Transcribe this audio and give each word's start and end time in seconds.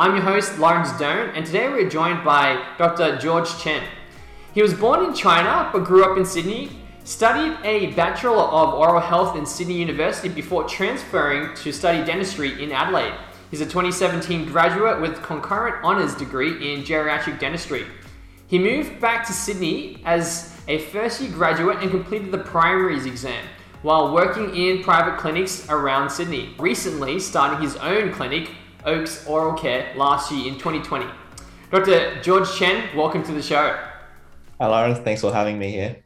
I'm 0.00 0.16
your 0.16 0.24
host, 0.24 0.58
Lawrence 0.58 0.92
Doan, 0.98 1.28
and 1.34 1.44
today 1.44 1.68
we're 1.68 1.86
joined 1.86 2.24
by 2.24 2.64
Dr. 2.78 3.18
George 3.18 3.58
Chen. 3.58 3.82
He 4.54 4.62
was 4.62 4.72
born 4.72 5.04
in 5.04 5.12
China 5.12 5.68
but 5.74 5.84
grew 5.84 6.10
up 6.10 6.16
in 6.16 6.24
Sydney, 6.24 6.70
studied 7.04 7.58
a 7.64 7.88
Bachelor 7.88 8.44
of 8.44 8.72
Oral 8.72 9.02
Health 9.02 9.36
in 9.36 9.44
Sydney 9.44 9.74
University 9.74 10.30
before 10.30 10.66
transferring 10.66 11.54
to 11.56 11.70
study 11.70 12.02
dentistry 12.02 12.64
in 12.64 12.72
Adelaide. 12.72 13.12
He's 13.50 13.60
a 13.60 13.66
2017 13.66 14.46
graduate 14.46 15.02
with 15.02 15.22
concurrent 15.22 15.84
honours 15.84 16.14
degree 16.14 16.72
in 16.72 16.82
geriatric 16.82 17.38
dentistry. 17.38 17.84
He 18.46 18.58
moved 18.58 19.02
back 19.02 19.26
to 19.26 19.34
Sydney 19.34 20.00
as 20.06 20.58
a 20.66 20.78
first 20.78 21.20
year 21.20 21.30
graduate 21.30 21.82
and 21.82 21.90
completed 21.90 22.32
the 22.32 22.38
primaries 22.38 23.04
exam 23.04 23.44
while 23.82 24.14
working 24.14 24.56
in 24.56 24.82
private 24.82 25.18
clinics 25.18 25.68
around 25.68 26.08
Sydney. 26.08 26.54
Recently, 26.58 27.20
starting 27.20 27.60
his 27.60 27.76
own 27.76 28.12
clinic 28.12 28.50
Oaks 28.84 29.26
Oral 29.26 29.54
Care 29.54 29.92
last 29.96 30.32
year 30.32 30.48
in 30.48 30.54
2020. 30.54 31.06
Dr. 31.70 32.20
George 32.22 32.52
Chen, 32.56 32.96
welcome 32.96 33.22
to 33.22 33.32
the 33.32 33.42
show. 33.42 33.78
Hi, 34.60 34.66
Lawrence. 34.66 34.98
Thanks 34.98 35.20
for 35.20 35.32
having 35.32 35.58
me 35.58 35.70
here. 35.70 35.96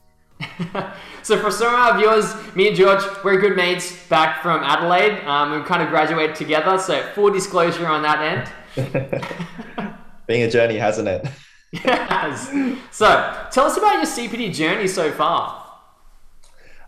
so, 1.23 1.39
for 1.39 1.51
some 1.51 1.73
of 1.73 1.81
our 1.81 1.99
viewers, 1.99 2.35
me 2.55 2.69
and 2.69 2.77
George, 2.77 3.03
we're 3.23 3.41
good 3.41 3.57
mates 3.57 4.07
back 4.09 4.43
from 4.43 4.63
Adelaide. 4.63 5.25
Um, 5.25 5.59
we 5.59 5.67
kind 5.67 5.83
of 5.83 5.89
graduated 5.89 6.37
together, 6.37 6.79
so 6.79 7.03
full 7.15 7.31
disclosure 7.31 7.87
on 7.87 8.03
that 8.03 8.51
end. 8.77 9.97
Being 10.27 10.43
a 10.43 10.51
journey, 10.51 10.77
hasn't 10.77 11.09
it? 11.09 11.27
yes. 11.73 12.49
So, 12.91 13.49
tell 13.51 13.67
us 13.67 13.77
about 13.77 13.95
your 13.95 14.05
CPD 14.05 14.53
journey 14.55 14.89
so 14.89 15.13
far. 15.13 15.65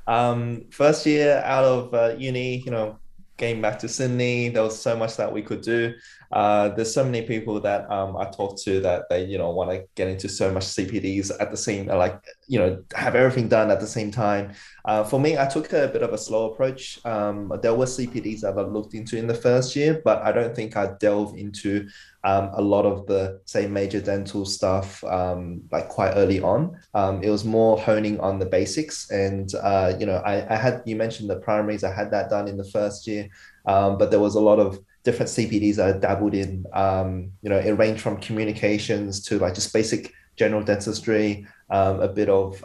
Um, 0.07 0.67
first 0.71 1.07
year 1.07 1.43
out 1.45 1.65
of 1.65 1.95
uh, 1.95 2.15
uni, 2.19 2.59
you 2.59 2.71
know, 2.71 2.99
getting 3.37 3.61
back 3.61 3.79
to 3.81 3.89
Sydney, 3.89 4.49
there 4.49 4.63
was 4.63 4.81
so 4.81 4.97
much 4.97 5.17
that 5.17 5.33
we 5.33 5.43
could 5.43 5.63
do. 5.63 5.95
Uh, 6.33 6.69
there's 6.71 6.93
so 6.93 7.05
many 7.05 7.23
people 7.23 7.61
that 7.61 7.91
um, 7.91 8.17
I 8.17 8.25
talk 8.25 8.59
to 8.63 8.81
that 8.81 9.09
they 9.09 9.25
you 9.25 9.39
know 9.39 9.51
want 9.51 9.71
to 9.71 9.85
get 9.95 10.09
into 10.09 10.29
so 10.29 10.53
much 10.53 10.65
CPDs 10.65 11.31
at 11.41 11.51
the 11.51 11.57
same 11.57 11.87
like 11.87 12.21
you 12.49 12.59
know 12.59 12.83
have 12.95 13.15
everything 13.15 13.49
done 13.49 13.71
at 13.71 13.81
the 13.81 13.87
same 13.87 14.11
time. 14.11 14.53
Uh, 14.85 15.03
for 15.03 15.19
me, 15.19 15.37
I 15.37 15.47
took 15.47 15.73
a 15.73 15.89
bit 15.89 16.03
of 16.03 16.13
a 16.13 16.19
slow 16.19 16.53
approach. 16.53 17.05
Um, 17.05 17.53
there 17.63 17.75
were 17.75 17.87
CPDs 17.87 18.41
that 18.41 18.57
I 18.57 18.63
looked 18.63 18.95
into 18.95 19.17
in 19.17 19.27
the 19.27 19.35
first 19.35 19.75
year, 19.75 20.01
but 20.05 20.23
I 20.23 20.33
don't 20.33 20.55
think 20.55 20.77
I 20.77 20.93
delved 21.01 21.37
into 21.37 21.89
um, 22.27 22.51
a 22.55 22.61
lot 22.61 22.85
of 22.85 23.07
the 23.07 23.41
say 23.45 23.69
major 23.69 24.01
dental 24.01 24.45
stuff 24.45 25.03
um, 25.05 25.63
like 25.71 25.89
quite 25.89 26.13
early 26.13 26.41
on. 26.41 26.77
Um, 26.95 27.23
it 27.23 27.31
was 27.31 27.45
more 27.45 27.79
honing 27.79 28.19
on 28.21 28.39
the 28.39 28.47
basics, 28.47 29.11
and 29.11 29.49
uh, 29.63 29.95
you 29.99 30.07
know 30.07 30.17
I, 30.27 30.53
I 30.53 30.57
had 30.57 30.83
you 30.87 30.97
mentioned 30.97 31.31
the 31.31 31.37
primaries. 31.37 31.85
I 31.85 31.95
had 31.95 32.11
that 32.11 32.29
done 32.29 32.49
in 32.49 32.57
the 32.57 32.71
first 32.71 33.07
year, 33.07 33.29
um, 33.67 33.97
but 33.97 34.11
there 34.11 34.21
was 34.21 34.35
a 34.35 34.41
lot 34.41 34.59
of 34.59 34.81
different 35.07 35.31
CPDs 35.31 35.79
I 35.79 35.97
dabbled 35.99 36.35
in. 36.35 36.67
Um, 36.75 37.31
you 37.41 37.49
know, 37.49 37.59
it 37.59 37.71
ranged 37.73 38.03
from 38.03 38.19
communications 38.19 39.23
to 39.27 39.39
like 39.39 39.55
just 39.55 39.73
basic 39.73 40.13
general 40.37 40.63
dentistry, 40.63 41.47
um, 41.71 42.01
a 42.01 42.09
bit 42.09 42.29
of 42.29 42.63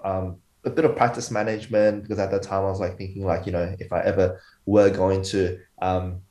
a 0.63 0.69
bit 0.69 0.85
of 0.85 0.95
practice 0.95 1.31
management 1.31 2.03
because 2.03 2.19
at 2.19 2.31
that 2.31 2.43
time 2.43 2.63
I 2.65 2.69
was 2.69 2.79
like 2.79 2.97
thinking 2.97 3.25
like 3.25 3.45
you 3.45 3.51
know 3.51 3.75
if 3.79 3.91
I 3.93 4.01
ever 4.01 4.41
were 4.65 4.89
going 4.89 5.23
to 5.33 5.59
um, 5.81 6.21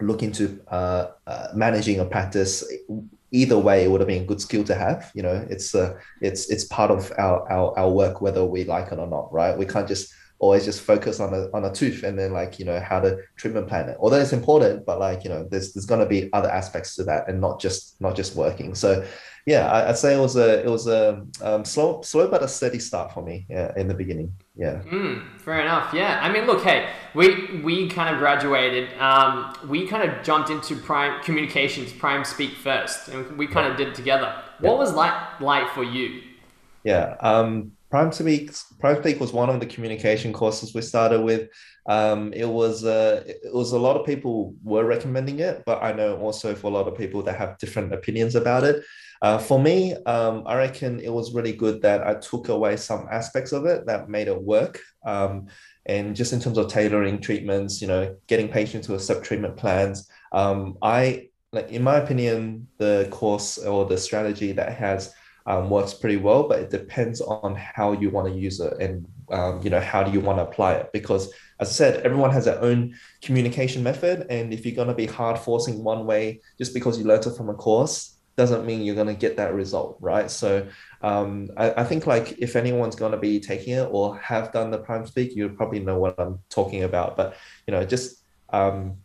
look 0.00 0.22
into 0.22 0.60
uh, 0.68 1.08
uh, 1.26 1.48
managing 1.54 2.00
a 2.00 2.04
practice 2.04 2.64
either 3.32 3.58
way 3.58 3.84
it 3.84 3.90
would 3.90 4.00
have 4.00 4.06
been 4.06 4.22
a 4.22 4.26
good 4.26 4.40
skill 4.40 4.62
to 4.64 4.74
have 4.74 5.10
you 5.14 5.22
know 5.22 5.44
it's 5.50 5.74
uh, 5.74 5.98
it's 6.20 6.50
it's 6.50 6.64
part 6.64 6.90
of 6.90 7.12
our, 7.18 7.50
our 7.50 7.78
our 7.78 7.90
work 7.90 8.20
whether 8.20 8.44
we 8.44 8.64
like 8.64 8.92
it 8.92 8.98
or 8.98 9.08
not 9.08 9.32
right 9.32 9.58
we 9.58 9.66
can't 9.66 9.88
just 9.88 10.12
always 10.44 10.64
just 10.64 10.80
focus 10.82 11.20
on 11.20 11.32
a 11.32 11.48
on 11.54 11.64
a 11.64 11.72
tooth 11.72 12.02
and 12.02 12.18
then 12.18 12.32
like 12.32 12.58
you 12.58 12.64
know 12.64 12.78
how 12.80 13.00
to 13.00 13.16
treatment 13.36 13.66
plan 13.66 13.88
it 13.88 13.96
although 14.00 14.20
it's 14.20 14.32
important 14.32 14.84
but 14.84 14.98
like 14.98 15.24
you 15.24 15.30
know 15.30 15.46
there's 15.50 15.72
there's 15.72 15.86
going 15.86 16.00
to 16.00 16.06
be 16.06 16.32
other 16.32 16.50
aspects 16.50 16.94
to 16.96 17.02
that 17.02 17.28
and 17.28 17.40
not 17.40 17.60
just 17.60 18.00
not 18.00 18.14
just 18.14 18.36
working 18.36 18.74
so 18.74 19.04
yeah, 19.46 19.70
I, 19.70 19.88
would 19.88 19.98
say 19.98 20.16
it 20.16 20.20
was 20.20 20.36
a 20.36 20.64
it 20.64 20.70
was 20.70 20.86
a 20.86 21.22
um, 21.42 21.66
slow 21.66 22.00
slow 22.00 22.28
but 22.28 22.42
a 22.42 22.48
steady 22.48 22.78
start 22.78 23.12
for 23.12 23.22
me. 23.22 23.44
Yeah, 23.50 23.72
in 23.76 23.88
the 23.88 23.94
beginning. 23.94 24.32
Yeah. 24.56 24.80
Mm, 24.90 25.38
fair 25.38 25.60
enough. 25.60 25.92
Yeah. 25.92 26.18
I 26.22 26.32
mean, 26.32 26.46
look, 26.46 26.64
hey, 26.64 26.88
we 27.14 27.60
we 27.60 27.90
kind 27.90 28.14
of 28.14 28.18
graduated. 28.20 28.98
Um, 28.98 29.54
we 29.68 29.86
kind 29.86 30.08
of 30.10 30.24
jumped 30.24 30.48
into 30.48 30.76
prime 30.76 31.22
communications, 31.22 31.92
prime 31.92 32.24
speak 32.24 32.54
first, 32.54 33.08
and 33.08 33.36
we 33.36 33.46
kind 33.46 33.70
of 33.70 33.76
did 33.76 33.88
it 33.88 33.94
together. 33.94 34.34
Yeah. 34.60 34.70
What 34.70 34.78
was 34.78 34.94
like 34.94 35.40
like 35.40 35.68
for 35.74 35.84
you? 35.84 36.22
Yeah. 36.82 37.16
Um, 37.20 37.72
Prime 37.94 38.10
Speak, 38.10 38.50
Prime 38.80 39.00
Speak 39.00 39.20
was 39.20 39.32
one 39.32 39.48
of 39.48 39.60
the 39.60 39.66
communication 39.66 40.32
courses 40.32 40.74
we 40.74 40.80
started 40.80 41.20
with. 41.20 41.48
Um, 41.88 42.32
it 42.32 42.48
was 42.48 42.84
uh, 42.84 43.22
it 43.24 43.54
was 43.54 43.70
a 43.70 43.78
lot 43.78 43.96
of 43.96 44.04
people 44.04 44.56
were 44.64 44.84
recommending 44.84 45.38
it, 45.38 45.62
but 45.64 45.80
I 45.80 45.92
know 45.92 46.16
also 46.16 46.56
for 46.56 46.66
a 46.66 46.74
lot 46.74 46.88
of 46.88 46.98
people 46.98 47.22
that 47.22 47.38
have 47.38 47.56
different 47.58 47.94
opinions 47.94 48.34
about 48.34 48.64
it. 48.64 48.82
Uh, 49.22 49.38
for 49.38 49.60
me, 49.60 49.94
um, 50.06 50.42
I 50.44 50.56
reckon 50.56 50.98
it 50.98 51.12
was 51.12 51.36
really 51.36 51.52
good 51.52 51.82
that 51.82 52.04
I 52.04 52.14
took 52.14 52.48
away 52.48 52.78
some 52.78 53.06
aspects 53.12 53.52
of 53.52 53.64
it 53.64 53.86
that 53.86 54.08
made 54.08 54.26
it 54.26 54.42
work. 54.42 54.80
Um, 55.06 55.46
and 55.86 56.16
just 56.16 56.32
in 56.32 56.40
terms 56.40 56.58
of 56.58 56.66
tailoring 56.66 57.20
treatments, 57.20 57.80
you 57.80 57.86
know, 57.86 58.16
getting 58.26 58.48
patients 58.48 58.88
to 58.88 58.94
accept 58.94 59.24
treatment 59.24 59.56
plans, 59.56 60.10
um, 60.32 60.78
I 60.82 61.28
like 61.52 61.70
in 61.70 61.84
my 61.84 61.98
opinion, 61.98 62.66
the 62.78 63.06
course 63.12 63.56
or 63.56 63.86
the 63.86 63.98
strategy 63.98 64.50
that 64.50 64.72
has 64.72 65.14
um, 65.46 65.68
works 65.68 65.92
pretty 65.92 66.16
well, 66.16 66.48
but 66.48 66.58
it 66.60 66.70
depends 66.70 67.20
on 67.20 67.54
how 67.54 67.92
you 67.92 68.10
want 68.10 68.32
to 68.32 68.38
use 68.38 68.60
it 68.60 68.72
and 68.80 69.06
um, 69.30 69.60
you 69.62 69.70
know 69.70 69.80
how 69.80 70.02
do 70.02 70.10
you 70.10 70.20
want 70.20 70.38
to 70.38 70.42
apply 70.42 70.74
it. 70.74 70.90
Because 70.92 71.32
as 71.60 71.68
I 71.68 71.72
said, 71.72 72.04
everyone 72.04 72.30
has 72.30 72.46
their 72.46 72.60
own 72.60 72.94
communication 73.22 73.82
method, 73.82 74.26
and 74.30 74.52
if 74.52 74.64
you're 74.64 74.74
going 74.74 74.88
to 74.88 74.94
be 74.94 75.06
hard 75.06 75.38
forcing 75.38 75.84
one 75.84 76.06
way 76.06 76.40
just 76.58 76.74
because 76.74 76.98
you 76.98 77.04
learned 77.04 77.26
it 77.26 77.36
from 77.36 77.48
a 77.48 77.54
course, 77.54 78.16
doesn't 78.36 78.66
mean 78.66 78.82
you're 78.82 78.94
going 78.94 79.06
to 79.06 79.14
get 79.14 79.36
that 79.36 79.54
result, 79.54 79.96
right? 80.00 80.30
So 80.30 80.66
um, 81.02 81.50
I, 81.56 81.82
I 81.82 81.84
think 81.84 82.06
like 82.06 82.38
if 82.38 82.56
anyone's 82.56 82.96
going 82.96 83.12
to 83.12 83.18
be 83.18 83.38
taking 83.38 83.74
it 83.74 83.88
or 83.90 84.18
have 84.18 84.52
done 84.52 84.70
the 84.70 84.78
prime 84.78 85.06
speak, 85.06 85.36
you 85.36 85.48
probably 85.50 85.80
know 85.80 85.98
what 85.98 86.18
I'm 86.18 86.40
talking 86.48 86.82
about. 86.82 87.16
But 87.16 87.36
you 87.66 87.72
know, 87.72 87.84
just 87.84 88.24
um, 88.50 88.96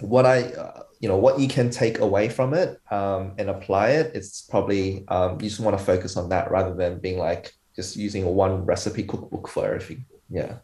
what 0.00 0.26
I 0.26 0.42
uh, 0.42 0.82
you 1.02 1.08
know 1.08 1.16
what 1.16 1.40
you 1.40 1.48
can 1.48 1.68
take 1.68 1.98
away 1.98 2.28
from 2.28 2.54
it 2.54 2.80
um, 2.90 3.34
and 3.36 3.50
apply 3.50 3.90
it. 3.90 4.12
It's 4.14 4.42
probably 4.42 5.04
um, 5.08 5.32
you 5.32 5.48
just 5.48 5.60
want 5.60 5.76
to 5.76 5.84
focus 5.84 6.16
on 6.16 6.28
that 6.28 6.50
rather 6.50 6.72
than 6.74 7.00
being 7.00 7.18
like 7.18 7.52
just 7.74 7.96
using 7.96 8.22
a 8.22 8.30
one 8.30 8.64
recipe 8.64 9.02
cookbook 9.02 9.48
for 9.48 9.66
everything. 9.66 10.06
Yeah. 10.30 10.58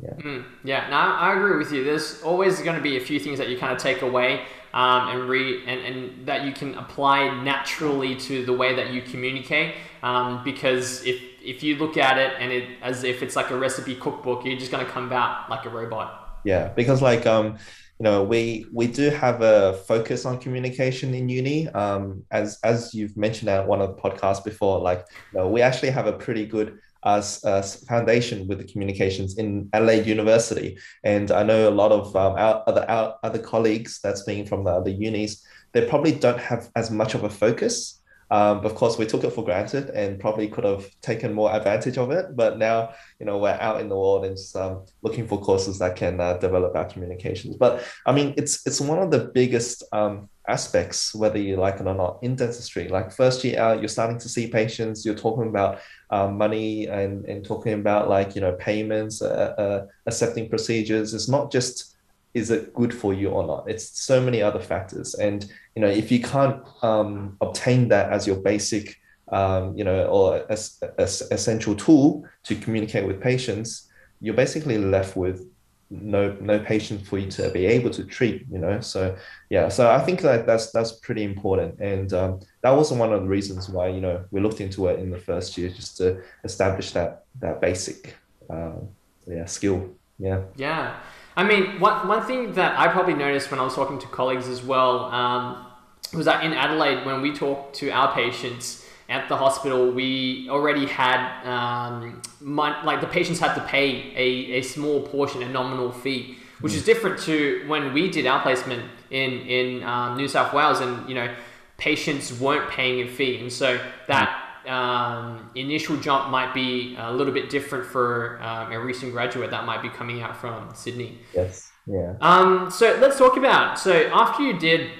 Yeah. 0.00 0.14
Mm, 0.14 0.44
yeah. 0.64 0.88
No, 0.88 0.96
I 0.96 1.34
agree 1.36 1.58
with 1.58 1.72
you. 1.72 1.82
There's 1.82 2.22
always 2.22 2.60
going 2.60 2.76
to 2.76 2.82
be 2.82 2.96
a 2.96 3.00
few 3.00 3.18
things 3.18 3.38
that 3.38 3.48
you 3.48 3.58
kind 3.58 3.72
of 3.72 3.78
take 3.78 4.02
away 4.02 4.44
um, 4.72 5.08
and 5.08 5.28
re 5.28 5.64
and, 5.66 5.80
and 5.80 6.26
that 6.26 6.44
you 6.44 6.52
can 6.52 6.74
apply 6.76 7.42
naturally 7.42 8.14
to 8.16 8.44
the 8.46 8.52
way 8.52 8.76
that 8.76 8.92
you 8.92 9.02
communicate. 9.02 9.74
Um, 10.04 10.44
because 10.44 11.04
if 11.04 11.20
if 11.44 11.64
you 11.64 11.76
look 11.76 11.96
at 11.96 12.18
it 12.18 12.34
and 12.38 12.52
it 12.52 12.68
as 12.82 13.02
if 13.02 13.20
it's 13.20 13.34
like 13.34 13.50
a 13.50 13.58
recipe 13.58 13.96
cookbook, 13.96 14.44
you're 14.44 14.58
just 14.58 14.70
going 14.70 14.84
to 14.86 14.90
come 14.90 15.12
out 15.12 15.50
like 15.50 15.64
a 15.66 15.70
robot. 15.70 16.40
Yeah, 16.44 16.68
because 16.68 17.02
like 17.02 17.26
um, 17.26 17.58
you 18.02 18.08
know, 18.10 18.24
we 18.24 18.66
we 18.72 18.88
do 18.88 19.10
have 19.10 19.42
a 19.42 19.74
focus 19.86 20.26
on 20.26 20.40
communication 20.40 21.14
in 21.14 21.28
uni. 21.28 21.68
Um, 21.68 22.24
as 22.32 22.58
as 22.64 22.92
you've 22.92 23.16
mentioned 23.16 23.48
at 23.48 23.64
one 23.64 23.80
of 23.80 23.94
the 23.94 24.02
podcasts 24.02 24.42
before, 24.42 24.80
like 24.80 25.06
you 25.32 25.38
know, 25.38 25.48
we 25.48 25.62
actually 25.62 25.90
have 25.90 26.08
a 26.08 26.12
pretty 26.12 26.44
good 26.44 26.80
as 27.04 27.40
a 27.44 27.62
foundation 27.62 28.48
with 28.48 28.58
the 28.58 28.64
communications 28.64 29.38
in 29.38 29.68
Adelaide 29.72 30.04
University. 30.04 30.76
And 31.04 31.30
I 31.30 31.44
know 31.44 31.68
a 31.68 31.70
lot 31.70 31.92
of 31.92 32.16
um, 32.16 32.32
our 32.32 32.64
other 32.66 32.84
our 32.90 33.18
other 33.22 33.38
colleagues 33.38 34.00
that's 34.02 34.24
being 34.24 34.46
from 34.46 34.64
the 34.64 34.70
other 34.70 34.90
unis, 34.90 35.40
they 35.70 35.86
probably 35.86 36.10
don't 36.10 36.40
have 36.40 36.70
as 36.74 36.90
much 36.90 37.14
of 37.14 37.22
a 37.22 37.30
focus. 37.30 38.01
Um, 38.32 38.64
of 38.64 38.74
course, 38.74 38.96
we 38.96 39.04
took 39.04 39.24
it 39.24 39.34
for 39.34 39.44
granted 39.44 39.90
and 39.90 40.18
probably 40.18 40.48
could 40.48 40.64
have 40.64 40.88
taken 41.02 41.34
more 41.34 41.54
advantage 41.54 41.98
of 41.98 42.10
it. 42.10 42.34
But 42.34 42.56
now, 42.56 42.94
you 43.20 43.26
know, 43.26 43.36
we're 43.36 43.58
out 43.60 43.82
in 43.82 43.90
the 43.90 43.96
world 43.96 44.24
and 44.24 44.34
just 44.36 44.56
um, 44.56 44.86
looking 45.02 45.26
for 45.28 45.38
courses 45.38 45.78
that 45.80 45.96
can 45.96 46.18
uh, 46.18 46.38
develop 46.38 46.74
our 46.74 46.86
communications. 46.86 47.56
But 47.56 47.84
I 48.06 48.12
mean, 48.12 48.32
it's 48.38 48.66
it's 48.66 48.80
one 48.80 49.00
of 49.00 49.10
the 49.10 49.30
biggest 49.34 49.84
um, 49.92 50.30
aspects, 50.48 51.14
whether 51.14 51.38
you 51.38 51.56
like 51.56 51.78
it 51.78 51.86
or 51.86 51.94
not, 51.94 52.20
in 52.22 52.34
dentistry. 52.34 52.88
Like 52.88 53.12
first 53.12 53.44
year 53.44 53.60
out, 53.60 53.80
you're 53.80 53.88
starting 53.88 54.18
to 54.18 54.28
see 54.30 54.46
patients, 54.48 55.04
you're 55.04 55.14
talking 55.14 55.48
about 55.48 55.80
um, 56.10 56.38
money 56.38 56.86
and, 56.86 57.24
and 57.26 57.44
talking 57.44 57.74
about 57.74 58.08
like, 58.08 58.34
you 58.34 58.40
know, 58.40 58.52
payments, 58.52 59.22
uh, 59.22 59.54
uh, 59.58 59.86
accepting 60.06 60.48
procedures. 60.48 61.14
It's 61.14 61.28
not 61.28 61.52
just 61.52 61.91
is 62.34 62.50
it 62.50 62.72
good 62.74 62.94
for 62.94 63.12
you 63.12 63.28
or 63.28 63.46
not? 63.46 63.68
It's 63.68 64.00
so 64.00 64.20
many 64.20 64.42
other 64.42 64.60
factors. 64.60 65.14
And, 65.14 65.50
you 65.74 65.82
know, 65.82 65.88
if 65.88 66.10
you 66.10 66.20
can't 66.20 66.62
um, 66.82 67.36
obtain 67.40 67.88
that 67.88 68.12
as 68.12 68.26
your 68.26 68.36
basic, 68.36 68.96
um, 69.30 69.76
you 69.76 69.84
know, 69.84 70.06
or 70.06 70.50
as, 70.50 70.82
as 70.98 71.22
essential 71.30 71.74
tool 71.74 72.24
to 72.44 72.54
communicate 72.56 73.06
with 73.06 73.20
patients, 73.20 73.88
you're 74.20 74.34
basically 74.34 74.78
left 74.78 75.16
with 75.16 75.46
no 75.90 76.34
no 76.40 76.58
patient 76.58 77.06
for 77.06 77.18
you 77.18 77.30
to 77.30 77.50
be 77.50 77.66
able 77.66 77.90
to 77.90 78.02
treat 78.02 78.46
you 78.50 78.58
know? 78.58 78.80
So 78.80 79.14
yeah 79.50 79.68
so 79.68 79.90
i 79.90 80.00
think 80.00 80.22
that 80.22 80.46
that's 80.46 80.70
that's 80.72 80.92
pretty 80.92 81.22
important. 81.22 81.78
And 81.80 82.10
um, 82.14 82.40
that 82.62 82.70
was 82.70 82.90
one 82.90 83.12
of 83.12 83.20
the 83.20 83.28
reasons 83.28 83.68
why 83.68 83.88
you 83.88 84.00
know 84.00 84.24
we 84.30 84.40
looked 84.40 84.62
into 84.62 84.86
it 84.86 85.00
in 85.00 85.10
the 85.10 85.18
first 85.18 85.58
year 85.58 85.68
just 85.68 85.98
to 85.98 86.22
establish 86.44 86.92
that 86.92 87.24
that 87.40 87.60
basic 87.60 88.16
uh, 88.48 88.80
yeah 89.26 89.44
skill. 89.44 89.90
Yeah. 90.18 90.42
Yeah 90.56 90.96
i 91.36 91.44
mean 91.44 91.80
one, 91.80 92.06
one 92.08 92.22
thing 92.26 92.52
that 92.52 92.78
i 92.78 92.88
probably 92.88 93.14
noticed 93.14 93.50
when 93.50 93.60
i 93.60 93.62
was 93.62 93.74
talking 93.74 93.98
to 93.98 94.06
colleagues 94.08 94.48
as 94.48 94.62
well 94.62 95.06
um, 95.06 95.66
was 96.14 96.26
that 96.26 96.44
in 96.44 96.52
adelaide 96.52 97.04
when 97.06 97.22
we 97.22 97.34
talked 97.34 97.74
to 97.76 97.90
our 97.90 98.14
patients 98.14 98.82
at 99.12 99.28
the 99.28 99.36
hospital, 99.36 99.90
we 99.90 100.48
already 100.48 100.86
had 100.86 101.20
um, 101.44 102.22
like 102.40 103.00
the 103.00 103.06
patients 103.06 103.38
had 103.38 103.54
to 103.54 103.60
pay 103.62 104.10
a, 104.16 104.58
a 104.58 104.62
small 104.62 105.02
portion, 105.02 105.42
a 105.42 105.48
nominal 105.48 105.92
fee, 105.92 106.38
which 106.60 106.72
mm. 106.72 106.76
is 106.76 106.84
different 106.84 107.20
to 107.20 107.62
when 107.66 107.92
we 107.92 108.10
did 108.10 108.26
our 108.26 108.40
placement 108.40 108.82
in 109.10 109.32
in 109.42 109.82
um, 109.82 110.16
New 110.16 110.28
South 110.28 110.54
Wales, 110.54 110.80
and 110.80 111.06
you 111.08 111.14
know 111.14 111.32
patients 111.76 112.40
weren't 112.40 112.70
paying 112.70 113.06
a 113.06 113.08
fee, 113.08 113.38
and 113.38 113.52
so 113.52 113.78
that. 114.08 114.41
Um, 114.68 115.50
initial 115.54 115.96
jump 115.96 116.30
might 116.30 116.54
be 116.54 116.96
a 116.98 117.12
little 117.12 117.32
bit 117.32 117.50
different 117.50 117.84
for 117.84 118.40
um, 118.42 118.72
a 118.72 118.80
recent 118.80 119.12
graduate 119.12 119.50
that 119.50 119.64
might 119.64 119.82
be 119.82 119.88
coming 119.88 120.22
out 120.22 120.36
from 120.36 120.74
Sydney. 120.74 121.18
Yes. 121.34 121.70
Yeah. 121.86 122.14
Um, 122.20 122.70
so 122.70 122.96
let's 123.00 123.18
talk 123.18 123.36
about 123.36 123.78
so 123.78 123.92
after 124.12 124.42
you 124.42 124.58
did 124.58 124.90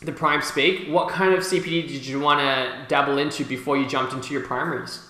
the 0.00 0.12
prime 0.12 0.42
speak, 0.42 0.88
what 0.88 1.08
kind 1.08 1.34
of 1.34 1.40
CPD 1.40 1.88
did 1.88 2.06
you 2.06 2.20
want 2.20 2.40
to 2.40 2.86
dabble 2.88 3.18
into 3.18 3.44
before 3.44 3.76
you 3.76 3.86
jumped 3.86 4.12
into 4.12 4.32
your 4.32 4.42
primaries? 4.42 5.00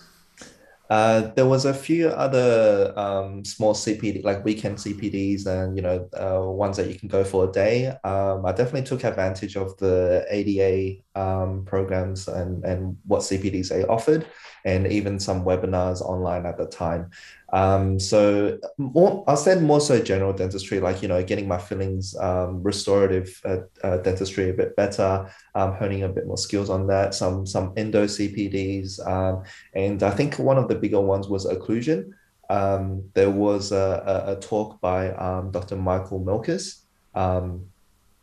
Uh, 0.90 1.32
there 1.34 1.46
was 1.46 1.64
a 1.64 1.72
few 1.72 2.08
other 2.08 2.92
um, 2.96 3.42
small 3.44 3.72
CPD, 3.72 4.22
like 4.22 4.44
weekend 4.44 4.76
CPDs, 4.76 5.46
and 5.46 5.76
you 5.76 5.82
know, 5.82 6.08
uh, 6.12 6.46
ones 6.50 6.76
that 6.76 6.88
you 6.88 6.98
can 6.98 7.08
go 7.08 7.24
for 7.24 7.48
a 7.48 7.52
day. 7.52 7.88
Um, 8.04 8.44
I 8.44 8.52
definitely 8.52 8.82
took 8.82 9.02
advantage 9.04 9.56
of 9.56 9.76
the 9.78 10.26
ADA 10.28 11.00
um, 11.18 11.64
programs 11.64 12.28
and 12.28 12.64
and 12.64 12.98
what 13.06 13.22
CPDs 13.22 13.70
they 13.70 13.84
offered, 13.84 14.26
and 14.66 14.86
even 14.86 15.18
some 15.18 15.44
webinars 15.44 16.02
online 16.02 16.44
at 16.44 16.58
the 16.58 16.66
time. 16.66 17.10
Um, 17.54 18.00
so 18.00 18.58
more, 18.78 19.22
I'll 19.28 19.36
say 19.36 19.54
more 19.60 19.80
so 19.80 20.02
general 20.02 20.32
dentistry, 20.32 20.80
like, 20.80 21.02
you 21.02 21.06
know, 21.08 21.22
getting 21.22 21.46
my 21.46 21.56
fillings, 21.56 22.16
um, 22.16 22.60
restorative 22.64 23.40
uh, 23.44 23.58
uh, 23.84 23.98
dentistry 23.98 24.50
a 24.50 24.52
bit 24.52 24.74
better, 24.74 25.30
um, 25.54 25.74
honing 25.74 26.02
a 26.02 26.08
bit 26.08 26.26
more 26.26 26.36
skills 26.36 26.68
on 26.68 26.88
that, 26.88 27.14
some, 27.14 27.46
some 27.46 27.72
endo 27.76 28.06
CPDs. 28.06 28.98
Um, 29.06 29.44
and 29.72 30.02
I 30.02 30.10
think 30.10 30.36
one 30.36 30.58
of 30.58 30.66
the 30.66 30.74
bigger 30.74 31.00
ones 31.00 31.28
was 31.28 31.46
occlusion. 31.46 32.10
Um, 32.50 33.08
there 33.14 33.30
was 33.30 33.70
a, 33.70 34.02
a, 34.04 34.32
a 34.32 34.40
talk 34.40 34.80
by 34.80 35.12
um, 35.12 35.52
Dr. 35.52 35.76
Michael 35.76 36.20
Melkers, 36.24 36.80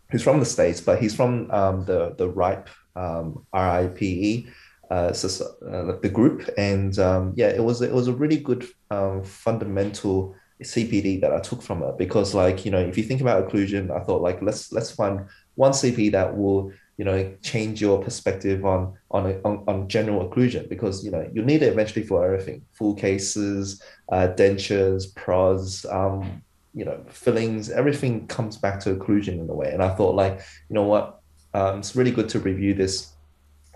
who's 0.09 0.23
from 0.23 0.41
the 0.41 0.45
States, 0.45 0.81
but 0.81 1.01
he's 1.01 1.15
from 1.15 1.47
the, 1.47 2.15
the 2.17 2.27
RIPE, 2.27 2.67
R-I-P-E, 2.97 4.47
uh, 4.91 5.13
uh, 5.13 5.99
the 6.01 6.11
group, 6.11 6.49
and 6.57 6.99
um, 6.99 7.33
yeah, 7.37 7.47
it 7.47 7.63
was 7.63 7.81
it 7.81 7.93
was 7.93 8.09
a 8.09 8.13
really 8.13 8.37
good 8.37 8.67
um, 8.89 9.23
fundamental 9.23 10.35
CPD 10.61 11.21
that 11.21 11.31
I 11.31 11.39
took 11.39 11.61
from 11.61 11.81
it 11.81 11.97
because, 11.97 12.35
like 12.35 12.65
you 12.65 12.71
know, 12.71 12.79
if 12.79 12.97
you 12.97 13.03
think 13.03 13.21
about 13.21 13.47
occlusion, 13.47 13.89
I 13.89 14.03
thought 14.03 14.21
like 14.21 14.41
let's 14.41 14.73
let's 14.73 14.91
find 14.91 15.27
one 15.55 15.71
CP 15.71 16.11
that 16.11 16.35
will 16.35 16.73
you 16.97 17.05
know 17.05 17.33
change 17.41 17.79
your 17.79 18.03
perspective 18.03 18.65
on 18.65 18.93
on 19.11 19.39
on, 19.45 19.63
on 19.65 19.87
general 19.87 20.27
occlusion 20.27 20.67
because 20.67 21.05
you 21.05 21.11
know 21.11 21.25
you 21.33 21.41
need 21.41 21.63
it 21.63 21.71
eventually 21.71 22.05
for 22.05 22.25
everything, 22.25 22.65
full 22.73 22.93
cases, 22.93 23.81
uh, 24.11 24.27
dentures, 24.35 25.15
pros. 25.15 25.85
Um, 25.85 26.43
you 26.73 26.85
know, 26.85 27.03
fillings, 27.09 27.69
everything 27.69 28.27
comes 28.27 28.57
back 28.57 28.79
to 28.79 28.95
occlusion 28.95 29.41
in 29.41 29.49
a 29.49 29.53
way. 29.53 29.71
And 29.73 29.83
I 29.83 29.93
thought, 29.93 30.15
like, 30.15 30.39
you 30.69 30.73
know 30.73 30.83
what, 30.83 31.19
um, 31.53 31.79
it's 31.79 31.97
really 31.97 32.11
good 32.11 32.29
to 32.29 32.39
review 32.39 32.73
this 32.73 33.11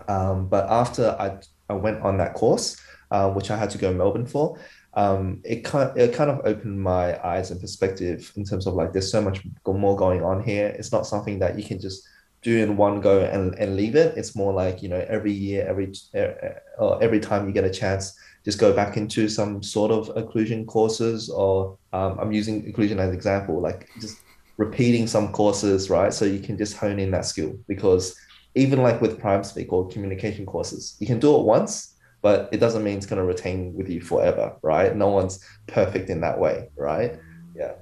um, 0.08 0.48
but 0.48 0.68
after 0.68 1.16
I, 1.18 1.38
I 1.68 1.74
went 1.74 2.02
on 2.02 2.18
that 2.18 2.34
course, 2.34 2.80
uh, 3.10 3.30
which 3.30 3.50
I 3.50 3.56
had 3.56 3.70
to 3.70 3.78
go 3.78 3.92
to 3.92 3.96
Melbourne 3.96 4.26
for, 4.26 4.58
um, 4.94 5.40
it 5.44 5.62
kind 5.62 5.96
it 5.96 6.14
kind 6.14 6.30
of 6.30 6.40
opened 6.44 6.80
my 6.80 7.22
eyes 7.24 7.50
and 7.50 7.60
perspective 7.60 8.32
in 8.36 8.44
terms 8.44 8.66
of 8.66 8.74
like 8.74 8.92
there's 8.92 9.10
so 9.10 9.20
much 9.20 9.42
more 9.66 9.96
going 9.96 10.22
on 10.22 10.42
here. 10.42 10.68
It's 10.68 10.90
not 10.90 11.06
something 11.06 11.38
that 11.40 11.58
you 11.58 11.64
can 11.64 11.78
just 11.78 12.06
do 12.42 12.62
in 12.62 12.76
one 12.76 13.00
go 13.00 13.20
and, 13.20 13.54
and 13.56 13.76
leave 13.76 13.94
it. 13.94 14.16
It's 14.16 14.34
more 14.34 14.52
like 14.52 14.82
you 14.82 14.88
know 14.88 15.04
every 15.08 15.32
year, 15.32 15.66
every 15.68 15.92
uh, 16.14 16.96
every 16.98 17.20
time 17.20 17.46
you 17.46 17.52
get 17.52 17.64
a 17.64 17.70
chance, 17.70 18.18
just 18.44 18.58
go 18.58 18.72
back 18.72 18.96
into 18.96 19.28
some 19.28 19.62
sort 19.62 19.90
of 19.90 20.08
occlusion 20.14 20.66
courses. 20.66 21.28
Or 21.28 21.76
um, 21.92 22.18
I'm 22.18 22.32
using 22.32 22.72
occlusion 22.72 22.98
as 22.98 23.10
an 23.10 23.14
example, 23.14 23.60
like 23.60 23.88
just 24.00 24.18
repeating 24.56 25.06
some 25.06 25.32
courses, 25.32 25.90
right? 25.90 26.12
So 26.12 26.24
you 26.24 26.40
can 26.40 26.56
just 26.56 26.76
hone 26.76 26.98
in 26.98 27.10
that 27.10 27.26
skill 27.26 27.58
because 27.68 28.16
even 28.56 28.82
like 28.82 29.00
with 29.00 29.20
prime 29.20 29.44
speak 29.44 29.72
or 29.72 29.88
communication 29.88 30.44
courses 30.44 30.96
you 30.98 31.06
can 31.06 31.20
do 31.20 31.36
it 31.36 31.42
once 31.42 31.96
but 32.22 32.48
it 32.50 32.58
doesn't 32.58 32.82
mean 32.82 32.96
it's 32.96 33.06
going 33.06 33.20
to 33.20 33.24
retain 33.24 33.72
with 33.74 33.88
you 33.88 34.00
forever 34.00 34.56
right? 34.62 34.96
No 34.96 35.08
one's 35.08 35.44
perfect 35.68 36.10
in 36.10 36.22
that 36.22 36.40
way 36.40 36.70
right? 36.76 37.20
Yeah. 37.54 37.74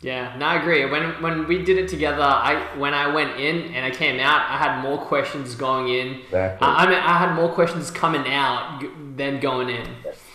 Yeah 0.00 0.36
no 0.38 0.46
i 0.46 0.60
agree. 0.60 0.84
When 0.86 1.22
when 1.22 1.46
we 1.46 1.62
did 1.62 1.76
it 1.78 1.88
together 1.88 2.22
i 2.22 2.76
when 2.78 2.94
i 2.94 3.06
went 3.06 3.38
in 3.38 3.74
and 3.74 3.84
i 3.84 3.90
came 3.90 4.18
out 4.18 4.50
i 4.50 4.56
had 4.56 4.80
more 4.80 4.98
questions 4.98 5.54
going 5.54 5.88
in. 5.88 6.20
Exactly. 6.22 6.66
I, 6.66 6.84
I 6.84 6.88
mean 6.88 6.98
i 6.98 7.18
had 7.18 7.34
more 7.34 7.52
questions 7.52 7.90
coming 7.90 8.26
out 8.32 8.82
than 9.16 9.40
going 9.40 9.68
in 9.68 9.86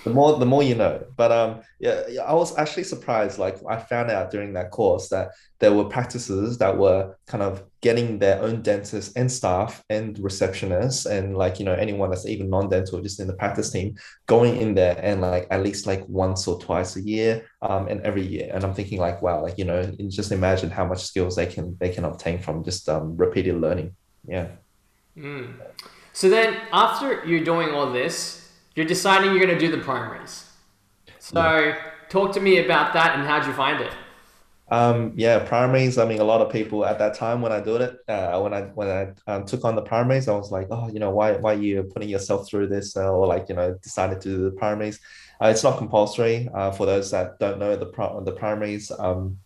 the 0.04 0.10
more 0.10 0.38
the 0.38 0.46
more 0.46 0.64
you 0.64 0.76
know. 0.76 1.04
But 1.16 1.32
um 1.32 1.62
yeah 1.84 2.24
i 2.26 2.34
was 2.34 2.58
actually 2.58 2.86
surprised 2.86 3.38
like 3.38 3.58
i 3.70 3.76
found 3.76 4.10
out 4.10 4.32
during 4.32 4.54
that 4.54 4.72
course 4.72 5.10
that 5.10 5.32
there 5.60 5.74
were 5.74 5.84
practices 5.84 6.58
that 6.58 6.78
were 6.78 7.14
kind 7.28 7.44
of 7.44 7.62
getting 7.82 8.20
their 8.20 8.42
own 8.42 8.62
dentists 8.62 9.14
and 9.18 9.30
staff 9.30 9.84
and 9.90 10.16
receptionists 10.16 11.06
and 11.06 11.36
like 11.38 11.60
you 11.60 11.66
know 11.66 11.74
anyone 11.74 12.10
that's 12.10 12.26
even 12.26 12.50
non-dental 12.50 13.02
just 13.02 13.20
in 13.20 13.28
the 13.28 13.34
practice 13.34 13.70
team 13.70 13.96
going 14.28 14.56
in 14.56 14.74
there 14.74 14.98
and 15.02 15.20
like 15.20 15.46
at 15.52 15.62
least 15.62 15.86
like 15.86 16.08
once 16.08 16.48
or 16.48 16.58
twice 16.60 16.96
a 16.96 17.02
year 17.02 17.46
um 17.62 17.88
and 17.90 18.00
every 18.02 18.26
year. 18.26 18.50
And 18.54 18.64
i'm 18.64 18.74
thinking 18.74 19.00
like 19.00 19.22
wow 19.22 19.42
like 19.44 19.58
you 19.58 19.66
know 19.66 19.84
just 20.08 20.32
imagine 20.32 20.70
how 20.70 20.86
much 20.86 21.04
skills 21.04 21.36
they 21.36 21.48
can 21.48 21.76
they 21.82 21.90
can 21.90 22.06
obtain 22.06 22.40
from 22.40 22.64
just 22.64 22.88
um 22.88 23.18
repeated 23.18 23.60
learning. 23.60 23.96
Yeah. 24.26 24.48
Mm. 25.18 25.54
so 26.14 26.30
then 26.30 26.58
after 26.72 27.24
you're 27.26 27.44
doing 27.44 27.70
all 27.70 27.92
this 27.92 28.43
you're 28.76 28.86
deciding 28.86 29.32
you're 29.32 29.46
going 29.46 29.58
to 29.58 29.60
do 29.60 29.76
the 29.76 29.84
primaries. 29.84 30.50
So 31.20 31.40
yeah. 31.40 31.78
talk 32.10 32.34
to 32.34 32.40
me 32.40 32.64
about 32.64 32.94
that 32.94 33.18
and 33.18 33.28
how'd 33.28 33.46
you 33.46 33.54
find 33.54 33.82
it? 33.82 33.92
Um, 34.70 35.14
yeah, 35.16 35.40
primaries. 35.40 35.98
I 35.98 36.06
mean, 36.06 36.20
a 36.20 36.24
lot 36.24 36.42
of 36.42 36.52
people 36.52 36.86
at 36.86 36.98
that 36.98 37.14
time 37.14 37.42
when 37.42 37.52
I 37.52 37.60
did 37.60 37.82
it, 37.82 38.00
uh, 38.08 38.40
when 38.42 38.54
I 38.54 38.62
when 38.62 38.90
I 38.90 39.32
um, 39.32 39.46
took 39.46 39.66
on 39.66 39.76
the 39.76 39.82
primaries, 39.82 40.28
I 40.28 40.36
was 40.36 40.52
like, 40.52 40.68
oh, 40.72 40.90
you 40.90 41.00
know, 41.00 41.12
why 41.12 41.34
why 41.34 41.54
are 41.54 41.62
you 41.62 41.84
putting 41.84 42.10
yourself 42.10 42.50
through 42.50 42.68
this, 42.68 42.98
uh, 42.98 43.12
or 43.12 43.28
like 43.28 43.50
you 43.50 43.56
know, 43.56 43.78
decided 43.84 44.22
to 44.22 44.30
do 44.30 44.44
the 44.46 44.52
primaries. 44.52 45.00
Uh, 45.40 45.48
it's 45.48 45.64
not 45.64 45.78
compulsory 45.78 46.50
uh, 46.56 46.72
for 46.72 46.86
those 46.86 47.12
that 47.12 47.38
don't 47.40 47.60
know 47.60 47.76
the 47.76 47.92
the 48.26 48.32
primaries. 48.32 48.90
Um, 48.98 49.38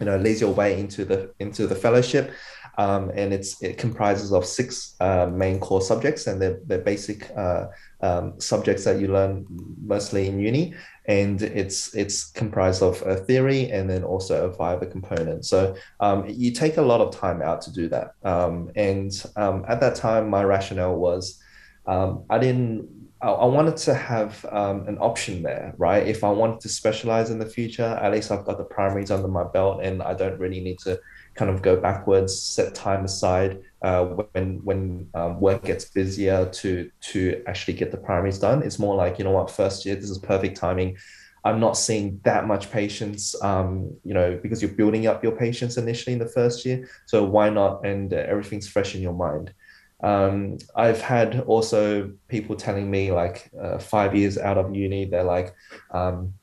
you 0.00 0.06
know, 0.06 0.16
leads 0.16 0.40
your 0.40 0.52
way 0.52 0.78
into 0.78 1.04
the 1.04 1.30
into 1.38 1.66
the 1.66 1.74
fellowship 1.74 2.32
um, 2.78 3.10
and 3.14 3.34
it's 3.34 3.60
it 3.60 3.76
comprises 3.76 4.32
of 4.32 4.46
six 4.46 4.94
uh, 5.00 5.26
main 5.26 5.58
core 5.58 5.82
subjects, 5.82 6.28
and 6.28 6.40
they're, 6.40 6.60
they're 6.64 6.78
basic 6.78 7.28
uh, 7.36 7.66
um, 8.00 8.40
subjects 8.40 8.84
that 8.84 9.00
you 9.00 9.08
learn 9.08 9.44
mostly 9.84 10.28
in 10.28 10.38
uni. 10.38 10.74
And 11.06 11.42
it's 11.42 11.94
it's 11.94 12.30
comprised 12.30 12.82
of 12.82 13.02
a 13.02 13.16
theory 13.16 13.70
and 13.70 13.90
then 13.90 14.04
also 14.04 14.46
a 14.46 14.50
viva 14.50 14.86
component. 14.86 15.44
So 15.44 15.74
um, 16.00 16.26
you 16.28 16.52
take 16.52 16.76
a 16.76 16.82
lot 16.82 17.00
of 17.00 17.14
time 17.14 17.42
out 17.42 17.62
to 17.62 17.72
do 17.72 17.88
that. 17.88 18.12
Um, 18.22 18.70
and 18.76 19.10
um, 19.34 19.64
at 19.68 19.80
that 19.80 19.96
time, 19.96 20.30
my 20.30 20.44
rationale 20.44 20.96
was 20.96 21.42
um, 21.86 22.24
I 22.30 22.38
didn't 22.38 22.88
I 23.20 23.46
wanted 23.46 23.76
to 23.78 23.94
have 23.94 24.46
um, 24.52 24.86
an 24.86 24.96
option 25.00 25.42
there, 25.42 25.74
right? 25.76 26.06
If 26.06 26.22
I 26.22 26.30
wanted 26.30 26.60
to 26.60 26.68
specialize 26.68 27.30
in 27.30 27.40
the 27.40 27.46
future, 27.46 27.98
at 28.00 28.12
least 28.12 28.30
I've 28.30 28.44
got 28.44 28.58
the 28.58 28.64
primaries 28.64 29.10
under 29.10 29.26
my 29.26 29.42
belt 29.42 29.80
and 29.82 30.00
I 30.00 30.14
don't 30.14 30.38
really 30.38 30.60
need 30.60 30.78
to 30.80 31.00
kind 31.38 31.50
of 31.50 31.62
go 31.62 31.76
backwards, 31.76 32.38
set 32.38 32.74
time 32.74 33.04
aside 33.04 33.60
uh, 33.82 34.04
when 34.32 34.60
when 34.64 35.08
um, 35.14 35.40
work 35.40 35.64
gets 35.64 35.84
busier 35.84 36.46
to 36.60 36.90
to 37.12 37.42
actually 37.46 37.74
get 37.74 37.92
the 37.92 37.96
primaries 37.96 38.40
done. 38.40 38.62
It's 38.62 38.80
more 38.80 38.96
like 38.96 39.18
you 39.18 39.24
know 39.24 39.30
what, 39.30 39.50
first 39.50 39.86
year 39.86 39.94
this 39.94 40.10
is 40.10 40.18
perfect 40.18 40.56
timing. 40.56 40.96
I'm 41.44 41.60
not 41.60 41.78
seeing 41.78 42.20
that 42.24 42.46
much 42.48 42.70
patience, 42.72 43.40
um, 43.42 43.96
you 44.04 44.12
know, 44.12 44.38
because 44.42 44.60
you're 44.60 44.72
building 44.72 45.06
up 45.06 45.22
your 45.22 45.32
patience 45.32 45.76
initially 45.78 46.12
in 46.12 46.18
the 46.18 46.28
first 46.28 46.66
year. 46.66 46.88
So 47.06 47.24
why 47.24 47.48
not? 47.48 47.86
And 47.86 48.12
uh, 48.12 48.16
everything's 48.16 48.68
fresh 48.68 48.96
in 48.96 49.00
your 49.00 49.14
mind. 49.14 49.54
Um, 50.02 50.58
I've 50.74 51.00
had 51.00 51.40
also 51.46 52.12
people 52.26 52.56
telling 52.56 52.90
me 52.90 53.12
like 53.12 53.50
uh, 53.60 53.78
five 53.78 54.16
years 54.16 54.36
out 54.36 54.58
of 54.58 54.74
uni, 54.74 55.06
they're 55.06 55.22
like, 55.24 55.54
um, 55.92 56.34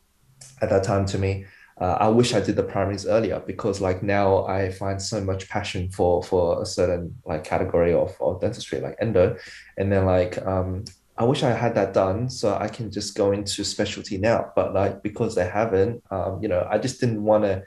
at 0.62 0.70
that 0.70 0.84
time 0.84 1.06
to 1.08 1.18
me, 1.18 1.46
uh, 1.80 1.98
I 2.00 2.08
wish 2.08 2.34
I 2.34 2.40
did 2.40 2.56
the 2.56 2.64
primaries 2.64 3.06
earlier 3.06 3.42
because 3.46 3.82
like 3.82 4.02
now 4.02 4.46
I 4.46 4.72
find 4.72 5.02
so 5.02 5.22
much 5.22 5.50
passion 5.50 5.90
for 5.90 6.24
for 6.24 6.62
a 6.62 6.66
certain 6.66 7.16
like 7.26 7.44
category 7.44 7.94
of, 7.94 8.16
of 8.22 8.40
dentistry 8.40 8.80
like 8.80 8.96
endo, 9.02 9.38
and 9.78 9.92
then 9.92 10.06
like 10.06 10.38
um, 10.46 10.86
I 11.18 11.26
wish 11.26 11.44
I 11.44 11.52
had 11.52 11.76
that 11.76 11.94
done 11.94 12.30
so 12.30 12.56
I 12.56 12.70
can 12.70 12.92
just 12.92 13.16
go 13.16 13.34
into 13.34 13.66
specialty 13.66 14.18
now. 14.18 14.54
But 14.56 14.74
like 14.74 15.04
because 15.04 15.36
they 15.36 15.48
haven't, 15.48 16.02
um, 16.12 16.42
you 16.42 16.48
know, 16.48 16.66
I 16.70 16.78
just 16.78 17.02
didn't 17.02 17.22
want 17.22 17.44
to 17.44 17.64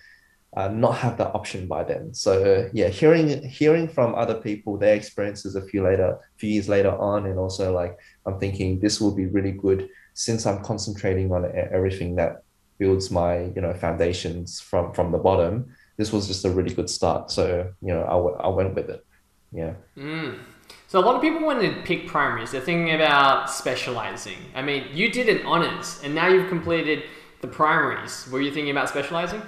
uh, 0.57 0.69
not 0.69 0.97
have 0.97 1.19
that 1.19 1.35
option 1.35 1.67
by 1.67 1.85
then. 1.85 2.15
So 2.15 2.71
yeah, 2.73 2.88
hearing 2.88 3.47
hearing 3.47 3.88
from 3.88 4.15
other 4.15 4.41
people 4.41 4.79
their 4.79 4.95
experiences 4.95 5.55
a 5.55 5.67
few 5.67 5.83
later, 5.85 6.19
few 6.37 6.49
years 6.49 6.69
later 6.69 6.97
on, 6.97 7.27
and 7.27 7.38
also 7.38 7.75
like 7.75 7.99
I'm 8.25 8.38
thinking 8.41 8.81
this 8.81 9.03
will 9.03 9.15
be 9.15 9.27
really 9.27 9.53
good 9.53 9.91
since 10.15 10.47
I'm 10.47 10.65
concentrating 10.65 11.31
on 11.31 11.45
everything 11.73 12.17
that 12.17 12.43
builds 12.78 13.11
my 13.11 13.44
you 13.54 13.61
know 13.61 13.75
foundations 13.75 14.61
from 14.61 14.92
from 14.92 15.12
the 15.12 15.18
bottom 15.18 15.66
this 15.99 16.12
was 16.12 16.28
just 16.28 16.44
a 16.44 16.50
really 16.50 16.73
good 16.73 16.88
start. 16.88 17.30
So 17.30 17.73
you 17.82 17.92
know 17.92 18.04
I, 18.04 18.16
w- 18.23 18.37
I 18.37 18.49
went 18.49 18.75
with 18.75 18.88
it. 18.88 19.04
Yeah. 19.50 19.75
Mm. 19.97 20.38
so 20.87 21.00
a 21.00 21.04
lot 21.04 21.16
of 21.16 21.23
people 21.23 21.44
when 21.47 21.58
they 21.58 21.70
pick 21.82 22.06
primaries. 22.06 22.50
They're 22.52 22.61
thinking 22.61 22.94
about 22.94 23.50
specializing 23.50 24.37
i 24.54 24.62
mean 24.62 24.85
you 24.92 25.11
did 25.11 25.28
an 25.28 25.44
honors 25.47 26.00
and 26.04 26.14
now 26.14 26.28
you've 26.28 26.49
completed 26.49 27.04
the 27.40 27.49
primaries. 27.49 28.28
Were 28.30 28.40
you 28.40 28.52
thinking 28.52 28.70
about 28.70 28.88
specializing? 28.88 29.42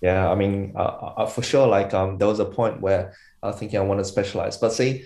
Yeah 0.00 0.30
i 0.30 0.34
mean 0.34 0.72
uh, 0.76 0.78
uh, 1.18 1.26
for 1.26 1.42
sure 1.42 1.66
like 1.66 1.94
um 1.94 2.18
there 2.18 2.28
was 2.28 2.40
a 2.40 2.44
point 2.44 2.80
where 2.80 3.14
i 3.42 3.48
was 3.48 3.56
thinking 3.58 3.78
i 3.78 3.82
want 3.82 4.00
to 4.00 4.04
specialize. 4.04 4.56
But 4.56 4.72
see 4.72 5.04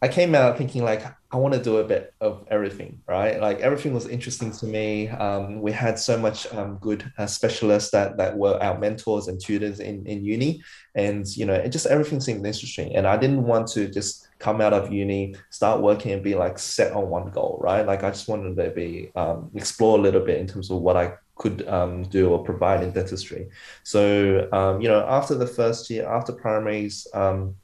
I 0.00 0.08
came 0.08 0.34
out 0.34 0.58
thinking 0.58 0.82
like 0.84 1.02
I 1.32 1.38
want 1.38 1.54
to 1.54 1.62
do 1.62 1.78
a 1.78 1.84
bit 1.84 2.12
of 2.20 2.46
everything, 2.50 3.00
right? 3.08 3.40
Like 3.40 3.60
everything 3.60 3.94
was 3.94 4.06
interesting 4.06 4.52
to 4.52 4.66
me. 4.66 5.08
Um, 5.08 5.62
we 5.62 5.72
had 5.72 5.98
so 5.98 6.18
much 6.18 6.52
um, 6.52 6.76
good 6.76 7.10
uh, 7.16 7.26
specialists 7.26 7.90
that 7.92 8.18
that 8.18 8.36
were 8.36 8.62
our 8.62 8.78
mentors 8.78 9.28
and 9.28 9.40
tutors 9.40 9.80
in 9.80 10.04
in 10.06 10.22
uni, 10.22 10.62
and 10.94 11.26
you 11.34 11.46
know, 11.46 11.54
it 11.54 11.70
just 11.70 11.86
everything 11.86 12.20
seemed 12.20 12.44
interesting. 12.44 12.94
And 12.94 13.06
I 13.06 13.16
didn't 13.16 13.44
want 13.44 13.66
to 13.68 13.88
just 13.88 14.28
come 14.40 14.60
out 14.60 14.74
of 14.74 14.92
uni, 14.92 15.34
start 15.48 15.80
working, 15.80 16.12
and 16.12 16.22
be 16.22 16.34
like 16.34 16.58
set 16.58 16.92
on 16.92 17.08
one 17.08 17.30
goal, 17.30 17.58
right? 17.62 17.86
Like 17.86 18.04
I 18.04 18.10
just 18.10 18.28
wanted 18.28 18.54
to 18.62 18.70
be 18.70 19.10
um, 19.16 19.50
explore 19.54 19.98
a 19.98 20.02
little 20.02 20.24
bit 20.24 20.38
in 20.38 20.46
terms 20.46 20.70
of 20.70 20.82
what 20.82 20.98
I 20.98 21.14
could 21.36 21.66
um, 21.66 22.02
do 22.02 22.28
or 22.28 22.44
provide 22.44 22.82
in 22.82 22.90
dentistry. 22.90 23.48
So 23.84 24.48
um, 24.52 24.82
you 24.82 24.88
know, 24.88 25.00
after 25.08 25.34
the 25.34 25.46
first 25.46 25.88
year, 25.88 26.06
after 26.06 26.34
primaries. 26.34 27.06
Um, 27.14 27.56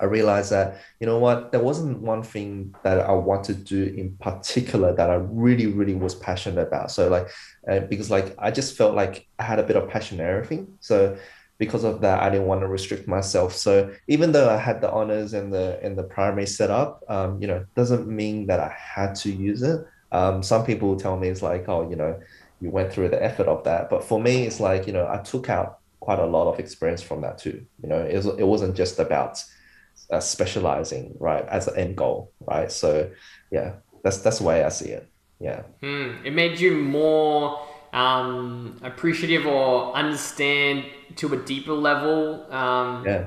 I 0.00 0.06
realized 0.06 0.50
that, 0.50 0.80
you 0.98 1.06
know 1.06 1.18
what, 1.18 1.52
there 1.52 1.62
wasn't 1.62 1.98
one 1.98 2.22
thing 2.22 2.74
that 2.82 3.00
I 3.00 3.12
wanted 3.12 3.66
to 3.66 3.74
do 3.74 3.94
in 3.94 4.16
particular 4.16 4.94
that 4.94 5.10
I 5.10 5.14
really, 5.14 5.66
really 5.66 5.94
was 5.94 6.14
passionate 6.14 6.60
about. 6.66 6.90
So 6.90 7.08
like, 7.08 7.28
uh, 7.70 7.80
because 7.80 8.10
like, 8.10 8.34
I 8.38 8.50
just 8.50 8.76
felt 8.76 8.94
like 8.94 9.26
I 9.38 9.44
had 9.44 9.58
a 9.58 9.62
bit 9.62 9.76
of 9.76 9.88
passion 9.88 10.20
in 10.20 10.26
everything. 10.26 10.78
So 10.80 11.16
because 11.58 11.84
of 11.84 12.00
that, 12.00 12.22
I 12.22 12.30
didn't 12.30 12.46
want 12.46 12.62
to 12.62 12.68
restrict 12.68 13.06
myself. 13.06 13.54
So 13.54 13.92
even 14.08 14.32
though 14.32 14.48
I 14.48 14.56
had 14.56 14.80
the 14.80 14.90
honors 14.90 15.34
and 15.34 15.52
the, 15.52 15.78
and 15.82 15.96
the 15.96 16.04
primary 16.04 16.46
set 16.46 16.70
up, 16.70 17.04
um, 17.08 17.40
you 17.40 17.46
know, 17.46 17.66
doesn't 17.74 18.08
mean 18.08 18.46
that 18.46 18.60
I 18.60 18.74
had 18.74 19.14
to 19.16 19.30
use 19.30 19.62
it. 19.62 19.86
Um, 20.12 20.42
some 20.42 20.64
people 20.64 20.96
tell 20.96 21.16
me 21.18 21.28
it's 21.28 21.42
like, 21.42 21.68
oh, 21.68 21.88
you 21.88 21.96
know, 21.96 22.18
you 22.62 22.70
went 22.70 22.92
through 22.92 23.10
the 23.10 23.22
effort 23.22 23.46
of 23.46 23.64
that. 23.64 23.90
But 23.90 24.02
for 24.04 24.20
me, 24.20 24.44
it's 24.46 24.60
like, 24.60 24.86
you 24.86 24.92
know, 24.92 25.06
I 25.06 25.18
took 25.18 25.48
out 25.48 25.78
quite 26.00 26.18
a 26.18 26.26
lot 26.26 26.50
of 26.50 26.58
experience 26.58 27.02
from 27.02 27.20
that 27.20 27.38
too. 27.38 27.64
You 27.82 27.88
know, 27.88 28.00
it, 28.00 28.16
was, 28.16 28.26
it 28.26 28.46
wasn't 28.46 28.74
just 28.74 28.98
about 28.98 29.42
uh, 30.12 30.20
specializing 30.20 31.14
right 31.18 31.44
as 31.46 31.68
an 31.68 31.76
end 31.76 31.96
goal 31.96 32.32
right? 32.46 32.70
So 32.70 33.10
yeah 33.50 33.74
that's 34.02 34.18
that's 34.18 34.38
the 34.38 34.44
way 34.44 34.64
i 34.64 34.68
see 34.68 34.90
it. 34.90 35.06
Yeah. 35.38 35.62
Hmm. 35.80 36.16
it 36.24 36.34
made 36.34 36.60
you 36.60 36.76
more 36.76 37.66
um, 37.92 38.78
appreciative 38.82 39.46
or 39.46 39.94
understand 39.94 40.84
to 41.16 41.32
a 41.32 41.36
deeper 41.36 41.72
level 41.72 42.46
um, 42.52 43.04
yeah. 43.06 43.24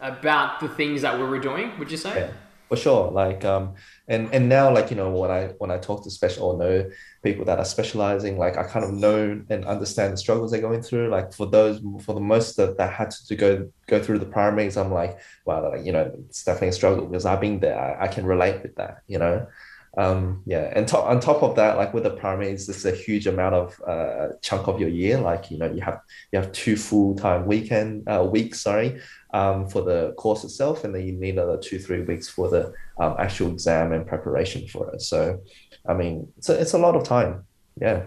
about 0.00 0.60
the 0.60 0.68
things 0.68 1.02
that 1.02 1.18
we 1.18 1.24
were 1.24 1.40
doing 1.40 1.72
would 1.78 1.90
you 1.90 1.96
say? 1.96 2.14
Yeah 2.20 2.32
for 2.74 2.80
sure 2.80 3.10
like 3.10 3.44
um 3.44 3.74
and 4.08 4.32
and 4.34 4.48
now 4.48 4.72
like 4.72 4.90
you 4.90 4.96
know 4.96 5.10
when 5.10 5.30
i 5.30 5.46
when 5.58 5.70
i 5.70 5.78
talk 5.78 6.02
to 6.02 6.10
special 6.10 6.50
or 6.50 6.58
know 6.58 6.90
people 7.22 7.44
that 7.44 7.58
are 7.58 7.64
specializing 7.64 8.36
like 8.36 8.56
i 8.56 8.64
kind 8.64 8.84
of 8.84 8.92
know 8.92 9.40
and 9.48 9.64
understand 9.64 10.12
the 10.12 10.16
struggles 10.16 10.50
they're 10.50 10.60
going 10.60 10.82
through. 10.82 11.08
Like 11.08 11.32
for 11.32 11.46
those 11.46 11.80
for 12.04 12.14
the 12.14 12.20
most 12.20 12.56
that, 12.56 12.76
that 12.78 12.92
had 12.92 13.10
to, 13.12 13.26
to 13.28 13.36
go 13.36 13.70
go 13.86 14.02
through 14.02 14.18
the 14.18 14.26
primaries 14.26 14.76
i'm 14.76 14.92
like 14.92 15.18
wow 15.46 15.70
like, 15.70 15.84
you 15.86 15.92
know 15.92 16.10
it's 16.28 16.44
definitely 16.44 16.68
a 16.68 16.72
struggle 16.72 17.06
because 17.06 17.26
i've 17.26 17.40
been 17.40 17.60
there. 17.60 17.78
I, 17.78 18.04
I 18.04 18.08
can 18.08 18.26
relate 18.26 18.62
with 18.62 18.74
that 18.76 18.98
you 19.06 19.18
know? 19.18 19.46
Um 19.96 20.42
yeah 20.44 20.72
and 20.74 20.88
to- 20.88 20.98
on 20.98 21.20
top 21.20 21.42
of 21.44 21.54
that 21.54 21.76
like 21.76 21.94
with 21.94 22.02
the 22.02 22.10
primaries 22.10 22.68
it's 22.68 22.84
a 22.84 22.90
huge 22.90 23.28
amount 23.28 23.54
of 23.54 23.80
uh 23.86 24.28
chunk 24.42 24.66
of 24.66 24.80
your 24.80 24.90
year. 24.90 25.18
Like 25.18 25.50
you 25.52 25.58
know 25.58 25.70
you 25.70 25.82
have 25.82 26.00
you 26.32 26.40
have 26.40 26.50
two 26.50 26.76
full-time 26.76 27.46
weekend 27.46 28.08
uh 28.08 28.24
weeks 28.28 28.60
sorry 28.60 29.00
um 29.34 29.68
for 29.68 29.82
the 29.82 30.12
course 30.16 30.42
itself 30.44 30.84
and 30.84 30.94
then 30.94 31.06
you 31.06 31.12
need 31.12 31.34
another 31.34 31.58
two 31.58 31.78
three 31.78 32.02
weeks 32.02 32.28
for 32.28 32.48
the 32.48 32.72
um, 32.98 33.14
actual 33.18 33.50
exam 33.50 33.92
and 33.92 34.06
preparation 34.06 34.66
for 34.68 34.90
it 34.92 35.02
so 35.02 35.38
i 35.86 35.92
mean 35.92 36.26
it's 36.38 36.48
a, 36.48 36.60
it's 36.60 36.72
a 36.72 36.78
lot 36.78 36.94
of 36.96 37.04
time 37.04 37.44
yeah 37.80 38.02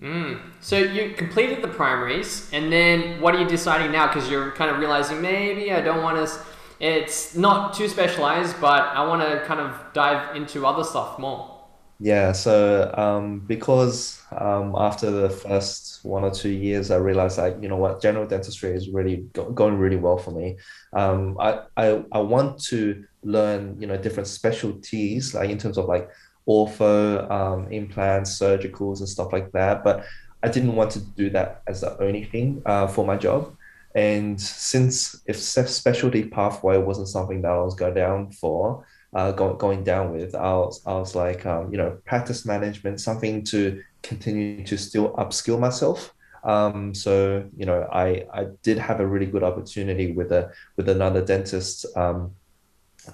Mm. 0.00 0.40
So 0.60 0.76
you 0.76 1.14
completed 1.14 1.62
the 1.62 1.68
primaries, 1.68 2.50
and 2.52 2.70
then 2.70 3.20
what 3.20 3.36
are 3.36 3.40
you 3.40 3.48
deciding 3.48 3.92
now? 3.92 4.08
Because 4.08 4.28
you're 4.28 4.50
kind 4.50 4.68
of 4.68 4.78
realizing 4.78 5.22
maybe 5.22 5.72
I 5.72 5.80
don't 5.80 6.02
want 6.02 6.16
to 6.16 6.34
it's 6.80 7.36
not 7.36 7.74
too 7.74 7.88
specialized, 7.88 8.60
but 8.60 8.82
I 8.82 9.06
want 9.06 9.22
to 9.22 9.44
kind 9.46 9.60
of 9.60 9.80
dive 9.92 10.34
into 10.36 10.66
other 10.66 10.84
stuff 10.84 11.18
more. 11.18 11.53
Yeah, 12.00 12.32
so 12.32 12.92
um, 12.96 13.40
because 13.46 14.20
um, 14.32 14.74
after 14.76 15.10
the 15.10 15.30
first 15.30 16.00
one 16.04 16.24
or 16.24 16.30
two 16.32 16.48
years, 16.50 16.90
I 16.90 16.96
realized 16.96 17.38
like 17.38 17.56
you 17.62 17.68
know 17.68 17.76
what, 17.76 18.02
general 18.02 18.26
dentistry 18.26 18.70
is 18.72 18.90
really 18.90 19.26
go- 19.32 19.50
going 19.52 19.78
really 19.78 19.96
well 19.96 20.18
for 20.18 20.32
me. 20.32 20.56
Um, 20.92 21.36
I, 21.40 21.60
I 21.76 22.04
I 22.12 22.18
want 22.18 22.60
to 22.64 23.04
learn 23.22 23.80
you 23.80 23.86
know 23.86 23.96
different 23.96 24.26
specialties 24.26 25.34
like 25.34 25.50
in 25.50 25.58
terms 25.58 25.78
of 25.78 25.86
like 25.86 26.10
ortho, 26.48 27.30
um, 27.30 27.70
implants, 27.72 28.38
surgicals, 28.38 28.98
and 28.98 29.08
stuff 29.08 29.32
like 29.32 29.52
that. 29.52 29.84
But 29.84 30.04
I 30.42 30.48
didn't 30.48 30.74
want 30.74 30.90
to 30.92 31.00
do 31.00 31.30
that 31.30 31.62
as 31.68 31.82
the 31.82 31.96
only 32.02 32.24
thing 32.24 32.60
uh, 32.66 32.88
for 32.88 33.06
my 33.06 33.16
job. 33.16 33.54
And 33.94 34.40
since 34.40 35.22
if 35.26 35.36
specialty 35.38 36.28
pathway 36.28 36.76
wasn't 36.78 37.08
something 37.08 37.42
that 37.42 37.52
I 37.52 37.58
was 37.62 37.76
going 37.76 37.94
down 37.94 38.32
for, 38.32 38.84
uh, 39.14 39.32
go, 39.32 39.54
going 39.54 39.84
down 39.84 40.12
with, 40.12 40.34
I 40.34 40.52
was, 40.54 40.82
I 40.86 40.94
was 40.94 41.14
like, 41.14 41.46
um, 41.46 41.70
you 41.70 41.78
know, 41.78 41.98
practice 42.04 42.44
management, 42.44 43.00
something 43.00 43.44
to 43.44 43.82
continue 44.02 44.64
to 44.64 44.76
still 44.76 45.12
upskill 45.14 45.58
myself. 45.58 46.12
Um, 46.42 46.94
so 46.94 47.48
you 47.56 47.64
know, 47.64 47.88
I 47.90 48.26
I 48.32 48.48
did 48.62 48.76
have 48.76 49.00
a 49.00 49.06
really 49.06 49.24
good 49.24 49.42
opportunity 49.42 50.12
with 50.12 50.30
a 50.30 50.52
with 50.76 50.90
another 50.90 51.24
dentist 51.24 51.86
um, 51.96 52.34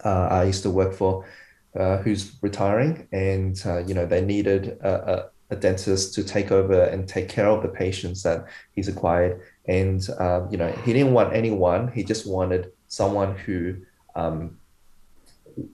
uh, 0.05 0.29
I 0.31 0.45
used 0.45 0.63
to 0.63 0.71
work 0.71 0.93
for, 0.95 1.25
uh, 1.79 1.99
who's 1.99 2.37
retiring, 2.43 3.09
and 3.13 3.61
uh, 3.65 3.79
you 3.79 3.95
know 3.95 4.07
they 4.07 4.21
needed 4.21 4.79
a, 4.83 5.31
a, 5.51 5.55
a, 5.55 5.57
dentist 5.57 6.15
to 6.15 6.25
take 6.25 6.51
over 6.51 6.83
and 6.85 7.09
take 7.09 7.29
care 7.29 7.47
of 7.47 7.63
the 7.63 7.69
patients 7.69 8.23
that 8.23 8.47
he's 8.73 8.89
acquired, 8.89 9.41
and 9.67 10.09
um, 10.19 10.49
you 10.51 10.59
know 10.59 10.71
he 10.85 10.93
didn't 10.93 11.13
want 11.13 11.33
anyone. 11.35 11.91
He 11.93 12.03
just 12.03 12.27
wanted 12.27 12.73
someone 12.89 13.37
who 13.37 13.77
um, 14.17 14.59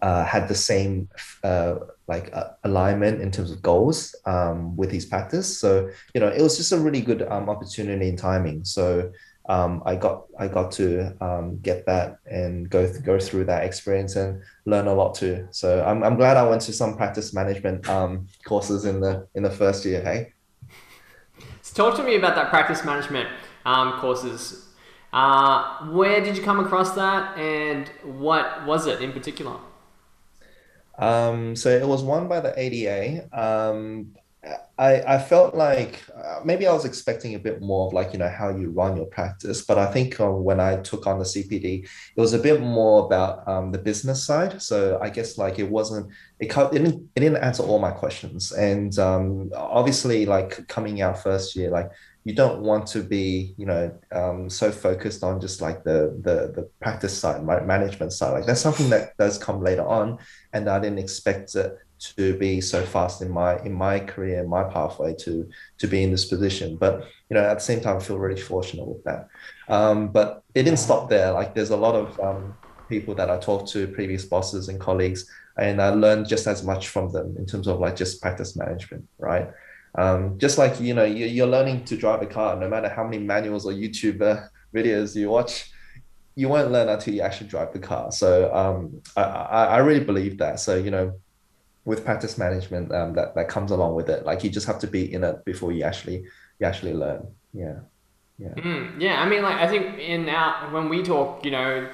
uh, 0.02 0.24
had 0.24 0.48
the 0.48 0.54
same 0.54 1.08
uh, 1.44 1.76
like 2.08 2.34
uh, 2.34 2.50
alignment 2.64 3.20
in 3.20 3.30
terms 3.30 3.50
of 3.50 3.62
goals 3.62 4.14
um, 4.26 4.76
with 4.76 4.90
his 4.90 5.06
practice 5.06 5.58
so 5.58 5.88
you 6.14 6.20
know 6.20 6.28
it 6.28 6.42
was 6.42 6.56
just 6.56 6.72
a 6.72 6.78
really 6.78 7.00
good 7.00 7.22
um, 7.22 7.48
opportunity 7.48 8.08
and 8.08 8.18
timing 8.18 8.64
so 8.64 9.10
um, 9.48 9.82
I 9.86 9.94
got 9.96 10.24
I 10.38 10.48
got 10.48 10.72
to 10.72 11.14
um, 11.20 11.58
get 11.58 11.86
that 11.86 12.18
and 12.26 12.68
go 12.68 12.86
th- 12.86 13.04
go 13.04 13.18
through 13.18 13.44
that 13.44 13.64
experience 13.64 14.16
and 14.16 14.42
learn 14.64 14.88
a 14.88 14.94
lot 14.94 15.14
too. 15.14 15.46
So 15.52 15.84
I'm, 15.84 16.02
I'm 16.02 16.16
glad 16.16 16.36
I 16.36 16.48
went 16.48 16.62
to 16.62 16.72
some 16.72 16.96
practice 16.96 17.32
management 17.32 17.88
um, 17.88 18.26
courses 18.44 18.84
in 18.84 19.00
the 19.00 19.28
in 19.34 19.44
the 19.44 19.50
first 19.50 19.84
year. 19.84 20.02
Hey, 20.02 20.32
so 21.62 21.74
talk 21.74 21.96
to 21.98 22.02
me 22.02 22.16
about 22.16 22.34
that 22.34 22.50
practice 22.50 22.84
management 22.84 23.28
um, 23.64 24.00
courses. 24.00 24.65
Uh, 25.16 25.78
where 25.92 26.20
did 26.22 26.36
you 26.36 26.42
come 26.42 26.60
across 26.60 26.94
that, 26.94 27.38
and 27.38 27.88
what 28.04 28.66
was 28.66 28.86
it 28.86 29.00
in 29.00 29.12
particular? 29.12 29.56
Um, 30.98 31.56
so 31.56 31.70
it 31.70 31.88
was 31.88 32.02
won 32.02 32.28
by 32.28 32.40
the 32.40 32.52
ADA. 32.54 33.26
Um, 33.32 34.14
I, 34.78 35.00
I 35.14 35.18
felt 35.18 35.54
like 35.54 36.02
uh, 36.14 36.40
maybe 36.44 36.66
I 36.66 36.72
was 36.74 36.84
expecting 36.84 37.34
a 37.34 37.38
bit 37.38 37.62
more 37.62 37.86
of 37.86 37.94
like 37.94 38.12
you 38.12 38.18
know 38.18 38.28
how 38.28 38.50
you 38.50 38.68
run 38.68 38.94
your 38.94 39.06
practice, 39.06 39.62
but 39.62 39.78
I 39.78 39.90
think 39.90 40.20
um, 40.20 40.44
when 40.44 40.60
I 40.60 40.76
took 40.82 41.06
on 41.06 41.18
the 41.18 41.24
CPD, 41.24 41.84
it 41.84 42.20
was 42.20 42.34
a 42.34 42.38
bit 42.38 42.60
more 42.60 43.06
about 43.06 43.48
um, 43.48 43.72
the 43.72 43.78
business 43.78 44.22
side. 44.22 44.60
So 44.60 44.98
I 45.00 45.08
guess 45.08 45.38
like 45.38 45.58
it 45.58 45.70
wasn't 45.70 46.12
it, 46.40 46.54
it 46.54 46.72
didn't 46.72 47.08
it 47.16 47.20
didn't 47.20 47.42
answer 47.42 47.62
all 47.62 47.78
my 47.78 47.90
questions, 47.90 48.52
and 48.52 48.98
um, 48.98 49.50
obviously 49.56 50.26
like 50.26 50.68
coming 50.68 51.00
out 51.00 51.22
first 51.22 51.56
year, 51.56 51.70
like 51.70 51.90
you 52.26 52.34
don't 52.34 52.60
want 52.60 52.86
to 52.88 53.00
be 53.02 53.54
you 53.56 53.66
know 53.66 53.84
um, 54.12 54.50
so 54.50 54.70
focused 54.70 55.22
on 55.22 55.40
just 55.40 55.60
like 55.60 55.84
the 55.84 55.98
the 56.26 56.52
the 56.56 56.68
practice 56.82 57.16
side 57.16 57.46
right 57.46 57.64
management 57.64 58.12
side 58.12 58.32
like 58.32 58.46
that's 58.46 58.60
something 58.60 58.90
that 58.90 59.16
does 59.16 59.38
come 59.38 59.62
later 59.62 59.86
on 59.86 60.18
and 60.52 60.68
i 60.68 60.78
didn't 60.78 60.98
expect 60.98 61.54
it 61.54 61.78
to 61.98 62.36
be 62.38 62.60
so 62.60 62.84
fast 62.84 63.22
in 63.22 63.30
my 63.30 63.58
in 63.64 63.72
my 63.72 63.98
career, 64.00 64.46
my 64.46 64.64
pathway 64.64 65.14
to 65.20 65.48
to 65.78 65.86
be 65.86 66.02
in 66.02 66.10
this 66.10 66.26
position. 66.26 66.76
But 66.76 67.06
you 67.30 67.34
know, 67.34 67.44
at 67.44 67.54
the 67.54 67.64
same 67.64 67.80
time, 67.80 67.96
I 67.96 68.00
feel 68.00 68.18
really 68.18 68.40
fortunate 68.40 68.86
with 68.86 69.02
that. 69.04 69.28
Um, 69.68 70.08
but 70.08 70.42
it 70.54 70.64
didn't 70.64 70.78
stop 70.78 71.08
there. 71.08 71.32
Like 71.32 71.54
there's 71.54 71.70
a 71.70 71.76
lot 71.76 71.94
of 71.94 72.20
um, 72.20 72.54
people 72.88 73.14
that 73.14 73.30
I 73.30 73.38
talked 73.38 73.70
to, 73.72 73.88
previous 73.88 74.24
bosses 74.24 74.68
and 74.68 74.78
colleagues, 74.78 75.30
and 75.56 75.80
I 75.80 75.88
learned 75.88 76.28
just 76.28 76.46
as 76.46 76.62
much 76.62 76.88
from 76.88 77.10
them 77.12 77.34
in 77.38 77.46
terms 77.46 77.66
of 77.66 77.80
like 77.80 77.96
just 77.96 78.20
practice 78.20 78.56
management, 78.56 79.06
right? 79.18 79.48
Um, 79.96 80.38
just 80.38 80.58
like 80.58 80.80
you 80.80 80.94
know, 80.94 81.04
you're 81.04 81.46
learning 81.46 81.84
to 81.86 81.96
drive 81.96 82.22
a 82.22 82.26
car, 82.26 82.56
no 82.56 82.68
matter 82.68 82.88
how 82.88 83.04
many 83.04 83.18
manuals 83.18 83.66
or 83.66 83.72
YouTube 83.72 84.20
uh, 84.22 84.46
videos 84.74 85.16
you 85.16 85.30
watch 85.30 85.70
you 86.36 86.48
won't 86.50 86.70
learn 86.70 86.88
until 86.88 87.14
you 87.14 87.22
actually 87.22 87.48
drive 87.48 87.72
the 87.72 87.78
car. 87.78 88.12
So 88.12 88.54
um, 88.54 89.02
I, 89.16 89.22
I 89.22 89.78
really 89.78 90.04
believe 90.04 90.38
that. 90.38 90.60
So 90.60 90.76
you 90.76 90.90
know, 90.90 91.18
with 91.84 92.04
practice 92.04 92.38
management, 92.38 92.94
um, 92.94 93.14
that 93.14 93.34
that 93.34 93.48
comes 93.48 93.70
along 93.70 93.94
with 93.94 94.08
it. 94.10 94.24
Like 94.24 94.44
you 94.44 94.50
just 94.50 94.66
have 94.66 94.78
to 94.80 94.86
be 94.86 95.12
in 95.12 95.24
it 95.24 95.44
before 95.44 95.72
you 95.72 95.82
actually 95.82 96.24
you 96.60 96.66
actually 96.66 96.92
learn. 96.92 97.26
Yeah. 97.52 97.78
Yeah. 98.38 98.50
Mm, 98.50 99.00
yeah, 99.00 99.22
I 99.22 99.26
mean, 99.26 99.42
like 99.42 99.56
I 99.56 99.66
think 99.66 99.98
in 99.98 100.28
our 100.28 100.70
when 100.70 100.90
we 100.90 101.02
talk, 101.02 101.42
you 101.42 101.50
know, 101.50 101.88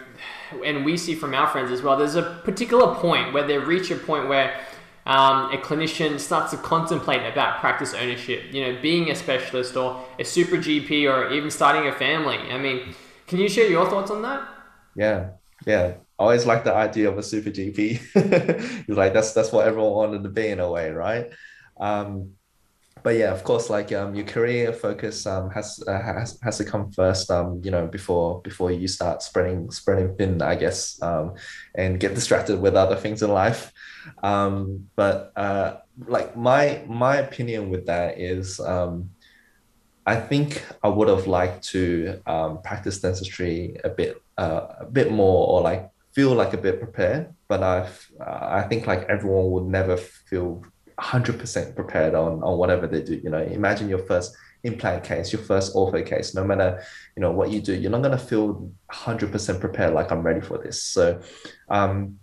and 0.65 0.85
we 0.85 0.97
see 0.97 1.15
from 1.15 1.35
our 1.35 1.47
friends 1.47 1.71
as 1.71 1.83
well, 1.83 1.97
there's 1.97 2.17
a 2.17 2.41
particular 2.45 2.97
point 2.97 3.33
where 3.33 3.47
they 3.47 3.59
reach 3.59 3.93
a 3.93 3.97
point 3.97 4.29
where 4.29 4.61
um, 5.07 5.53
a 5.53 5.59
clinician 5.59 6.19
starts 6.21 6.53
to 6.53 6.57
contemplate 6.59 7.25
about 7.31 7.61
practice 7.61 7.95
ownership. 7.95 8.45
You 8.53 8.67
know, 8.67 8.81
being 8.81 9.11
a 9.11 9.15
specialist 9.15 9.77
or 9.77 10.05
a 10.19 10.25
super 10.25 10.57
GP 10.57 11.11
or 11.11 11.33
even 11.33 11.51
starting 11.51 11.89
a 11.89 11.93
family. 11.93 12.37
I 12.37 12.59
mean, 12.59 12.95
can 13.27 13.39
you 13.39 13.49
share 13.49 13.69
your 13.69 13.89
thoughts 13.89 14.11
on 14.11 14.23
that? 14.23 14.49
Yeah, 14.95 15.31
yeah. 15.67 15.95
I 16.19 16.23
always 16.23 16.47
like 16.47 16.65
the 16.65 16.75
idea 16.75 17.11
of 17.11 17.19
a 17.19 17.23
super 17.23 17.51
GP. 17.51 18.89
like 18.89 19.13
that's 19.13 19.33
that's 19.33 19.51
what 19.51 19.67
everyone 19.67 19.93
wanted 19.93 20.23
to 20.23 20.29
be 20.29 20.49
in 20.49 20.61
a 20.61 20.71
way, 20.71 20.91
right? 20.91 21.33
Um, 21.81 22.35
but 23.03 23.17
yeah, 23.17 23.33
of 23.33 23.45
course, 23.45 23.71
like 23.71 23.93
um, 23.93 24.15
your 24.15 24.25
career 24.25 24.73
focus 24.73 25.27
um, 25.27 25.51
has, 25.51 25.83
uh, 25.87 26.01
has 26.01 26.39
has 26.43 26.59
to 26.59 26.65
come 26.65 26.91
first. 26.93 27.31
Um, 27.31 27.61
you 27.65 27.71
know, 27.71 27.87
before 27.87 28.41
before 28.43 28.71
you 28.71 28.89
start 28.89 29.23
spreading 29.23 29.71
spreading 29.71 30.17
thin, 30.17 30.43
I 30.43 30.55
guess, 30.55 31.01
um, 31.03 31.35
and 31.75 31.99
get 31.99 32.15
distracted 32.15 32.61
with 32.61 32.75
other 32.75 32.97
things 32.97 33.23
in 33.23 33.31
life. 33.31 33.73
Um, 34.23 34.89
but 34.97 35.33
uh, 35.37 35.79
like 36.07 36.37
my 36.37 36.85
my 36.87 37.17
opinion 37.17 37.71
with 37.71 37.87
that 37.87 38.19
is 38.19 38.61
um, 38.61 39.11
I 40.07 40.17
think 40.17 40.65
I 40.83 40.89
would 40.89 41.09
have 41.09 41.27
liked 41.27 41.69
to 41.71 42.21
um, 42.27 42.63
practice 42.63 43.01
dentistry 43.01 43.77
a 43.85 43.89
bit, 43.89 44.21
uh, 44.37 44.67
a 44.81 44.85
bit 44.85 45.13
more, 45.13 45.47
or 45.49 45.61
like 45.61 45.91
feel 46.13 46.35
like 46.35 46.55
a 46.55 46.59
bit 46.59 46.81
prepared. 46.81 47.35
But 47.49 47.63
I, 47.63 47.89
uh, 48.21 48.63
I 48.63 48.63
think 48.63 48.87
like 48.87 49.05
everyone 49.09 49.51
would 49.53 49.67
never 49.67 49.97
feel 49.97 50.65
hundred 50.99 51.39
percent 51.39 51.75
prepared 51.75 52.15
on 52.15 52.43
on 52.43 52.59
whatever 52.59 52.87
they 52.87 53.03
do. 53.03 53.21
You 53.23 53.31
know, 53.31 53.43
imagine 53.43 53.89
your 53.89 54.01
first 54.01 54.37
implant 54.65 55.05
case, 55.05 55.33
your 55.33 55.43
first 55.43 55.75
ortho 55.75 56.05
case. 56.05 56.35
No 56.35 56.45
matter 56.45 56.83
you 57.17 57.21
know 57.21 57.33
what 57.33 57.51
you 57.51 57.61
do, 57.61 57.75
you're 57.75 57.91
not 57.91 58.03
gonna 58.03 58.19
feel 58.19 58.71
hundred 58.91 59.33
percent 59.33 59.61
prepared. 59.61 59.95
Like 59.95 60.11
I'm 60.11 60.23
ready 60.23 60.41
for 60.41 60.59
this. 60.59 60.83
So, 60.83 61.21
um, 61.69 62.19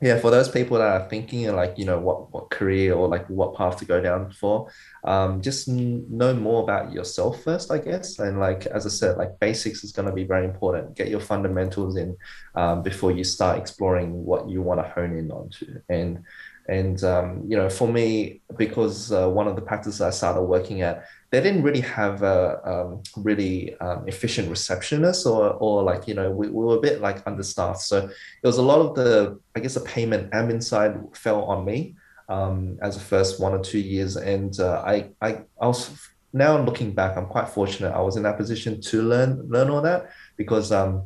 yeah 0.00 0.18
for 0.18 0.30
those 0.30 0.48
people 0.48 0.78
that 0.78 1.02
are 1.02 1.08
thinking 1.08 1.54
like 1.54 1.76
you 1.76 1.84
know 1.84 1.98
what 1.98 2.32
what 2.32 2.50
career 2.50 2.94
or 2.94 3.06
like 3.08 3.26
what 3.28 3.54
path 3.54 3.76
to 3.76 3.84
go 3.84 4.00
down 4.00 4.30
for 4.30 4.70
um, 5.04 5.40
just 5.42 5.68
know 5.68 6.32
more 6.34 6.62
about 6.62 6.92
yourself 6.92 7.42
first 7.42 7.70
i 7.70 7.78
guess 7.78 8.18
and 8.18 8.40
like 8.40 8.66
as 8.66 8.86
i 8.86 8.88
said 8.88 9.16
like 9.16 9.38
basics 9.40 9.84
is 9.84 9.92
going 9.92 10.08
to 10.08 10.14
be 10.14 10.24
very 10.24 10.44
important 10.44 10.96
get 10.96 11.08
your 11.08 11.20
fundamentals 11.20 11.96
in 11.96 12.16
um, 12.54 12.82
before 12.82 13.10
you 13.10 13.24
start 13.24 13.58
exploring 13.58 14.24
what 14.24 14.48
you 14.48 14.62
want 14.62 14.80
to 14.80 14.88
hone 14.90 15.16
in 15.16 15.30
onto 15.30 15.80
and 15.88 16.22
and 16.70 17.02
um, 17.04 17.42
you 17.48 17.56
know 17.56 17.68
for 17.68 17.88
me 17.88 18.40
because 18.56 19.10
uh, 19.12 19.28
one 19.28 19.48
of 19.48 19.56
the 19.56 19.62
practices 19.62 20.00
i 20.00 20.10
started 20.10 20.42
working 20.42 20.82
at 20.82 21.04
they 21.30 21.40
didn't 21.40 21.62
really 21.62 21.80
have 21.80 22.22
a 22.22 22.60
um, 22.68 23.02
really 23.16 23.76
um, 23.78 24.06
efficient 24.08 24.48
receptionist 24.50 25.26
or 25.26 25.52
or 25.54 25.82
like 25.82 26.08
you 26.08 26.14
know 26.14 26.30
we, 26.30 26.48
we 26.48 26.64
were 26.64 26.76
a 26.76 26.80
bit 26.80 27.00
like 27.00 27.26
understaffed. 27.26 27.82
So 27.82 27.98
it 27.98 28.46
was 28.46 28.58
a 28.58 28.62
lot 28.62 28.80
of 28.80 28.94
the 28.96 29.38
i 29.54 29.60
guess 29.60 29.74
the 29.74 29.80
payment 29.80 30.30
admin 30.32 30.62
side 30.62 30.98
fell 31.14 31.42
on 31.44 31.64
me 31.64 31.94
um, 32.28 32.78
as 32.82 32.94
the 32.96 33.04
first 33.04 33.40
one 33.40 33.52
or 33.52 33.62
two 33.62 33.78
years. 33.78 34.16
And 34.16 34.58
uh, 34.58 34.82
I, 34.84 35.10
I 35.20 35.42
i 35.60 35.66
was 35.66 35.90
now 36.32 36.56
looking 36.62 36.92
back 36.92 37.16
i'm 37.16 37.26
quite 37.26 37.48
fortunate. 37.48 37.92
I 37.92 38.00
was 38.00 38.16
in 38.16 38.24
that 38.24 38.36
position 38.36 38.80
to 38.82 39.02
learn 39.02 39.48
learn 39.48 39.70
all 39.70 39.82
that 39.82 40.10
because 40.36 40.72
um 40.72 41.04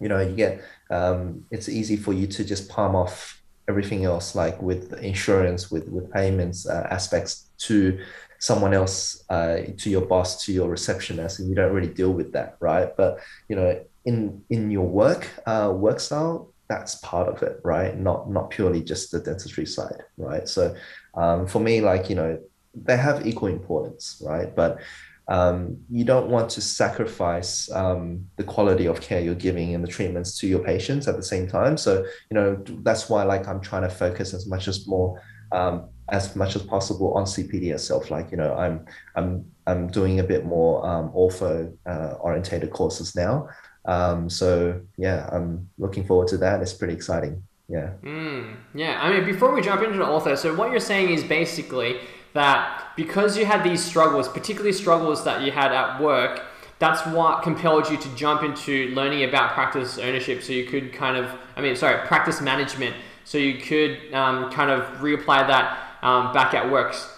you 0.00 0.08
know 0.08 0.20
you 0.20 0.34
get 0.36 0.62
um 0.90 1.44
it's 1.50 1.68
easy 1.68 1.96
for 1.96 2.12
you 2.12 2.26
to 2.26 2.44
just 2.44 2.68
palm 2.68 2.94
off 2.94 3.42
everything 3.68 4.04
else 4.04 4.34
like 4.34 4.60
with 4.62 4.92
insurance 5.02 5.70
with 5.70 5.88
with 5.88 6.10
payments 6.12 6.68
uh, 6.68 6.86
aspects 6.90 7.50
to 7.58 7.98
someone 8.38 8.74
else 8.74 9.24
uh, 9.30 9.58
to 9.78 9.90
your 9.90 10.02
boss 10.02 10.44
to 10.44 10.52
your 10.52 10.68
receptionist 10.68 11.38
and 11.38 11.48
you 11.48 11.54
don't 11.54 11.72
really 11.72 11.92
deal 11.92 12.12
with 12.12 12.32
that 12.32 12.56
right? 12.60 12.96
But 12.96 13.20
you 13.48 13.56
know 13.56 13.84
in 14.04 14.42
in 14.50 14.70
your 14.70 14.86
work 14.86 15.28
uh, 15.46 15.72
work 15.74 16.00
style 16.00 16.52
that's 16.68 16.96
part 16.96 17.28
of 17.28 17.42
it 17.42 17.60
right? 17.64 17.96
Not 17.96 18.30
not 18.30 18.50
purely 18.50 18.82
just 18.82 19.10
the 19.10 19.20
dentistry 19.20 19.66
side 19.66 20.02
right? 20.16 20.48
So 20.48 20.74
um, 21.14 21.46
for 21.46 21.60
me 21.60 21.80
like 21.80 22.08
you 22.08 22.16
know 22.16 22.38
they 22.74 22.96
have 22.96 23.26
equal 23.26 23.48
importance 23.48 24.22
right? 24.24 24.54
But 24.54 24.78
um, 25.28 25.78
you 25.90 26.04
don't 26.04 26.28
want 26.28 26.48
to 26.50 26.60
sacrifice 26.60 27.70
um, 27.72 28.24
the 28.36 28.44
quality 28.44 28.86
of 28.86 29.00
care 29.00 29.20
you're 29.20 29.34
giving 29.34 29.74
and 29.74 29.82
the 29.82 29.88
treatments 29.88 30.38
to 30.38 30.46
your 30.46 30.60
patients 30.60 31.08
at 31.08 31.16
the 31.16 31.22
same 31.22 31.48
time 31.48 31.76
so 31.76 32.04
you 32.30 32.34
know 32.34 32.62
that's 32.82 33.08
why 33.08 33.22
like 33.22 33.46
i'm 33.48 33.60
trying 33.60 33.82
to 33.82 33.88
focus 33.88 34.34
as 34.34 34.46
much 34.46 34.68
as 34.68 34.86
more 34.86 35.20
um, 35.52 35.88
as 36.08 36.36
much 36.36 36.56
as 36.56 36.62
possible 36.62 37.14
on 37.14 37.24
CPD 37.24 37.72
itself. 37.72 38.10
Like 38.10 38.30
you 38.30 38.36
know, 38.36 38.54
I'm 38.54 38.84
I'm 39.14 39.44
I'm 39.66 39.88
doing 39.88 40.20
a 40.20 40.24
bit 40.24 40.44
more 40.44 40.86
um, 40.86 41.10
ortho 41.10 41.76
uh, 41.86 42.14
orientated 42.20 42.70
courses 42.70 43.14
now. 43.14 43.48
Um, 43.84 44.28
so 44.28 44.80
yeah, 44.96 45.28
I'm 45.32 45.68
looking 45.78 46.04
forward 46.04 46.28
to 46.28 46.38
that. 46.38 46.62
It's 46.62 46.72
pretty 46.72 46.94
exciting. 46.94 47.42
Yeah. 47.68 47.94
Mm, 48.02 48.56
yeah. 48.74 49.00
I 49.02 49.12
mean, 49.12 49.24
before 49.24 49.52
we 49.52 49.60
jump 49.60 49.82
into 49.82 49.98
the 49.98 50.04
ortho, 50.04 50.38
so 50.38 50.54
what 50.54 50.70
you're 50.70 50.78
saying 50.80 51.10
is 51.10 51.24
basically 51.24 51.98
that 52.36 52.92
because 52.96 53.36
you 53.36 53.44
had 53.44 53.64
these 53.64 53.84
struggles, 53.84 54.28
particularly 54.28 54.72
struggles 54.72 55.24
that 55.24 55.42
you 55.42 55.50
had 55.50 55.72
at 55.72 56.00
work, 56.00 56.42
that's 56.78 57.04
what 57.06 57.42
compelled 57.42 57.90
you 57.90 57.96
to 57.96 58.08
jump 58.14 58.42
into 58.42 58.88
learning 58.94 59.24
about 59.24 59.52
practice 59.52 59.98
ownership 59.98 60.42
so 60.42 60.52
you 60.52 60.66
could 60.66 60.92
kind 60.92 61.16
of, 61.16 61.30
I 61.56 61.60
mean, 61.60 61.74
sorry, 61.74 62.06
practice 62.06 62.40
management 62.40 62.94
so 63.24 63.38
you 63.38 63.58
could 63.60 64.14
um, 64.14 64.52
kind 64.52 64.70
of 64.70 64.82
reapply 64.98 65.46
that 65.48 65.98
um, 66.02 66.32
back 66.32 66.54
at 66.54 66.70
works. 66.70 67.10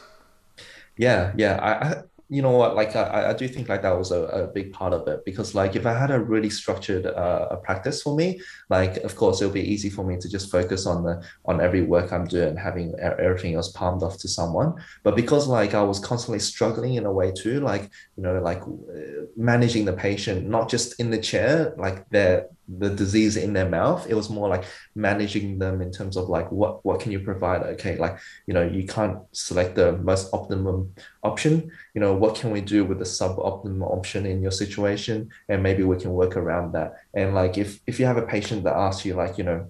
Yeah, 0.96 1.32
yeah. 1.36 2.02
You 2.30 2.42
know 2.42 2.50
what 2.50 2.76
like 2.76 2.94
I, 2.94 3.30
I 3.30 3.32
do 3.32 3.48
think 3.48 3.70
like 3.70 3.80
that 3.80 3.96
was 3.96 4.10
a, 4.10 4.22
a 4.24 4.46
big 4.48 4.74
part 4.74 4.92
of 4.92 5.08
it 5.08 5.24
because 5.24 5.54
like 5.54 5.76
if 5.76 5.86
i 5.86 5.94
had 5.98 6.10
a 6.10 6.20
really 6.20 6.50
structured 6.50 7.06
uh, 7.06 7.48
a 7.50 7.56
practice 7.56 8.02
for 8.02 8.14
me 8.14 8.38
like 8.68 8.98
of 8.98 9.16
course 9.16 9.40
it'll 9.40 9.52
be 9.52 9.62
easy 9.62 9.88
for 9.88 10.04
me 10.04 10.18
to 10.18 10.28
just 10.28 10.50
focus 10.50 10.84
on 10.84 11.02
the 11.04 11.24
on 11.46 11.58
every 11.58 11.80
work 11.80 12.12
i'm 12.12 12.26
doing 12.26 12.54
having 12.54 12.94
everything 13.00 13.54
else 13.54 13.72
palmed 13.72 14.02
off 14.02 14.18
to 14.18 14.28
someone. 14.28 14.74
But 15.04 15.16
because 15.16 15.48
like 15.48 15.72
i 15.72 15.82
was 15.82 15.98
constantly 15.98 16.40
struggling 16.40 16.94
in 16.94 17.06
a 17.06 17.12
way 17.12 17.32
too 17.32 17.60
like 17.60 17.90
you 18.16 18.22
know 18.22 18.38
like 18.40 18.60
uh, 18.60 19.24
managing 19.36 19.86
the 19.86 19.94
patient 19.94 20.46
not 20.46 20.68
just 20.68 21.00
in 21.00 21.10
the 21.10 21.18
chair 21.18 21.72
like 21.78 22.08
their 22.10 22.48
the 22.76 22.90
disease 22.90 23.36
in 23.36 23.54
their 23.54 23.68
mouth 23.68 24.06
it 24.10 24.14
was 24.14 24.28
more 24.28 24.48
like 24.48 24.64
managing 24.94 25.58
them 25.58 25.80
in 25.80 25.90
terms 25.90 26.18
of 26.18 26.28
like 26.28 26.52
what 26.52 26.84
what 26.84 27.00
can 27.00 27.10
you 27.10 27.18
provide 27.18 27.62
okay 27.62 27.96
like 27.96 28.18
you 28.46 28.52
know 28.52 28.62
you 28.62 28.86
can't 28.86 29.18
select 29.32 29.74
the 29.74 29.92
most 29.98 30.28
optimum 30.34 30.92
option 31.22 31.70
you 31.94 32.00
know 32.00 32.12
what 32.12 32.34
can 32.34 32.50
we 32.50 32.60
do 32.60 32.84
with 32.84 32.98
the 32.98 33.04
suboptimal 33.04 33.90
option 33.90 34.26
in 34.26 34.42
your 34.42 34.50
situation 34.50 35.30
and 35.48 35.62
maybe 35.62 35.82
we 35.82 35.96
can 35.96 36.12
work 36.12 36.36
around 36.36 36.72
that 36.72 36.98
and 37.14 37.34
like 37.34 37.56
if 37.56 37.80
if 37.86 37.98
you 37.98 38.04
have 38.04 38.18
a 38.18 38.26
patient 38.26 38.64
that 38.64 38.76
asks 38.76 39.04
you 39.06 39.14
like 39.14 39.38
you 39.38 39.44
know 39.44 39.66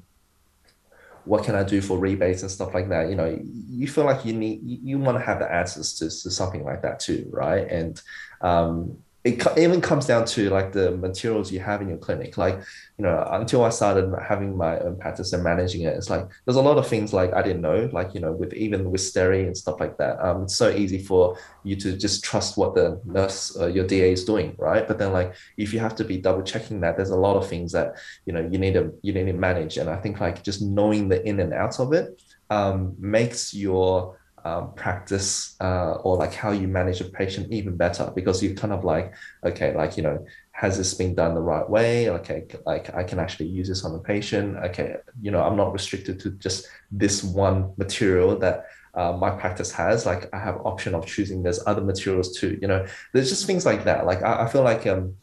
what 1.24 1.44
can 1.44 1.54
I 1.54 1.62
do 1.62 1.82
for 1.82 1.98
rebates 1.98 2.40
and 2.40 2.50
stuff 2.50 2.72
like 2.72 2.88
that? 2.88 3.10
You 3.10 3.14
know, 3.14 3.38
you 3.44 3.86
feel 3.86 4.04
like 4.04 4.24
you 4.24 4.32
need, 4.32 4.60
you, 4.64 4.78
you 4.82 4.98
want 4.98 5.18
to 5.18 5.24
have 5.24 5.38
the 5.40 5.52
answers 5.52 5.92
to, 5.98 6.06
to 6.06 6.30
something 6.30 6.64
like 6.64 6.80
that 6.82 7.00
too, 7.00 7.28
right? 7.30 7.68
And 7.68 8.00
um, 8.40 8.96
it 9.28 9.58
even 9.58 9.80
comes 9.80 10.06
down 10.06 10.24
to 10.24 10.50
like 10.50 10.72
the 10.72 10.92
materials 10.96 11.52
you 11.52 11.60
have 11.60 11.80
in 11.82 11.88
your 11.88 11.98
clinic. 11.98 12.38
Like, 12.38 12.56
you 12.96 13.02
know, 13.04 13.26
until 13.30 13.64
I 13.64 13.70
started 13.70 14.14
having 14.26 14.56
my 14.56 14.78
own 14.78 14.98
practice 14.98 15.32
and 15.32 15.42
managing 15.42 15.82
it, 15.82 15.96
it's 15.96 16.10
like 16.10 16.26
there's 16.44 16.56
a 16.56 16.62
lot 16.62 16.78
of 16.78 16.86
things 16.86 17.12
like 17.12 17.32
I 17.32 17.42
didn't 17.42 17.62
know, 17.62 17.88
like, 17.92 18.14
you 18.14 18.20
know, 18.20 18.32
with 18.32 18.52
even 18.54 18.90
with 18.90 19.00
steri 19.00 19.46
and 19.46 19.56
stuff 19.56 19.80
like 19.80 19.98
that. 19.98 20.24
Um, 20.24 20.44
it's 20.44 20.56
so 20.56 20.70
easy 20.70 20.98
for 20.98 21.38
you 21.64 21.76
to 21.76 21.96
just 21.96 22.24
trust 22.24 22.56
what 22.56 22.74
the 22.74 23.00
nurse, 23.04 23.56
uh, 23.58 23.66
your 23.66 23.86
DA 23.86 24.12
is 24.12 24.24
doing, 24.24 24.54
right? 24.58 24.86
But 24.86 24.98
then 24.98 25.12
like 25.12 25.34
if 25.56 25.72
you 25.72 25.78
have 25.80 25.94
to 25.96 26.04
be 26.04 26.18
double 26.18 26.42
checking 26.42 26.80
that, 26.80 26.96
there's 26.96 27.10
a 27.10 27.16
lot 27.16 27.36
of 27.36 27.48
things 27.48 27.72
that, 27.72 27.96
you 28.26 28.32
know, 28.32 28.48
you 28.50 28.58
need 28.58 28.74
to 28.74 28.92
you 29.02 29.12
need 29.12 29.26
to 29.26 29.32
manage. 29.32 29.76
And 29.76 29.90
I 29.90 29.96
think 29.96 30.20
like 30.20 30.42
just 30.42 30.62
knowing 30.62 31.08
the 31.08 31.26
in 31.26 31.40
and 31.40 31.52
out 31.52 31.78
of 31.80 31.92
it 31.92 32.20
um, 32.50 32.94
makes 32.98 33.54
your 33.54 34.18
um, 34.44 34.74
practice 34.74 35.56
uh, 35.60 35.92
or 36.04 36.16
like 36.16 36.34
how 36.34 36.50
you 36.50 36.68
manage 36.68 37.00
a 37.00 37.04
patient 37.04 37.50
even 37.52 37.76
better 37.76 38.12
because 38.14 38.42
you 38.42 38.54
kind 38.54 38.72
of 38.72 38.84
like 38.84 39.14
okay 39.44 39.74
like 39.74 39.96
you 39.96 40.02
know 40.02 40.24
has 40.52 40.76
this 40.76 40.94
been 40.94 41.14
done 41.14 41.34
the 41.34 41.40
right 41.40 41.68
way? 41.68 42.10
Okay 42.10 42.46
like 42.66 42.94
i 42.94 43.04
can 43.04 43.18
actually 43.18 43.46
use 43.46 43.68
this 43.68 43.84
on 43.84 43.92
the 43.92 43.98
patient. 43.98 44.56
Okay 44.56 44.96
you 45.20 45.30
know 45.30 45.42
i'm 45.42 45.56
not 45.56 45.72
restricted 45.72 46.20
to 46.20 46.30
just 46.32 46.66
this 46.90 47.22
one 47.22 47.72
material 47.76 48.38
that 48.38 48.66
uh, 48.94 49.12
my 49.12 49.30
practice 49.30 49.70
has. 49.72 50.06
Like 50.06 50.32
i 50.34 50.38
have 50.38 50.56
option 50.64 50.94
of 50.94 51.06
choosing 51.06 51.42
there's 51.42 51.60
other 51.66 51.82
materials 51.82 52.36
too 52.36 52.58
you 52.60 52.68
know? 52.68 52.86
There's 53.12 53.28
just 53.28 53.46
things 53.46 53.64
like 53.66 53.84
that. 53.84 54.06
Like 54.06 54.22
i, 54.22 54.44
I 54.44 54.48
feel 54.48 54.62
like 54.62 54.86
um 54.86 55.14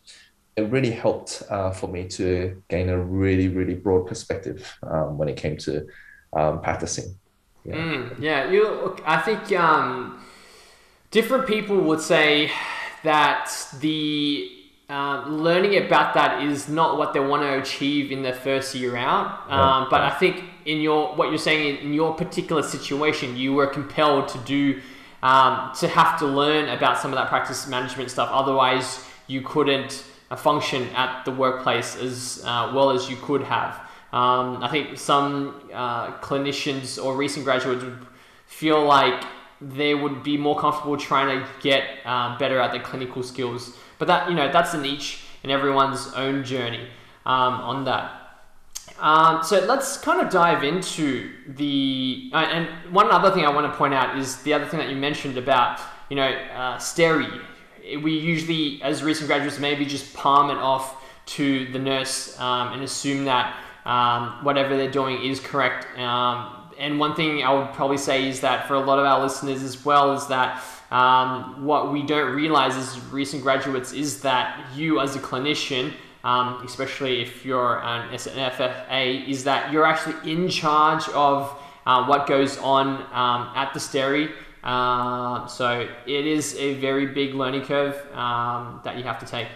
it 0.56 0.72
really 0.72 0.92
helped 0.92 1.44
uh, 1.50 1.72
for 1.72 1.88
me 1.88 2.08
to 2.08 2.62
gain 2.70 2.88
a 2.90 2.98
really 2.98 3.50
really 3.50 3.76
broad 3.76 4.08
perspective 4.08 4.78
um, 4.84 5.18
when 5.18 5.28
it 5.28 5.36
came 5.36 5.58
to 5.58 5.86
um, 6.34 6.62
practicing 6.62 7.18
yeah. 7.66 7.76
Mm, 7.76 8.20
yeah, 8.20 8.52
you. 8.52 8.96
I 9.06 9.18
think 9.18 9.52
um, 9.60 10.24
different 11.12 11.48
people 11.48 11.78
would 11.82 12.00
say 12.00 12.52
that 13.04 13.52
the 13.80 14.52
uh, 14.88 15.26
learning 15.28 15.84
about 15.84 16.14
that 16.14 16.44
is 16.44 16.70
not 16.70 16.98
what 16.98 17.14
they 17.14 17.20
want 17.20 17.42
to 17.42 17.60
achieve 17.60 18.12
in 18.12 18.22
their 18.22 18.34
first 18.34 18.76
year 18.76 18.96
out. 18.96 19.50
Um, 19.50 19.88
but 19.90 20.02
I 20.02 20.12
think 20.12 20.44
in 20.66 20.80
your 20.80 21.16
what 21.16 21.30
you're 21.30 21.40
saying 21.40 21.78
in, 21.78 21.94
your 21.94 22.14
particular 22.14 22.62
situation, 22.62 23.36
you 23.36 23.54
were 23.54 23.68
compelled 23.68 24.28
to 24.30 24.38
do 24.40 24.82
um, 25.24 25.72
to 25.80 25.88
have 25.88 26.20
to 26.20 26.28
learn 26.28 26.70
about 26.70 27.00
some 27.00 27.12
of 27.12 27.18
that 27.18 27.30
practice 27.30 27.68
management 27.68 28.12
stuff. 28.12 28.30
Otherwise, 28.32 29.04
you 29.26 29.42
couldn't 29.42 30.04
uh, 30.30 30.36
function 30.36 30.84
at 30.90 31.26
the 31.26 31.32
workplace 31.32 31.96
as 31.96 32.44
uh, 32.46 32.72
well 32.76 32.92
as 32.92 33.10
you 33.10 33.16
could 33.16 33.42
have. 33.42 33.80
Um, 34.16 34.64
I 34.64 34.70
think 34.70 34.98
some 34.98 35.70
uh, 35.74 36.14
clinicians 36.20 37.04
or 37.04 37.18
recent 37.18 37.44
graduates 37.44 37.84
would 37.84 37.98
feel 38.46 38.82
like 38.82 39.26
they 39.60 39.94
would 39.94 40.24
be 40.24 40.38
more 40.38 40.58
comfortable 40.58 40.96
trying 40.96 41.38
to 41.38 41.46
get 41.60 41.84
uh, 42.06 42.38
better 42.38 42.62
at 42.62 42.72
their 42.72 42.82
clinical 42.82 43.24
skills. 43.24 43.76
But 44.00 44.08
that 44.08 44.30
you 44.30 44.36
know 44.36 44.50
that's 44.50 44.74
an 44.74 44.86
each 44.86 45.26
and 45.44 45.52
everyone's 45.52 46.14
own 46.14 46.46
journey 46.46 46.88
um, 47.26 47.56
on 47.56 47.84
that. 47.86 48.22
Um, 49.00 49.44
so 49.44 49.60
let's 49.66 49.98
kind 49.98 50.22
of 50.22 50.32
dive 50.32 50.64
into 50.64 51.34
the 51.50 52.32
uh, 52.34 52.38
and 52.38 52.94
one 52.94 53.12
other 53.12 53.32
thing 53.32 53.46
I 53.46 53.54
want 53.54 53.70
to 53.70 53.78
point 53.78 53.94
out 53.94 54.18
is 54.18 54.38
the 54.44 54.54
other 54.54 54.66
thing 54.66 54.80
that 54.80 54.88
you 54.88 54.96
mentioned 54.96 55.38
about 55.38 55.82
you 56.10 56.16
know 56.16 56.30
uh. 56.30 56.80
We 58.02 58.18
usually, 58.18 58.82
as 58.82 59.04
recent 59.04 59.28
graduates, 59.28 59.60
maybe 59.60 59.86
just 59.86 60.14
palm 60.14 60.50
it 60.50 60.58
off 60.58 61.04
to 61.38 61.66
the 61.72 61.80
nurse 61.80 62.40
um, 62.40 62.74
and 62.74 62.82
assume 62.82 63.26
that 63.26 63.56
um, 63.86 64.44
whatever 64.44 64.76
they're 64.76 64.92
doing 64.92 65.22
is 65.24 65.40
correct. 65.40 65.86
Um, 65.98 66.72
and 66.78 67.00
one 67.00 67.16
thing 67.16 67.44
I 67.44 67.54
would 67.54 67.74
probably 67.74 67.98
say 67.98 68.28
is 68.28 68.42
that 68.42 68.68
for 68.68 68.74
a 68.74 68.80
lot 68.80 69.00
of 69.00 69.06
our 69.06 69.22
listeners 69.22 69.64
as 69.64 69.86
well 69.86 70.14
is 70.14 70.28
that 70.28 70.64
um, 70.92 71.66
what 71.66 71.92
we 71.92 72.04
don't 72.04 72.36
realize 72.36 72.76
as 72.76 73.00
recent 73.06 73.44
graduates 73.44 73.94
is 73.94 74.22
that 74.22 74.66
you 74.76 75.00
as 75.00 75.16
a 75.16 75.20
clinician, 75.20 75.94
um, 76.24 76.62
especially 76.66 77.22
if 77.22 77.46
you're 77.46 77.82
an 77.84 78.10
SNFFA, 78.10 79.28
is 79.28 79.44
that 79.46 79.72
you're 79.72 79.86
actually 79.86 80.32
in 80.32 80.50
charge 80.50 81.08
of 81.10 81.58
uh, 81.86 82.06
what 82.06 82.28
goes 82.28 82.58
on 82.60 82.88
um, 83.14 83.52
at 83.56 83.74
the 83.74 83.80
steri. 83.80 84.32
Uh, 84.64 85.46
so 85.46 85.88
it 86.08 86.26
is 86.26 86.56
a 86.56 86.74
very 86.76 87.06
big 87.06 87.36
learning 87.36 87.62
curve 87.62 87.96
um, 88.14 88.82
that 88.84 88.98
you 88.98 89.04
have 89.04 89.20
to 89.20 89.26
take. 89.26 89.48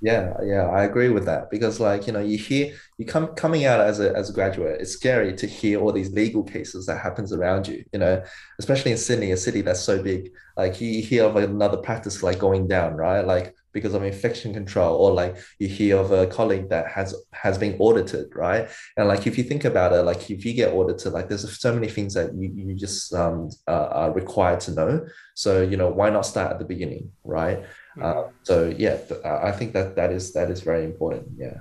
Yeah, 0.00 0.34
yeah, 0.44 0.66
I 0.68 0.84
agree 0.84 1.08
with 1.08 1.24
that 1.24 1.50
because 1.50 1.80
like, 1.80 2.06
you 2.06 2.12
know, 2.12 2.20
you 2.20 2.38
hear 2.38 2.72
you 2.98 3.04
come 3.04 3.34
coming 3.34 3.64
out 3.64 3.80
as 3.80 3.98
a 3.98 4.14
as 4.14 4.30
a 4.30 4.32
graduate, 4.32 4.80
it's 4.80 4.92
scary 4.92 5.34
to 5.36 5.46
hear 5.48 5.80
all 5.80 5.90
these 5.92 6.12
legal 6.12 6.44
cases 6.44 6.86
that 6.86 6.98
happens 7.00 7.32
around 7.32 7.66
you, 7.66 7.84
you 7.92 7.98
know, 7.98 8.22
especially 8.60 8.92
in 8.92 8.96
Sydney, 8.98 9.32
a 9.32 9.36
city 9.36 9.60
that's 9.60 9.80
so 9.80 10.00
big. 10.00 10.30
Like 10.56 10.80
you 10.80 11.02
hear 11.02 11.24
of 11.24 11.34
another 11.34 11.78
practice 11.78 12.22
like 12.22 12.38
going 12.38 12.68
down, 12.68 12.94
right? 12.94 13.22
Like 13.26 13.54
because 13.72 13.92
of 13.94 14.04
infection 14.04 14.54
control, 14.54 14.96
or 14.96 15.12
like 15.12 15.36
you 15.58 15.66
hear 15.68 15.96
of 15.98 16.12
a 16.12 16.28
colleague 16.28 16.68
that 16.70 16.86
has 16.92 17.12
has 17.32 17.58
been 17.58 17.76
audited, 17.80 18.28
right? 18.36 18.68
And 18.96 19.08
like 19.08 19.26
if 19.26 19.36
you 19.36 19.42
think 19.42 19.64
about 19.64 19.92
it, 19.92 20.02
like 20.02 20.30
if 20.30 20.44
you 20.44 20.54
get 20.54 20.72
audited, 20.74 21.12
like 21.12 21.28
there's 21.28 21.60
so 21.60 21.74
many 21.74 21.88
things 21.88 22.14
that 22.14 22.32
you, 22.34 22.52
you 22.54 22.74
just 22.76 23.12
um 23.14 23.48
uh, 23.66 23.88
are 23.90 24.12
required 24.12 24.60
to 24.60 24.72
know. 24.72 25.06
So, 25.34 25.62
you 25.62 25.76
know, 25.76 25.88
why 25.88 26.10
not 26.10 26.24
start 26.26 26.52
at 26.52 26.58
the 26.60 26.64
beginning, 26.64 27.10
right? 27.24 27.64
Uh, 28.02 28.28
so 28.42 28.72
yeah, 28.76 28.98
I 29.24 29.52
think 29.52 29.72
that 29.72 29.96
that 29.96 30.12
is 30.12 30.32
that 30.32 30.50
is 30.50 30.60
very 30.60 30.84
important. 30.84 31.28
Yeah. 31.36 31.58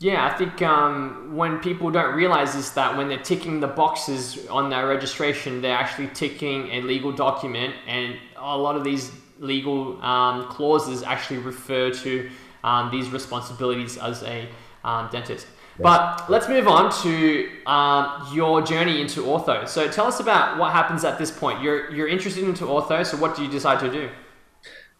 Yeah, 0.00 0.24
I 0.24 0.32
think 0.38 0.62
um, 0.62 1.36
when 1.36 1.58
people 1.58 1.90
don't 1.90 2.14
realize 2.14 2.54
is 2.54 2.72
that 2.72 2.96
when 2.96 3.08
they're 3.08 3.18
ticking 3.22 3.60
the 3.60 3.66
boxes 3.66 4.46
on 4.48 4.70
their 4.70 4.88
registration, 4.88 5.60
they're 5.60 5.76
actually 5.76 6.08
ticking 6.08 6.68
a 6.68 6.80
legal 6.80 7.12
document, 7.12 7.74
and 7.86 8.16
a 8.36 8.56
lot 8.56 8.76
of 8.76 8.84
these 8.84 9.12
legal 9.38 10.02
um, 10.02 10.48
clauses 10.48 11.02
actually 11.02 11.38
refer 11.38 11.90
to 11.90 12.30
um, 12.64 12.90
these 12.90 13.10
responsibilities 13.10 13.98
as 13.98 14.22
a 14.22 14.48
um, 14.84 15.10
dentist. 15.12 15.46
Yes. 15.46 15.82
But 15.82 16.30
let's 16.30 16.48
move 16.48 16.66
on 16.66 16.90
to 17.02 17.48
um, 17.66 18.26
your 18.32 18.62
journey 18.62 19.02
into 19.02 19.20
ortho. 19.22 19.68
So 19.68 19.86
tell 19.88 20.06
us 20.06 20.18
about 20.18 20.58
what 20.58 20.72
happens 20.72 21.04
at 21.04 21.18
this 21.18 21.30
point. 21.30 21.62
You're 21.62 21.90
you're 21.90 22.08
interested 22.08 22.44
into 22.44 22.64
ortho. 22.64 23.04
So 23.04 23.18
what 23.18 23.36
do 23.36 23.42
you 23.42 23.50
decide 23.50 23.80
to 23.80 23.90
do? 23.90 24.08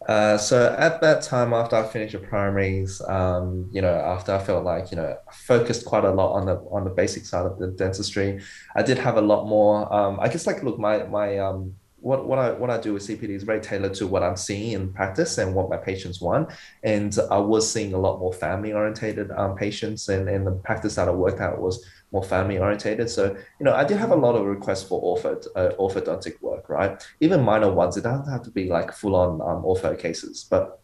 Uh, 0.09 0.39
so 0.39 0.75
at 0.79 1.01
that 1.03 1.23
time, 1.23 1.53
after 1.53 1.77
I 1.77 1.87
finished 1.87 2.13
the 2.13 2.21
primaries, 2.21 3.03
um, 3.03 3.69
you 3.71 3.83
know, 3.83 3.95
after 3.95 4.33
I 4.33 4.39
felt 4.39 4.65
like 4.65 4.91
you 4.91 4.97
know, 4.97 5.17
I 5.29 5.33
focused 5.33 5.85
quite 5.85 6.05
a 6.05 6.11
lot 6.11 6.33
on 6.33 6.47
the 6.47 6.57
on 6.71 6.85
the 6.85 6.91
basic 6.91 7.27
side 7.27 7.45
of 7.45 7.59
the 7.59 7.69
dentistry, 7.69 8.41
I 8.75 8.83
did 8.83 8.99
have 8.99 9.19
a 9.19 9.21
lot 9.21 9.47
more. 9.47 9.93
Um, 9.93 10.19
I 10.19 10.29
guess 10.29 10.47
like 10.47 10.63
look, 10.63 10.79
my 10.79 11.05
my 11.05 11.39
um, 11.39 11.75
what 12.01 12.27
what 12.27 12.39
I 12.39 12.53
what 12.53 12.71
I 12.71 12.79
do 12.81 12.95
with 12.95 13.07
CPD 13.07 13.31
is 13.31 13.43
very 13.43 13.61
tailored 13.61 13.93
to 13.95 14.07
what 14.07 14.23
I'm 14.23 14.37
seeing 14.37 14.73
in 14.73 14.93
practice 14.93 15.37
and 15.37 15.55
what 15.55 15.69
my 15.69 15.77
patients 15.77 16.21
want. 16.21 16.51
And 16.83 17.17
I 17.31 17.39
was 17.39 17.71
seeing 17.71 17.93
a 17.93 17.99
lot 17.99 18.19
more 18.19 18.33
family 18.33 18.73
orientated 18.73 19.31
um, 19.33 19.55
patients, 19.55 20.09
and 20.09 20.29
and 20.31 20.47
the 20.47 20.53
practice 20.53 20.95
that 20.95 21.09
I 21.09 21.13
worked 21.13 21.41
at 21.41 21.61
was 21.61 21.85
more 22.12 22.25
family 22.25 22.59
orientated. 22.59 23.09
So, 23.09 23.37
you 23.59 23.64
know, 23.64 23.75
I 23.75 23.85
did 23.85 23.99
have 23.99 24.11
a 24.11 24.16
lot 24.16 24.35
of 24.35 24.44
requests 24.44 24.83
for 24.83 25.16
uh, 25.18 25.70
orthodontic 25.79 26.40
work, 26.42 26.68
right? 26.68 27.01
Even 27.20 27.42
minor 27.42 27.73
ones, 27.73 27.96
it 27.96 28.03
doesn't 28.03 28.31
have 28.31 28.42
to 28.42 28.51
be 28.51 28.68
like 28.68 28.92
full 28.92 29.14
on 29.14 29.40
um, 29.40 29.62
ortho 29.62 29.99
cases. 29.99 30.46
But 30.49 30.81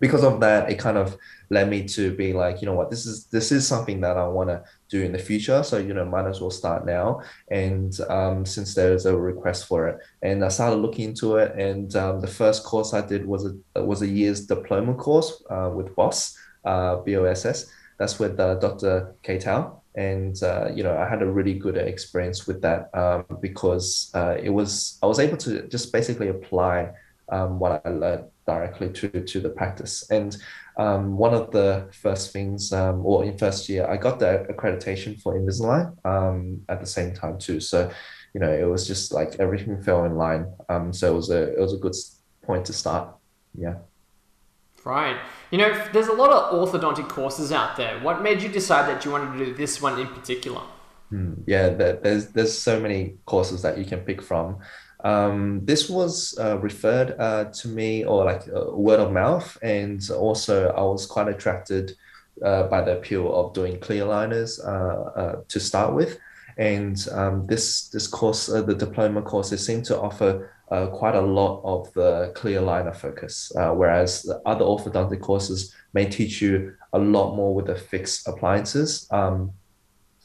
because 0.00 0.24
of 0.24 0.40
that, 0.40 0.70
it 0.70 0.78
kind 0.78 0.96
of 0.96 1.16
led 1.50 1.68
me 1.68 1.86
to 1.86 2.14
be 2.14 2.32
like, 2.32 2.62
you 2.62 2.66
know 2.66 2.74
what, 2.74 2.88
this 2.88 3.04
is 3.04 3.26
this 3.26 3.52
is 3.52 3.66
something 3.66 4.00
that 4.00 4.16
I 4.16 4.26
want 4.26 4.48
to 4.48 4.62
do 4.88 5.02
in 5.02 5.12
the 5.12 5.18
future. 5.18 5.62
So, 5.62 5.76
you 5.76 5.92
know, 5.92 6.06
might 6.06 6.26
as 6.26 6.40
well 6.40 6.50
start 6.50 6.86
now. 6.86 7.20
And 7.50 7.98
um, 8.08 8.46
since 8.46 8.74
there's 8.74 9.04
a 9.04 9.16
request 9.16 9.66
for 9.66 9.88
it, 9.88 9.98
and 10.22 10.42
I 10.44 10.48
started 10.48 10.76
looking 10.76 11.10
into 11.10 11.36
it. 11.36 11.52
And 11.58 11.94
um, 11.96 12.20
the 12.20 12.26
first 12.26 12.64
course 12.64 12.94
I 12.94 13.06
did 13.06 13.26
was 13.26 13.44
a 13.74 13.82
was 13.84 14.00
a 14.02 14.08
year's 14.08 14.46
diploma 14.46 14.94
course 14.94 15.42
uh, 15.50 15.70
with 15.74 15.94
BOSS, 15.94 16.38
uh, 16.64 16.96
BOSS. 16.96 17.66
That's 17.98 18.18
with 18.18 18.40
uh, 18.40 18.54
Dr. 18.54 19.14
K 19.22 19.38
Tao 19.38 19.79
and 19.94 20.40
uh, 20.42 20.70
you 20.74 20.82
know 20.82 20.96
I 20.96 21.08
had 21.08 21.22
a 21.22 21.26
really 21.26 21.54
good 21.54 21.76
experience 21.76 22.46
with 22.46 22.62
that 22.62 22.90
um, 22.94 23.24
because 23.40 24.10
uh, 24.14 24.36
it 24.40 24.50
was 24.50 24.98
I 25.02 25.06
was 25.06 25.18
able 25.18 25.36
to 25.38 25.66
just 25.68 25.92
basically 25.92 26.28
apply 26.28 26.92
um, 27.30 27.58
what 27.58 27.82
I 27.84 27.90
learned 27.90 28.24
directly 28.46 28.90
to 28.90 29.08
to 29.08 29.40
the 29.40 29.50
practice. 29.50 30.08
And 30.10 30.36
um, 30.76 31.16
one 31.16 31.34
of 31.34 31.50
the 31.50 31.88
first 31.92 32.32
things, 32.32 32.72
um, 32.72 33.04
or 33.04 33.24
in 33.24 33.36
first 33.36 33.68
year, 33.68 33.86
I 33.86 33.96
got 33.96 34.18
the 34.18 34.46
accreditation 34.48 35.20
for 35.20 35.34
Invisalign 35.34 35.94
um, 36.06 36.62
at 36.68 36.80
the 36.80 36.86
same 36.86 37.14
time 37.14 37.38
too. 37.38 37.60
So 37.60 37.90
you 38.34 38.40
know 38.40 38.52
it 38.52 38.64
was 38.64 38.86
just 38.86 39.12
like 39.12 39.36
everything 39.40 39.82
fell 39.82 40.04
in 40.04 40.16
line. 40.16 40.46
Um, 40.68 40.92
so 40.92 41.12
it 41.12 41.16
was 41.16 41.30
a 41.30 41.52
it 41.54 41.60
was 41.60 41.74
a 41.74 41.78
good 41.78 41.96
point 42.44 42.66
to 42.66 42.72
start. 42.72 43.14
Yeah. 43.54 43.76
Right. 44.84 45.16
You 45.50 45.58
know, 45.58 45.86
there's 45.92 46.08
a 46.08 46.12
lot 46.12 46.30
of 46.30 46.54
orthodontic 46.54 47.08
courses 47.08 47.52
out 47.52 47.76
there. 47.76 47.98
What 48.00 48.22
made 48.22 48.42
you 48.42 48.48
decide 48.48 48.88
that 48.88 49.04
you 49.04 49.10
wanted 49.10 49.38
to 49.38 49.44
do 49.44 49.54
this 49.54 49.82
one 49.82 49.98
in 49.98 50.08
particular? 50.08 50.62
Hmm. 51.10 51.34
Yeah, 51.46 51.70
there's 51.70 52.28
there's 52.28 52.56
so 52.56 52.80
many 52.80 53.16
courses 53.26 53.62
that 53.62 53.78
you 53.78 53.84
can 53.84 54.00
pick 54.00 54.22
from. 54.22 54.58
Um, 55.02 55.62
this 55.64 55.88
was 55.88 56.38
uh, 56.38 56.58
referred 56.58 57.16
uh, 57.18 57.44
to 57.44 57.68
me 57.68 58.04
or 58.04 58.24
like 58.24 58.42
uh, 58.48 58.70
word 58.72 59.00
of 59.00 59.12
mouth, 59.12 59.58
and 59.62 60.00
also 60.10 60.68
I 60.70 60.82
was 60.82 61.06
quite 61.06 61.28
attracted 61.28 61.96
uh, 62.44 62.64
by 62.64 62.82
the 62.82 62.98
appeal 62.98 63.34
of 63.34 63.52
doing 63.52 63.78
clear 63.80 64.04
aligners 64.04 64.60
uh, 64.64 65.20
uh, 65.20 65.40
to 65.48 65.60
start 65.60 65.94
with. 65.94 66.18
And 66.60 67.08
um, 67.12 67.46
this 67.46 67.88
this 67.88 68.06
course, 68.06 68.46
the 68.46 68.74
diploma 68.74 69.22
course, 69.22 69.48
they 69.48 69.56
seem 69.56 69.82
to 69.84 69.98
offer 69.98 70.52
uh, 70.70 70.88
quite 70.88 71.14
a 71.14 71.20
lot 71.20 71.62
of 71.64 71.90
the 71.94 72.32
clear 72.36 72.60
line 72.60 72.86
of 72.86 72.98
focus, 72.98 73.50
uh, 73.56 73.70
whereas 73.70 74.22
the 74.22 74.42
other 74.44 74.66
orthodontic 74.66 75.22
courses 75.22 75.74
may 75.94 76.04
teach 76.04 76.42
you 76.42 76.76
a 76.92 76.98
lot 76.98 77.34
more 77.34 77.54
with 77.54 77.66
the 77.66 77.74
fixed 77.74 78.28
appliances. 78.28 79.08
Um, 79.10 79.52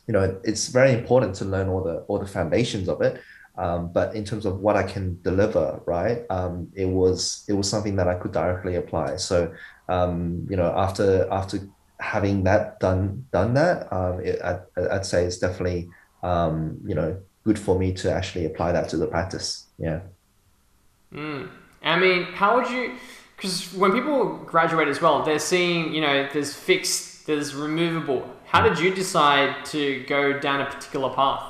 you 0.08 0.13
know, 0.13 0.38
it's 0.43 0.67
very 0.67 0.91
important 0.91 1.36
to 1.36 1.45
learn 1.45 1.69
all 1.69 1.82
the 1.82 2.00
all 2.10 2.19
the 2.19 2.28
foundations 2.28 2.89
of 2.89 3.02
it. 3.02 3.21
Um, 3.58 3.93
but 3.93 4.13
in 4.13 4.26
terms 4.26 4.45
of 4.45 4.60
what 4.60 4.76
I 4.76 4.84
can 4.84 5.17
deliver, 5.21 5.80
right, 5.86 6.26
um, 6.30 6.69
it 6.76 6.89
was 6.89 7.45
it 7.48 7.54
was 7.54 7.69
something 7.69 7.95
that 7.95 8.10
I 8.10 8.15
could 8.15 8.34
directly 8.34 8.76
apply. 8.76 9.15
So, 9.15 9.54
um, 9.88 10.45
you 10.50 10.58
know, 10.58 10.74
after 10.76 11.32
after 11.32 11.60
having 12.02 12.43
that 12.43 12.82
done 12.82 13.26
done 13.32 13.54
that, 13.54 13.88
um, 13.93 14.19
it, 14.19 14.41
I'd, 14.43 14.60
I'd 14.91 15.06
say 15.06 15.24
it's 15.24 15.39
definitely 15.39 15.88
um, 16.25 16.79
you 16.85 16.95
know 16.95 17.17
good 17.43 17.59
for 17.59 17.77
me 17.77 17.93
to 17.93 18.11
actually 18.11 18.45
apply 18.45 18.71
that 18.71 18.89
to 18.89 18.97
the 18.97 19.07
practice. 19.07 19.67
Yeah. 19.77 19.99
Mm. 21.13 21.49
I 21.83 21.99
mean, 21.99 22.23
how 22.23 22.55
would 22.57 22.69
you? 22.69 22.95
Because 23.35 23.71
when 23.73 23.91
people 23.91 24.38
graduate 24.38 24.88
as 24.88 25.01
well, 25.01 25.23
they're 25.23 25.39
seeing 25.39 25.93
you 25.93 26.01
know 26.01 26.27
there's 26.33 26.53
fixed, 26.53 27.27
there's 27.27 27.53
removable. 27.53 28.29
How 28.45 28.67
did 28.67 28.79
you 28.79 28.93
decide 28.93 29.65
to 29.65 30.03
go 30.07 30.39
down 30.39 30.61
a 30.61 30.65
particular 30.65 31.09
path? 31.13 31.43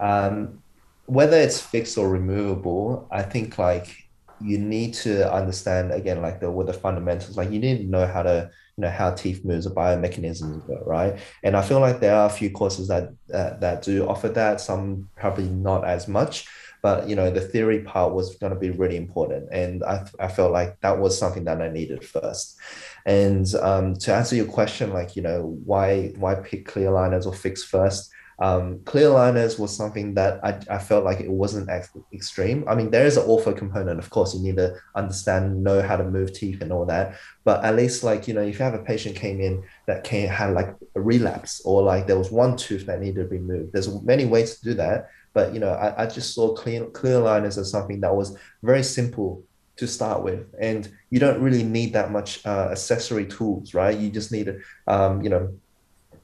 Um, 0.00 0.62
whether 1.06 1.36
it's 1.36 1.60
fixed 1.60 1.96
or 1.96 2.08
removable, 2.08 3.08
I 3.10 3.22
think 3.22 3.56
like 3.58 4.08
you 4.40 4.58
need 4.58 4.94
to 4.94 5.32
understand 5.32 5.92
again 5.92 6.20
like 6.20 6.40
the 6.40 6.50
with 6.50 6.66
the 6.66 6.74
fundamentals. 6.74 7.36
Like 7.36 7.50
you 7.50 7.58
need 7.58 7.78
to 7.78 7.84
know 7.84 8.06
how 8.06 8.22
to 8.22 8.50
you 8.78 8.82
know 8.82 8.90
how 8.90 9.10
teeth 9.10 9.44
moves, 9.44 9.64
the 9.64 9.72
biomechanisms, 9.72 10.62
right? 10.86 11.18
And 11.42 11.56
I 11.56 11.62
feel 11.62 11.80
like 11.80 11.98
there 11.98 12.14
are 12.14 12.26
a 12.26 12.30
few 12.30 12.50
courses 12.50 12.86
that 12.88 13.10
that 13.26 13.82
do 13.82 14.08
offer 14.08 14.28
that. 14.28 14.60
Some 14.60 15.08
probably 15.16 15.48
not 15.48 15.84
as 15.84 16.06
much 16.06 16.46
but 16.80 17.08
you 17.08 17.16
know 17.16 17.28
the 17.28 17.40
theory 17.40 17.80
part 17.80 18.14
was 18.14 18.36
going 18.36 18.52
to 18.52 18.58
be 18.58 18.70
really 18.70 18.96
important 18.96 19.48
and 19.50 19.82
I, 19.82 20.06
I 20.20 20.28
felt 20.28 20.52
like 20.52 20.80
that 20.80 20.98
was 20.98 21.18
something 21.18 21.42
that 21.44 21.60
i 21.60 21.68
needed 21.68 22.04
first 22.04 22.56
and 23.04 23.52
um, 23.56 23.96
to 23.96 24.14
answer 24.14 24.36
your 24.36 24.46
question 24.46 24.92
like 24.92 25.16
you 25.16 25.22
know 25.22 25.58
why 25.64 26.12
why 26.18 26.36
pick 26.36 26.66
clear 26.66 26.90
aligners 26.90 27.26
or 27.26 27.32
fix 27.32 27.64
first 27.64 28.12
um, 28.40 28.80
clear 28.84 29.08
aligners 29.08 29.58
was 29.58 29.76
something 29.76 30.14
that 30.14 30.38
I, 30.44 30.60
I 30.70 30.78
felt 30.78 31.04
like 31.04 31.20
it 31.20 31.30
wasn't 31.30 31.68
ex- 31.68 31.90
extreme. 32.12 32.64
I 32.68 32.76
mean, 32.76 32.90
there 32.90 33.04
is 33.04 33.16
an 33.16 33.26
ortho 33.26 33.56
component, 33.56 33.98
of 33.98 34.10
course, 34.10 34.32
you 34.34 34.40
need 34.40 34.56
to 34.56 34.76
understand, 34.94 35.64
know 35.64 35.82
how 35.82 35.96
to 35.96 36.04
move 36.04 36.32
teeth 36.32 36.60
and 36.60 36.72
all 36.72 36.86
that. 36.86 37.16
But 37.44 37.64
at 37.64 37.74
least, 37.74 38.04
like, 38.04 38.28
you 38.28 38.34
know, 38.34 38.42
if 38.42 38.58
you 38.58 38.64
have 38.64 38.74
a 38.74 38.82
patient 38.82 39.16
came 39.16 39.40
in 39.40 39.64
that 39.86 40.04
came 40.04 40.28
had 40.28 40.52
like 40.52 40.74
a 40.94 41.00
relapse 41.00 41.60
or 41.64 41.82
like 41.82 42.06
there 42.06 42.18
was 42.18 42.30
one 42.30 42.56
tooth 42.56 42.86
that 42.86 43.00
needed 43.00 43.22
to 43.22 43.28
be 43.28 43.38
moved, 43.38 43.72
there's 43.72 44.02
many 44.04 44.24
ways 44.24 44.58
to 44.58 44.64
do 44.64 44.74
that. 44.74 45.10
But 45.34 45.52
you 45.52 45.60
know, 45.60 45.70
I, 45.70 46.04
I 46.04 46.06
just 46.06 46.34
saw 46.34 46.54
clear 46.54 46.86
clear 46.86 47.20
aligners 47.20 47.58
as 47.58 47.70
something 47.70 48.00
that 48.00 48.14
was 48.14 48.36
very 48.62 48.82
simple 48.82 49.44
to 49.76 49.86
start 49.86 50.22
with, 50.22 50.46
and 50.60 50.90
you 51.10 51.20
don't 51.20 51.40
really 51.40 51.62
need 51.62 51.92
that 51.92 52.10
much 52.10 52.44
uh, 52.46 52.68
accessory 52.70 53.26
tools, 53.26 53.74
right? 53.74 53.96
You 53.96 54.10
just 54.10 54.32
need, 54.32 54.60
um, 54.86 55.22
you 55.22 55.30
know, 55.30 55.54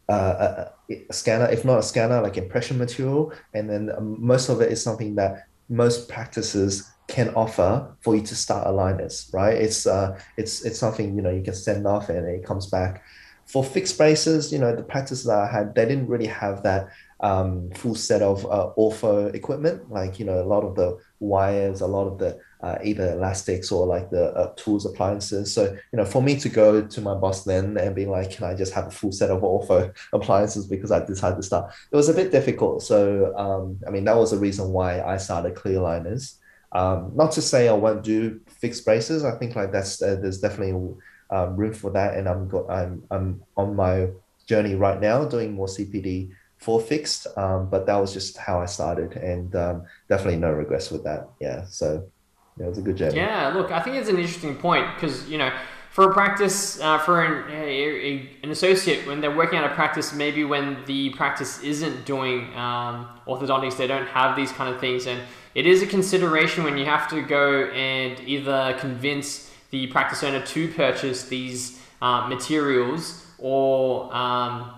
uh, 0.09 0.67
a, 0.91 1.13
scanner, 1.13 1.49
if 1.51 1.65
not 1.65 1.79
a 1.79 1.83
scanner, 1.83 2.21
like 2.21 2.37
impression 2.37 2.79
material, 2.79 3.33
and 3.55 3.69
then 3.69 3.91
um, 3.97 4.17
most 4.19 4.49
of 4.49 4.61
it 4.61 4.71
is 4.71 4.83
something 4.83 5.15
that 5.15 5.47
most 5.69 6.09
practices 6.09 6.91
can 7.09 7.31
offer 7.35 7.95
for 8.01 8.15
you 8.15 8.23
to 8.23 8.35
start 8.35 8.67
aligners, 8.67 9.33
right? 9.33 9.57
It's 9.57 9.87
uh, 9.87 10.19
it's 10.37 10.65
it's 10.65 10.79
something 10.79 11.15
you 11.17 11.23
know 11.23 11.31
you 11.31 11.43
can 11.43 11.55
send 11.55 11.87
off 11.87 12.09
and 12.09 12.27
it 12.27 12.45
comes 12.45 12.67
back. 12.67 13.03
For 13.47 13.63
fixed 13.63 13.99
braces, 13.99 14.51
you 14.51 14.59
know, 14.59 14.75
the 14.75 14.83
practices 14.83 15.27
that 15.27 15.37
I 15.37 15.47
had, 15.47 15.75
they 15.75 15.85
didn't 15.85 16.09
really 16.09 16.27
have 16.27 16.63
that 16.63 16.89
um, 17.21 17.71
full 17.73 17.95
set 17.95 18.23
of 18.23 18.47
uh, 18.47 18.71
ortho 18.79 19.35
equipment, 19.35 19.91
like 19.91 20.19
you 20.19 20.25
know 20.25 20.43
a 20.43 20.45
lot 20.45 20.65
of 20.65 20.75
the 20.77 20.99
wires, 21.21 21.81
a 21.81 21.87
lot 21.87 22.07
of 22.07 22.19
the 22.19 22.39
uh, 22.65 22.79
either 22.83 23.13
elastics 23.13 23.71
or 23.71 23.87
like 23.87 24.09
the 24.11 24.33
uh, 24.33 24.53
tools, 24.57 24.87
appliances. 24.87 25.53
So 25.53 25.65
you 25.65 25.97
know, 25.99 26.05
for 26.07 26.23
me 26.23 26.41
to 26.41 26.49
go 26.49 26.87
to 26.87 27.01
my 27.03 27.15
boss 27.15 27.45
then 27.45 27.77
and 27.77 27.95
be 27.95 28.07
like, 28.07 28.31
"Can 28.31 28.45
I 28.45 28.55
just 28.55 28.73
have 28.73 28.87
a 28.87 28.91
full 28.91 29.13
set 29.13 29.31
of 29.31 29.43
ortho 29.43 29.95
appliances?" 30.15 30.67
Because 30.67 30.91
I 30.91 31.05
decided 31.05 31.37
to 31.37 31.43
start, 31.43 31.75
it 31.93 31.97
was 31.97 32.09
a 32.09 32.15
bit 32.15 32.33
difficult. 32.33 32.83
So 32.83 33.37
um, 33.37 33.79
I 33.87 33.91
mean, 33.91 34.05
that 34.05 34.17
was 34.17 34.31
the 34.31 34.39
reason 34.39 34.71
why 34.71 35.03
I 35.03 35.19
started 35.19 35.55
clear 35.55 35.79
aligners. 35.79 36.37
Um, 36.73 37.13
not 37.15 37.33
to 37.33 37.43
say 37.43 37.69
I 37.69 37.75
won't 37.75 38.03
do 38.03 38.41
fixed 38.49 38.85
braces. 38.87 39.25
I 39.25 39.37
think 39.39 39.55
like 39.55 39.71
that's 39.71 40.01
uh, 40.01 40.17
there's 40.21 40.41
definitely 40.41 40.97
um, 41.31 41.57
room 41.57 41.75
for 41.75 41.91
that, 41.91 42.17
and 42.17 42.27
I'm 42.27 42.49
go- 42.49 42.69
I'm 42.69 43.05
I'm 43.11 43.43
on 43.59 43.77
my 43.77 44.09
journey 44.47 44.75
right 44.75 45.01
now 45.01 45.27
doing 45.27 45.53
more 45.53 45.67
CPD 45.67 46.31
for 46.57 46.81
fixed. 46.81 47.27
Um, 47.37 47.69
but 47.69 47.85
that 47.87 47.97
was 47.97 48.15
just 48.15 48.39
how 48.39 48.59
I 48.59 48.67
started, 48.67 49.13
and 49.19 49.55
um, 49.55 49.83
definitely 50.09 50.41
no 50.41 50.51
regrets 50.51 50.91
with 50.91 51.05
that. 51.05 51.29
Yeah, 51.41 51.67
so 51.67 52.09
yeah, 52.57 52.67
it 52.67 52.69
was 52.69 52.79
a 52.79 52.83
good 52.83 52.97
journey. 52.97 53.17
Yeah, 53.17 53.49
look, 53.49 53.71
I 53.71 53.81
think 53.81 53.97
it's 53.97 54.09
an 54.09 54.17
interesting 54.17 54.57
point 54.57 54.87
because 54.95 55.29
you 55.29 55.39
know, 55.39 55.53
for 55.91 56.11
a 56.11 56.15
practice, 56.15 56.81
uh, 56.81 56.99
for 56.99 57.23
an, 57.23 57.51
a, 57.51 58.31
an 58.43 58.51
associate 58.51 59.07
when 59.07 59.21
they're 59.21 59.35
working 59.35 59.59
out 59.59 59.71
a 59.71 59.75
practice, 59.75 60.15
maybe 60.15 60.45
when 60.45 60.85
the 60.87 61.11
practice 61.11 61.63
isn't 61.63 62.05
doing 62.05 62.55
um, 62.55 63.09
orthodontics, 63.27 63.77
they 63.77 63.87
don't 63.87 64.07
have 64.07 64.37
these 64.37 64.53
kind 64.53 64.73
of 64.73 64.81
things, 64.81 65.07
and 65.07 65.21
it 65.55 65.67
is 65.67 65.83
a 65.83 65.87
consideration 65.87 66.65
when 66.65 66.77
you 66.79 66.85
have 66.85 67.09
to 67.11 67.23
go 67.23 67.65
and 67.67 68.21
either 68.21 68.77
convince 68.79 69.51
the 69.71 69.87
practice 69.89 70.23
owner 70.23 70.45
to 70.45 70.69
purchase 70.73 71.29
these 71.29 71.81
uh, 72.03 72.27
materials 72.29 73.27
or 73.39 74.15
um, 74.15 74.73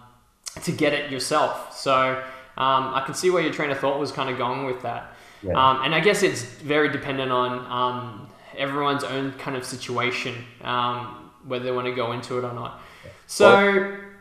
to 0.62 0.72
get 0.72 0.92
it 0.92 1.10
yourself. 1.10 1.76
So 1.76 2.22
um, 2.56 2.94
I 2.94 3.02
can 3.04 3.14
see 3.14 3.30
where 3.30 3.42
your 3.42 3.52
train 3.52 3.70
of 3.70 3.78
thought 3.78 3.98
was 3.98 4.12
kind 4.12 4.30
of 4.30 4.38
going 4.38 4.64
with 4.64 4.82
that. 4.82 5.15
Yeah. 5.42 5.52
Um, 5.52 5.82
and 5.84 5.94
I 5.94 6.00
guess 6.00 6.22
it's 6.22 6.42
very 6.42 6.90
dependent 6.90 7.30
on 7.30 7.58
um, 7.70 8.28
everyone's 8.56 9.04
own 9.04 9.32
kind 9.32 9.56
of 9.56 9.64
situation, 9.64 10.44
um, 10.62 11.30
whether 11.44 11.64
they 11.64 11.72
want 11.72 11.86
to 11.86 11.94
go 11.94 12.12
into 12.12 12.38
it 12.38 12.44
or 12.44 12.52
not. 12.52 12.80
So, 13.26 13.48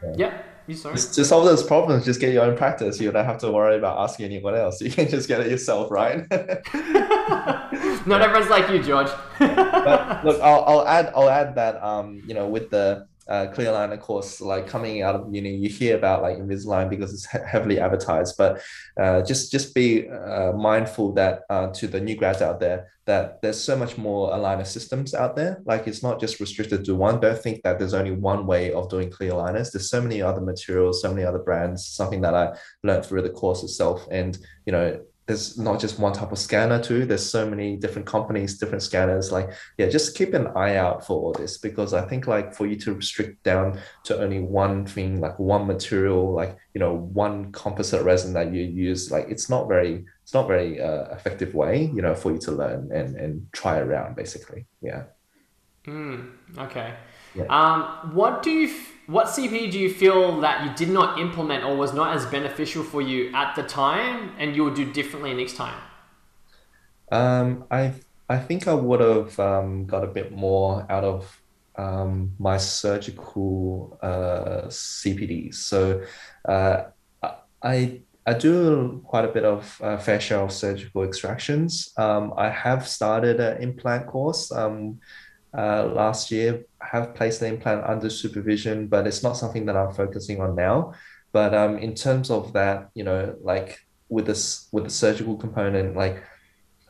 well, 0.01 0.15
yeah. 0.17 0.28
yeah. 0.28 0.41
You 0.67 0.73
sorry. 0.75 0.95
To 0.95 1.23
solve 1.23 1.45
those 1.45 1.62
problems, 1.62 2.06
just 2.06 2.19
get 2.19 2.34
your 2.34 2.43
own 2.43 2.58
practice. 2.58 2.99
You 2.99 3.12
don't 3.12 3.25
have 3.25 3.38
to 3.39 3.51
worry 3.51 3.78
about 3.78 3.99
asking 3.99 4.25
anyone 4.25 4.56
else. 4.56 4.82
You 4.82 4.89
can 4.89 5.08
just 5.08 5.28
get 5.28 5.41
it 5.41 5.51
yourself, 5.51 5.91
right? 5.91 6.25
Not 8.08 8.21
everyone's 8.21 8.49
like 8.49 8.69
you, 8.69 8.82
George. 8.82 9.10
but 9.38 10.25
look, 10.25 10.41
I'll, 10.43 10.63
I'll 10.63 10.88
add 10.88 11.12
I'll 11.15 11.30
add 11.30 11.56
that 11.56 11.84
um, 11.84 12.23
you 12.25 12.34
know, 12.34 12.47
with 12.47 12.71
the 12.71 13.08
uh, 13.28 13.48
clear 13.48 13.72
aligner 13.72 14.00
course 14.00 14.42
like 14.42 14.68
coming 14.68 15.02
out 15.02 15.16
of 15.16 15.34
uni 15.34 15.56
you 15.56 15.70
hear 15.70 15.98
about 15.98 16.22
like 16.22 16.38
invisalign 16.38 16.90
because 16.90 17.14
it's 17.14 17.30
he- 17.32 17.40
heavily 17.48 17.80
advertised 17.80 18.36
but 18.38 18.62
uh, 19.00 19.22
just 19.22 19.52
just 19.52 19.74
be 19.74 20.08
uh, 20.10 20.52
mindful 20.54 21.14
that 21.14 21.42
uh, 21.50 21.68
to 21.68 21.88
the 21.88 22.00
new 22.00 22.16
grads 22.16 22.42
out 22.42 22.60
there 22.60 22.88
that 23.06 23.42
there's 23.42 23.62
so 23.62 23.76
much 23.76 23.98
more 23.98 24.32
aligner 24.32 24.66
systems 24.66 25.14
out 25.14 25.36
there. 25.36 25.62
Like 25.66 25.88
it's 25.88 26.02
not 26.02 26.20
just 26.20 26.40
restricted 26.40 26.84
to 26.86 26.96
one. 26.96 27.20
Don't 27.20 27.38
think 27.38 27.62
that 27.64 27.78
there's 27.78 27.94
only 27.94 28.12
one 28.12 28.48
way 28.48 28.74
of 28.74 28.90
doing 28.90 29.12
clear 29.12 29.34
aligners. 29.34 29.72
There's 29.72 29.92
so 29.92 30.02
many 30.02 30.22
other 30.22 30.42
materials 30.42 31.02
so 31.02 31.14
many 31.14 31.26
other 31.26 31.40
brands 31.40 31.86
something 31.86 32.22
that 32.22 32.34
i 32.34 32.58
learned 32.84 33.06
through 33.06 33.22
the 33.22 33.30
course 33.30 33.64
itself. 33.64 34.08
And 34.12 34.38
you 34.66 34.72
know 34.72 35.00
there's 35.28 35.58
not 35.58 35.80
just 35.80 35.98
one 36.00 36.14
type 36.14 36.32
of 36.32 36.38
scanner 36.38 36.82
too 36.82 37.06
there's 37.06 37.28
so 37.28 37.50
many 37.50 37.76
different 37.76 38.08
companies 38.08 38.58
different 38.60 38.84
scanners 38.84 39.32
like 39.32 39.50
yeah 39.78 39.88
just 39.88 40.16
keep 40.16 40.34
an 40.34 40.48
eye 40.56 40.76
out 40.76 41.06
for 41.06 41.20
all 41.20 41.34
this 41.34 41.58
because 41.58 41.94
i 41.94 42.06
think 42.06 42.28
like 42.28 42.54
for 42.54 42.68
you 42.68 42.76
to 42.76 42.94
restrict 42.94 43.42
down 43.44 43.80
to 44.04 44.18
only 44.22 44.40
one 44.40 44.86
thing 44.86 45.20
like 45.20 45.38
one 45.40 45.66
material 45.66 46.32
like 46.34 46.56
you 46.74 46.80
know 46.80 46.94
one 46.94 47.52
composite 47.52 48.04
resin 48.04 48.34
that 48.34 48.54
you 48.54 48.62
use 48.64 49.12
like 49.12 49.26
it's 49.30 49.50
not 49.50 49.68
very 49.68 50.06
it's 50.24 50.34
not 50.34 50.48
very 50.48 50.82
uh, 50.82 51.06
effective 51.12 51.54
way 51.54 51.92
you 51.96 52.02
know 52.02 52.16
for 52.16 52.32
you 52.32 52.38
to 52.40 52.52
learn 52.52 52.92
and 52.92 53.16
and 53.16 53.48
try 53.52 53.78
around 53.80 54.16
basically. 54.16 54.66
Yeah. 54.82 55.04
Mm, 55.86 56.32
okay. 56.58 56.96
Yeah. 57.36 57.46
um 57.50 58.16
what 58.16 58.42
do 58.42 58.50
you 58.50 58.68
f- 58.70 58.95
what 59.08 59.28
CPD 59.28 59.72
do 59.72 59.80
you 59.80 59.94
feel 59.94 60.41
that 60.41 60.65
you 60.65 60.74
did 60.76 60.91
not 60.94 61.20
implement 61.20 61.63
or 61.63 61.76
was 61.76 61.94
not 61.94 62.15
as 62.15 62.26
beneficial 62.26 62.84
for 62.84 63.02
you 63.02 63.32
at 63.36 63.56
the 63.56 63.63
time 63.63 64.32
and 64.39 64.56
you 64.56 64.63
would 64.63 64.76
do 64.76 64.91
differently 64.91 65.34
next 65.34 65.56
time? 65.56 65.80
Um, 67.12 67.65
I 67.70 67.94
I 68.28 68.39
think 68.39 68.68
I 68.68 68.74
would 68.74 69.02
have 69.02 69.39
um, 69.39 69.86
got 69.86 70.04
a 70.04 70.08
bit 70.08 70.32
more 70.32 70.86
out 70.89 71.04
of 71.04 71.41
um, 71.76 72.32
my 72.39 72.58
surgical 72.58 74.00
uh, 74.02 74.68
CPDs. 74.68 75.56
So 75.56 76.04
uh, 76.46 76.86
I 77.62 78.02
I 78.26 78.34
do 78.34 79.04
quite 79.06 79.26
a 79.26 79.28
bit 79.28 79.46
of 79.46 79.65
fair 80.02 80.20
share 80.20 80.39
of 80.39 80.52
surgical 80.52 81.04
extractions. 81.04 81.94
Um, 81.96 82.34
I 82.36 82.50
have 82.50 82.88
started 82.88 83.39
an 83.39 83.62
implant 83.62 84.08
course 84.08 84.52
um, 84.52 85.00
uh, 85.58 85.86
last 85.94 86.32
year 86.32 86.65
have 86.82 87.15
placed 87.15 87.39
the 87.39 87.48
implant 87.48 87.84
under 87.86 88.10
supervision, 88.10 88.88
but 88.88 89.08
it's 89.08 89.24
not 89.24 89.34
something 89.34 89.65
that 89.65 89.76
I'm 89.76 89.94
focusing 89.94 90.41
on 90.41 90.56
now. 90.56 90.94
But 91.32 91.54
um, 91.54 91.78
in 91.78 91.96
terms 91.96 92.30
of 92.30 92.54
that, 92.54 92.89
you 92.94 93.04
know, 93.04 93.36
like 93.41 93.80
with 94.10 94.28
this 94.28 94.68
with 94.72 94.86
the 94.86 94.89
surgical 94.89 95.36
component, 95.36 95.96
like 95.96 96.24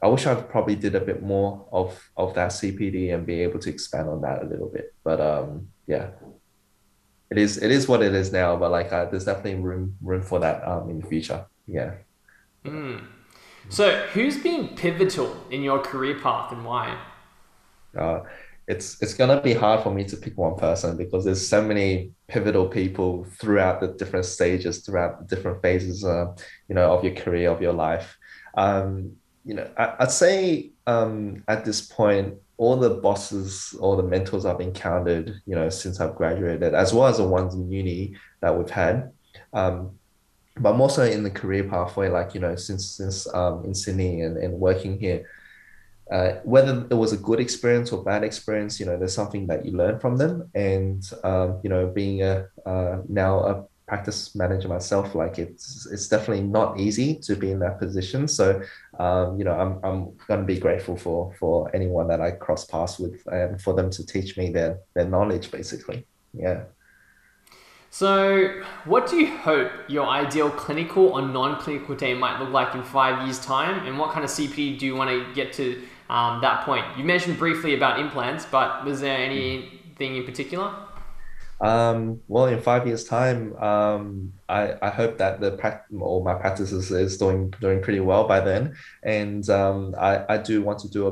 I 0.04 0.08
wish 0.08 0.28
I 0.28 0.36
probably 0.36 0.76
did 0.76 0.96
a 0.96 1.00
bit 1.00 1.24
more 1.24 1.68
of 1.72 2.00
of 2.16 2.36
that 2.36 2.52
CPD 2.52 3.14
and 3.14 3.26
be 3.26 3.42
able 3.42 3.60
to 3.60 3.70
expand 3.70 4.10
on 4.10 4.22
that 4.22 4.44
a 4.44 4.46
little 4.46 4.70
bit. 4.70 4.94
But 5.04 5.22
um, 5.22 5.70
yeah, 5.88 6.10
it 7.32 7.38
is 7.38 7.58
it 7.58 7.72
is 7.72 7.88
what 7.88 8.02
it 8.02 8.14
is 8.14 8.32
now. 8.32 8.56
But 8.56 8.72
like, 8.72 8.92
uh, 8.92 9.06
there's 9.06 9.26
definitely 9.26 9.56
room 9.56 9.96
room 10.02 10.22
for 10.22 10.40
that 10.40 10.68
um 10.68 10.90
in 10.90 11.00
the 11.00 11.08
future. 11.08 11.46
Yeah. 11.68 11.96
Mm. 12.64 13.08
So, 13.70 14.06
who's 14.14 14.38
been 14.38 14.76
pivotal 14.76 15.36
in 15.50 15.64
your 15.64 15.80
career 15.80 16.20
path 16.20 16.52
and 16.52 16.64
why? 16.64 17.00
Uh, 17.98 18.22
it's 18.68 19.02
it's 19.02 19.14
gonna 19.14 19.42
be 19.42 19.54
hard 19.54 19.84
for 19.84 19.94
me 19.94 20.04
to 20.06 20.18
pick 20.18 20.38
one 20.38 20.56
person 20.56 20.98
because 20.98 21.24
there's 21.24 21.48
so 21.48 21.62
many 21.62 22.12
pivotal 22.28 22.68
people 22.68 23.26
throughout 23.40 23.80
the 23.80 23.90
different 23.90 24.26
stages, 24.26 24.80
throughout 24.80 25.20
the 25.20 25.36
different 25.36 25.62
phases, 25.62 26.04
uh, 26.04 26.34
you 26.68 26.76
know, 26.76 26.92
of 26.92 27.04
your 27.04 27.14
career, 27.14 27.52
of 27.52 27.62
your 27.62 27.74
life. 27.74 28.18
Um, 28.56 29.18
you 29.44 29.54
know, 29.54 29.70
I, 29.78 29.96
would 30.00 30.12
say 30.12 30.72
um, 30.88 31.44
at 31.48 31.64
this 31.64 31.82
point, 31.82 32.36
all 32.58 32.78
the 32.78 32.90
bosses, 32.90 33.76
all 33.80 33.96
the 33.96 34.04
mentors 34.04 34.46
I've 34.46 34.62
encountered, 34.62 35.40
you 35.46 35.56
know, 35.56 35.70
since 35.70 36.00
I've 36.00 36.16
graduated, 36.16 36.74
as 36.74 36.94
well 36.94 37.08
as 37.08 37.18
the 37.18 37.28
ones 37.28 37.54
in 37.54 37.72
uni 37.72 38.16
that 38.42 38.58
we've 38.58 38.70
had, 38.70 39.12
um, 39.54 39.92
but 40.58 40.76
more 40.76 40.90
so 40.90 41.04
in 41.04 41.22
the 41.22 41.30
career 41.30 41.66
pathway, 41.66 42.10
like 42.10 42.34
you 42.34 42.40
know, 42.40 42.56
since 42.56 42.88
since 42.88 43.32
um, 43.36 43.64
in 43.64 43.76
Sydney 43.76 44.22
and, 44.22 44.38
and 44.38 44.54
working 44.54 45.00
here 45.00 45.28
uh, 46.12 46.34
whether 46.44 46.86
it 46.90 46.94
was 46.94 47.14
a 47.14 47.18
good 47.18 47.40
experience 47.40 47.92
or 47.92 48.04
bad 48.04 48.24
experience, 48.24 48.80
you 48.80 48.86
know, 48.86 48.98
there's 48.98 49.14
something 49.14 49.48
that 49.48 49.66
you 49.66 49.72
learn 49.72 50.00
from 50.00 50.18
them. 50.18 50.50
And 50.54 51.04
um, 51.24 51.60
you 51.64 51.70
know, 51.70 51.88
being 51.88 52.22
a 52.22 52.48
uh, 52.66 53.02
now 53.10 53.40
a 53.40 53.66
practice 53.88 54.36
manager 54.36 54.68
myself, 54.68 55.16
like 55.16 55.40
it's 55.40 55.88
it's 55.92 56.08
definitely 56.08 56.44
not 56.44 56.80
easy 56.80 57.16
to 57.16 57.36
be 57.36 57.52
in 57.52 57.60
that 57.60 57.80
position. 57.80 58.28
So, 58.28 58.62
um, 59.00 59.38
you 59.38 59.46
know, 59.46 59.54
I'm 59.54 59.80
I'm 59.84 60.16
going 60.28 60.42
to 60.42 60.46
be 60.46 60.60
grateful 60.60 60.96
for 60.96 61.34
for 61.40 61.74
anyone 61.76 62.08
that 62.10 62.22
I 62.22 62.32
cross 62.32 62.66
paths 62.66 63.00
with 63.00 63.26
and 63.28 63.60
for 63.62 63.74
them 63.74 63.90
to 63.92 64.06
teach 64.06 64.38
me 64.38 64.52
their 64.52 64.80
their 64.94 65.06
knowledge, 65.06 65.52
basically. 65.52 66.06
Yeah. 66.34 66.64
So, 67.92 68.62
what 68.84 69.10
do 69.10 69.16
you 69.16 69.38
hope 69.38 69.72
your 69.88 70.06
ideal 70.06 70.50
clinical 70.50 71.08
or 71.14 71.22
non-clinical 71.22 71.96
day 71.96 72.14
might 72.14 72.42
look 72.42 72.50
like 72.50 72.76
in 72.76 72.84
five 72.84 73.24
years' 73.24 73.40
time, 73.40 73.88
and 73.88 73.98
what 73.98 74.12
kind 74.12 74.26
of 74.26 74.30
CPD 74.30 74.78
do 74.78 74.86
you 74.86 74.98
want 74.98 75.10
to 75.10 75.34
get 75.34 75.54
to 75.54 75.82
um, 76.10 76.42
that 76.42 76.66
point? 76.66 76.86
You 76.98 77.04
mentioned 77.04 77.38
briefly 77.38 77.76
about 77.76 78.00
implants, 78.00 78.46
but 78.46 78.86
was 78.86 79.02
there 79.02 79.18
anything 79.18 80.16
in 80.18 80.24
particular? 80.24 80.74
Um, 81.62 82.22
well, 82.28 82.48
in 82.48 82.62
five 82.62 82.86
years' 82.86 83.06
time, 83.06 83.56
um, 83.58 84.34
I, 84.50 84.74
I 84.82 84.90
hope 84.90 85.18
that 85.20 85.40
the 85.40 85.52
practice 85.52 85.96
or 85.98 86.24
my 86.24 86.34
practice 86.34 86.74
is, 86.74 86.92
is 86.92 87.18
doing 87.18 87.54
doing 87.62 87.82
pretty 87.82 88.02
well 88.02 88.28
by 88.28 88.42
then, 88.42 88.76
and 89.04 89.50
um, 89.50 89.96
I, 89.98 90.26
I 90.28 90.38
do 90.38 90.62
want 90.62 90.80
to 90.80 90.90
do 90.90 91.08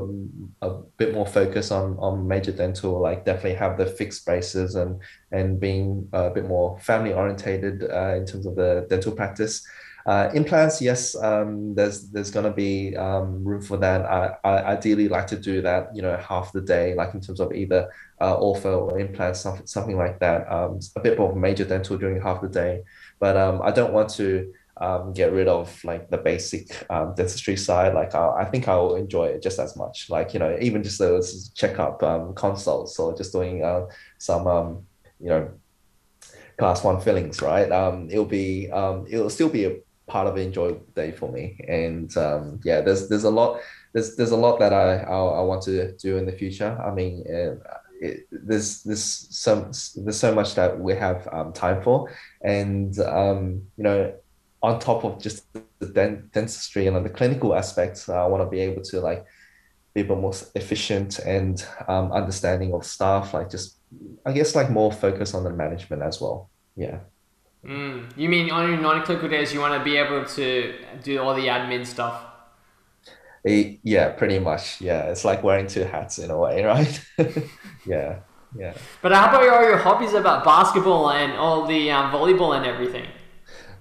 a, 0.60 0.68
a 0.68 0.82
bit 0.98 1.14
more 1.14 1.26
focus 1.26 1.70
on 1.70 1.96
on 1.98 2.28
major 2.28 2.52
dental, 2.52 3.00
like 3.00 3.24
definitely 3.24 3.54
have 3.54 3.78
the 3.78 3.86
fixed 3.86 4.26
braces 4.26 4.74
and 4.74 5.00
and 5.32 5.58
being 5.58 6.08
a 6.12 6.28
bit 6.28 6.46
more 6.46 6.78
family 6.78 7.14
orientated 7.14 7.82
uh, 7.90 8.14
in 8.14 8.26
terms 8.26 8.44
of 8.44 8.54
the 8.54 8.86
dental 8.90 9.12
practice. 9.12 9.66
Uh, 10.06 10.30
implants, 10.34 10.82
yes, 10.82 11.14
um, 11.16 11.74
there's 11.74 12.10
there's 12.10 12.30
gonna 12.30 12.52
be 12.52 12.94
um, 12.96 13.42
room 13.42 13.62
for 13.62 13.78
that. 13.78 14.04
I, 14.04 14.36
I 14.44 14.62
ideally 14.74 15.08
like 15.08 15.26
to 15.28 15.36
do 15.36 15.62
that, 15.62 15.96
you 15.96 16.02
know, 16.02 16.16
half 16.18 16.52
the 16.52 16.60
day, 16.60 16.94
like 16.94 17.14
in 17.14 17.22
terms 17.22 17.40
of 17.40 17.54
either 17.54 17.90
uh, 18.20 18.36
ortho 18.36 18.82
or 18.82 18.98
implants, 18.98 19.40
something 19.40 19.66
something 19.66 19.96
like 19.96 20.20
that. 20.20 20.50
Um, 20.52 20.78
a 20.96 21.00
bit 21.00 21.18
more 21.18 21.34
major 21.34 21.64
dental 21.64 21.96
during 21.96 22.20
half 22.20 22.42
the 22.42 22.48
day, 22.48 22.82
but 23.18 23.36
um, 23.38 23.62
I 23.62 23.70
don't 23.70 23.94
want 23.94 24.10
to 24.10 24.52
um, 24.76 25.14
get 25.14 25.32
rid 25.32 25.48
of 25.48 25.82
like 25.84 26.10
the 26.10 26.18
basic 26.18 26.84
um, 26.90 27.14
dentistry 27.14 27.56
side. 27.56 27.94
Like 27.94 28.14
I, 28.14 28.42
I 28.42 28.44
think 28.44 28.68
I 28.68 28.76
will 28.76 28.96
enjoy 28.96 29.28
it 29.28 29.42
just 29.42 29.58
as 29.58 29.74
much. 29.74 30.10
Like 30.10 30.34
you 30.34 30.38
know, 30.38 30.54
even 30.60 30.82
just 30.82 30.98
those 30.98 31.48
checkup 31.54 32.00
consults 32.36 32.98
or 32.98 33.16
just 33.16 33.32
doing 33.32 33.64
uh, 33.64 33.86
some 34.18 34.84
you 35.18 35.30
know 35.30 35.50
class 36.58 36.84
one 36.84 37.00
fillings, 37.00 37.42
right? 37.42 37.70
Um, 37.72 38.08
it'll 38.10 38.24
be 38.24 38.70
um, 38.70 39.06
it'll 39.08 39.30
still 39.30 39.48
be 39.48 39.64
a 39.64 39.76
part 40.06 40.26
of 40.26 40.36
an 40.36 40.42
enjoyable 40.42 40.86
day 40.94 41.12
for 41.12 41.30
me. 41.30 41.58
And 41.68 42.14
um, 42.16 42.60
yeah, 42.64 42.80
there's 42.80 43.08
there's 43.08 43.24
a 43.24 43.30
lot 43.30 43.60
there's 43.92 44.16
there's 44.16 44.32
a 44.32 44.36
lot 44.36 44.58
that 44.58 44.72
I 44.72 44.98
I, 44.98 45.16
I 45.16 45.40
want 45.42 45.62
to 45.62 45.92
do 45.96 46.16
in 46.16 46.26
the 46.26 46.32
future. 46.32 46.78
I 46.84 46.90
mean, 46.90 47.24
uh, 47.28 47.56
it, 48.00 48.26
there's 48.30 48.82
there's 48.82 49.04
some 49.30 49.70
there's 49.96 50.18
so 50.18 50.34
much 50.34 50.54
that 50.56 50.78
we 50.78 50.94
have 50.94 51.28
um, 51.32 51.52
time 51.52 51.82
for, 51.82 52.12
and 52.42 52.98
um, 53.00 53.62
you 53.76 53.84
know, 53.84 54.12
on 54.62 54.78
top 54.78 55.04
of 55.04 55.20
just 55.20 55.46
the 55.78 55.86
dent- 55.86 56.32
dentistry 56.32 56.86
and 56.86 57.04
the 57.04 57.10
clinical 57.10 57.54
aspects, 57.54 58.08
I 58.08 58.26
want 58.26 58.42
to 58.42 58.48
be 58.48 58.60
able 58.60 58.82
to 58.82 59.00
like 59.00 59.24
be 59.94 60.02
a 60.02 60.04
bit 60.04 60.18
more 60.18 60.34
efficient 60.54 61.18
and 61.20 61.64
um, 61.88 62.12
understanding 62.12 62.74
of 62.74 62.84
staff. 62.84 63.32
Like 63.32 63.50
just 63.50 63.78
I 64.26 64.32
guess 64.32 64.54
like 64.54 64.70
more 64.70 64.92
focus 64.92 65.34
on 65.34 65.44
the 65.44 65.50
management 65.50 66.02
as 66.02 66.20
well. 66.20 66.50
Yeah. 66.76 67.00
Mm. 67.64 68.16
You 68.16 68.28
mean 68.28 68.50
on 68.50 68.68
your 68.68 68.80
non-clinical 68.80 69.28
days, 69.28 69.52
you 69.54 69.60
want 69.60 69.78
to 69.78 69.82
be 69.82 69.96
able 69.96 70.24
to 70.24 70.74
do 71.02 71.20
all 71.20 71.34
the 71.34 71.46
admin 71.46 71.86
stuff? 71.86 72.22
yeah, 73.44 74.10
pretty 74.10 74.38
much. 74.38 74.80
Yeah, 74.80 75.04
it's 75.04 75.24
like 75.24 75.42
wearing 75.42 75.66
two 75.66 75.84
hats 75.84 76.18
in 76.18 76.30
a 76.30 76.38
way, 76.38 76.62
right? 76.64 77.04
yeah, 77.86 78.20
yeah. 78.56 78.74
But 79.02 79.12
how 79.12 79.28
about 79.28 79.48
all 79.48 79.62
your 79.62 79.78
hobbies 79.78 80.14
about 80.14 80.44
basketball 80.44 81.10
and 81.10 81.32
all 81.32 81.66
the 81.66 81.90
um, 81.90 82.10
volleyball 82.10 82.56
and 82.56 82.66
everything? 82.66 83.06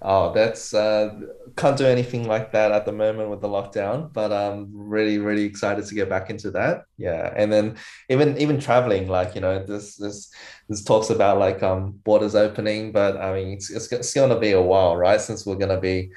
Oh, 0.01 0.33
that's 0.33 0.73
uh, 0.73 1.17
can't 1.55 1.77
do 1.77 1.85
anything 1.85 2.27
like 2.27 2.51
that 2.51 2.71
at 2.71 2.85
the 2.85 2.91
moment 2.91 3.29
with 3.29 3.41
the 3.41 3.47
lockdown, 3.47 4.11
but 4.11 4.31
I'm 4.33 4.69
really, 4.73 5.19
really 5.19 5.43
excited 5.43 5.85
to 5.85 5.95
get 5.95 6.09
back 6.09 6.29
into 6.29 6.51
that. 6.51 6.85
Yeah, 6.97 7.31
and 7.35 7.51
then 7.51 7.77
even 8.09 8.37
even 8.37 8.59
traveling, 8.59 9.07
like 9.07 9.35
you 9.35 9.41
know, 9.41 9.63
this 9.63 9.95
this 9.95 10.31
this 10.67 10.83
talks 10.83 11.09
about 11.09 11.37
like 11.37 11.61
um 11.61 11.99
borders 12.03 12.35
opening, 12.35 12.91
but 12.91 13.17
I 13.17 13.33
mean 13.33 13.53
it's 13.53 13.69
it's, 13.69 13.91
it's 13.91 14.13
gonna 14.13 14.39
be 14.39 14.51
a 14.51 14.61
while, 14.61 14.97
right? 14.97 15.21
Since 15.21 15.45
we're 15.45 15.55
gonna 15.55 15.79
be 15.79 16.11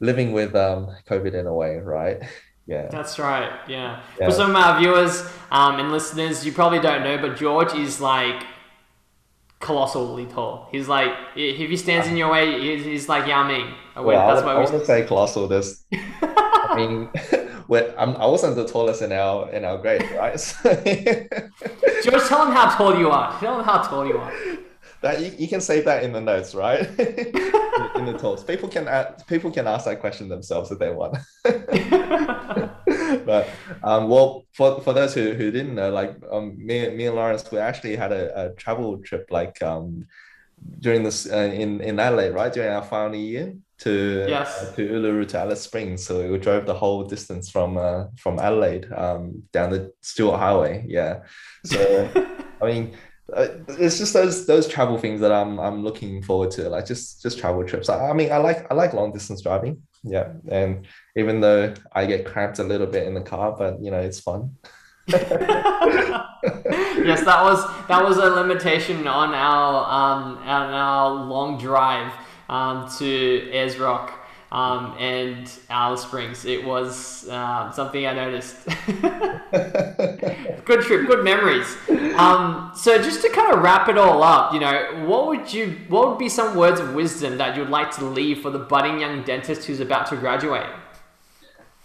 living 0.00 0.32
with 0.32 0.54
um 0.56 0.88
COVID 1.06 1.34
in 1.34 1.46
a 1.46 1.54
way, 1.54 1.76
right? 1.76 2.22
Yeah. 2.66 2.86
That's 2.88 3.18
right. 3.18 3.50
Yeah. 3.68 4.00
yeah. 4.18 4.26
For 4.26 4.32
some 4.32 4.50
of 4.50 4.56
our 4.56 4.78
viewers 4.78 5.28
um, 5.50 5.80
and 5.80 5.90
listeners, 5.90 6.46
you 6.46 6.52
probably 6.52 6.78
don't 6.78 7.02
know, 7.02 7.18
but 7.18 7.36
George 7.36 7.74
is 7.74 8.00
like 8.00 8.44
colossally 9.60 10.26
tall. 10.26 10.68
He's 10.72 10.88
like, 10.88 11.12
if 11.36 11.56
he 11.56 11.76
stands 11.76 12.08
in 12.08 12.16
your 12.16 12.30
way, 12.32 12.60
he's, 12.60 12.84
he's 12.84 13.08
like 13.08 13.28
Yao 13.28 13.46
Ming. 13.46 13.72
Oh, 13.94 14.02
well, 14.02 14.34
that's 14.34 14.46
I, 14.46 14.52
I 14.52 14.54
want 14.56 14.70
to 14.70 14.84
say 14.84 15.06
colossal. 15.06 15.46
This, 15.46 15.84
I 15.92 16.74
mean, 16.76 17.10
I'm, 17.98 18.16
I 18.16 18.26
wasn't 18.26 18.56
the 18.56 18.66
tallest 18.66 19.02
in 19.02 19.12
our 19.12 19.50
in 19.52 19.64
our 19.64 19.78
grade, 19.78 20.02
right? 20.12 20.34
George, 22.02 22.24
tell 22.26 22.46
him 22.46 22.52
how 22.52 22.74
tall 22.76 22.98
you 22.98 23.10
are. 23.10 23.38
Tell 23.38 23.58
him 23.58 23.64
how 23.64 23.82
tall 23.82 24.06
you 24.06 24.18
are. 24.18 24.32
That 25.02 25.20
you, 25.20 25.32
you 25.38 25.48
can 25.48 25.60
save 25.60 25.86
that 25.86 26.02
in 26.02 26.12
the 26.12 26.20
notes, 26.20 26.54
right? 26.54 26.80
in 27.96 28.04
the 28.04 28.16
talks, 28.18 28.42
people 28.42 28.68
can 28.68 28.86
ask, 28.86 29.26
people 29.26 29.50
can 29.50 29.66
ask 29.66 29.86
that 29.86 30.00
question 30.00 30.28
themselves 30.28 30.70
if 30.70 30.78
they 30.78 30.90
want. 30.90 31.16
but 33.24 33.48
um, 33.82 34.08
well, 34.08 34.44
for, 34.52 34.80
for 34.82 34.92
those 34.92 35.14
who, 35.14 35.32
who 35.32 35.50
didn't 35.50 35.74
know, 35.74 35.90
like 35.90 36.16
um, 36.30 36.54
me, 36.58 36.90
me 36.90 37.06
and 37.06 37.16
Lawrence, 37.16 37.50
we 37.50 37.58
actually 37.58 37.96
had 37.96 38.12
a, 38.12 38.46
a 38.46 38.54
travel 38.56 38.98
trip 38.98 39.28
like 39.30 39.62
um, 39.62 40.06
during 40.80 41.02
this 41.02 41.30
uh, 41.30 41.36
in 41.36 41.80
in 41.80 41.98
Adelaide, 41.98 42.30
right 42.30 42.52
during 42.52 42.70
our 42.70 42.84
final 42.84 43.16
year 43.16 43.54
to 43.78 44.26
yes. 44.28 44.62
uh, 44.62 44.76
to 44.76 44.88
Uluru 44.88 45.26
to 45.28 45.38
Alice 45.38 45.62
Springs. 45.62 46.04
So 46.04 46.30
we 46.30 46.38
drove 46.38 46.66
the 46.66 46.74
whole 46.74 47.04
distance 47.04 47.50
from 47.50 47.76
uh, 47.76 48.06
from 48.16 48.38
Adelaide 48.38 48.90
um, 48.92 49.42
down 49.52 49.70
the 49.70 49.92
Stuart 50.02 50.38
Highway. 50.38 50.84
Yeah, 50.86 51.22
so 51.64 52.10
I 52.62 52.66
mean 52.66 52.96
it's 53.36 53.98
just 53.98 54.12
those 54.12 54.46
those 54.46 54.68
travel 54.68 54.98
things 54.98 55.20
that 55.20 55.32
I'm 55.32 55.58
I'm 55.58 55.82
looking 55.82 56.22
forward 56.22 56.50
to, 56.52 56.68
like 56.68 56.86
just 56.86 57.22
just 57.22 57.38
travel 57.38 57.64
trips. 57.64 57.88
I, 57.88 58.10
I 58.10 58.12
mean, 58.12 58.32
I 58.32 58.38
like 58.38 58.70
I 58.70 58.74
like 58.74 58.92
long 58.92 59.12
distance 59.12 59.42
driving, 59.42 59.82
yeah. 60.02 60.32
And 60.48 60.86
even 61.16 61.40
though 61.40 61.74
I 61.92 62.06
get 62.06 62.24
cramped 62.24 62.58
a 62.58 62.64
little 62.64 62.86
bit 62.86 63.06
in 63.06 63.14
the 63.14 63.20
car, 63.20 63.54
but 63.56 63.82
you 63.82 63.90
know, 63.90 64.00
it's 64.00 64.20
fun. 64.20 64.56
yes, 65.08 65.24
that 67.24 67.42
was 67.42 67.64
that 67.88 68.04
was 68.04 68.18
a 68.18 68.30
limitation 68.30 69.06
on 69.06 69.34
our 69.34 69.84
um 69.84 70.38
on 70.38 70.72
our 70.72 71.10
long 71.10 71.58
drive 71.58 72.12
um 72.48 72.88
to 72.98 73.50
Ayers 73.52 73.78
Rock 73.78 74.19
um, 74.52 74.96
and 74.98 75.50
Alice 75.68 76.02
Springs. 76.02 76.44
It 76.44 76.64
was 76.64 77.28
uh, 77.28 77.70
something 77.72 78.06
I 78.06 78.14
noticed. 78.14 78.56
good 80.64 80.82
trip, 80.82 81.06
good 81.06 81.24
memories. 81.24 81.76
Um, 82.16 82.72
so 82.74 83.00
just 83.00 83.22
to 83.22 83.28
kind 83.30 83.52
of 83.52 83.62
wrap 83.62 83.88
it 83.88 83.96
all 83.96 84.22
up, 84.22 84.52
you 84.52 84.60
know, 84.60 85.04
what 85.06 85.28
would 85.28 85.52
you, 85.52 85.78
what 85.88 86.08
would 86.08 86.18
be 86.18 86.28
some 86.28 86.56
words 86.56 86.80
of 86.80 86.94
wisdom 86.94 87.38
that 87.38 87.56
you'd 87.56 87.68
like 87.68 87.90
to 87.92 88.04
leave 88.04 88.40
for 88.40 88.50
the 88.50 88.58
budding 88.58 89.00
young 89.00 89.22
dentist 89.22 89.66
who's 89.66 89.80
about 89.80 90.08
to 90.08 90.16
graduate? 90.16 90.68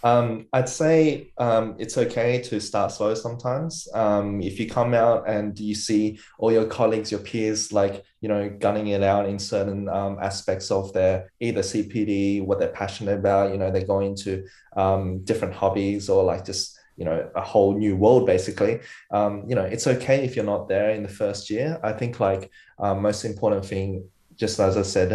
Um, 0.04 0.48
I'd 0.54 0.70
say 0.70 1.32
um, 1.38 1.76
it's 1.80 1.98
okay 1.98 2.42
to 2.44 2.60
start 2.60 2.92
slow 2.92 3.16
sometimes. 3.16 3.88
Um, 3.94 4.42
if 4.42 4.60
you 4.60 4.70
come 4.70 4.94
out 4.94 5.28
and 5.28 5.58
you 5.60 5.74
see 5.74 6.20
all 6.38 6.52
your 6.52 6.66
colleagues, 6.66 7.12
your 7.12 7.22
peers, 7.22 7.72
like 7.74 8.04
you 8.22 8.30
know, 8.30 8.50
gunning 8.50 8.88
it 8.88 9.04
out 9.04 9.28
in 9.28 9.40
certain 9.40 9.90
um, 9.90 10.18
aspects 10.22 10.70
of 10.72 10.94
their 10.94 11.32
either 11.40 11.62
CPD, 11.62 12.46
what 12.46 12.60
they're 12.60 12.70
passionate 12.70 13.18
about. 13.18 13.52
You 13.52 13.58
know, 13.58 13.72
they're 13.72 13.86
going 13.86 14.16
to 14.18 14.46
um, 14.76 15.24
different 15.24 15.54
hobbies 15.54 16.10
or 16.10 16.24
like 16.24 16.46
just 16.46 16.78
you 16.98 17.06
know 17.06 17.30
a 17.36 17.42
whole 17.42 17.78
new 17.78 17.96
world 17.96 18.26
basically. 18.26 18.82
Um, 19.12 19.46
you 19.48 19.56
know, 19.56 19.64
it's 19.64 19.88
okay 19.88 20.24
if 20.24 20.36
you're 20.36 20.46
not 20.46 20.68
there 20.68 20.92
in 20.92 21.04
the 21.04 21.10
first 21.10 21.50
year. 21.50 21.80
I 21.84 21.94
think 21.94 22.20
like 22.20 22.52
most 22.80 23.26
important 23.26 23.66
thing, 23.66 24.08
just 24.36 24.60
as 24.60 24.78
I 24.78 24.84
said 24.84 25.14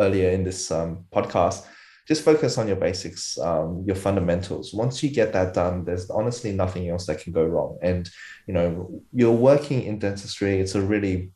earlier 0.00 0.30
in 0.30 0.42
this 0.42 0.70
podcast 0.70 1.66
just 2.06 2.24
focus 2.24 2.58
on 2.58 2.68
your 2.68 2.76
basics, 2.76 3.38
um, 3.38 3.82
your 3.86 3.96
fundamentals. 3.96 4.74
Once 4.74 5.02
you 5.02 5.10
get 5.10 5.32
that 5.32 5.54
done, 5.54 5.84
there's 5.84 6.10
honestly 6.10 6.52
nothing 6.52 6.88
else 6.88 7.06
that 7.06 7.20
can 7.20 7.32
go 7.32 7.44
wrong. 7.44 7.78
And 7.82 8.08
you 8.46 8.54
know, 8.54 9.02
you're 9.12 9.32
working 9.32 9.82
in 9.82 9.98
dentistry. 9.98 10.60
It's 10.60 10.74
a 10.74 10.82
really 10.82 11.30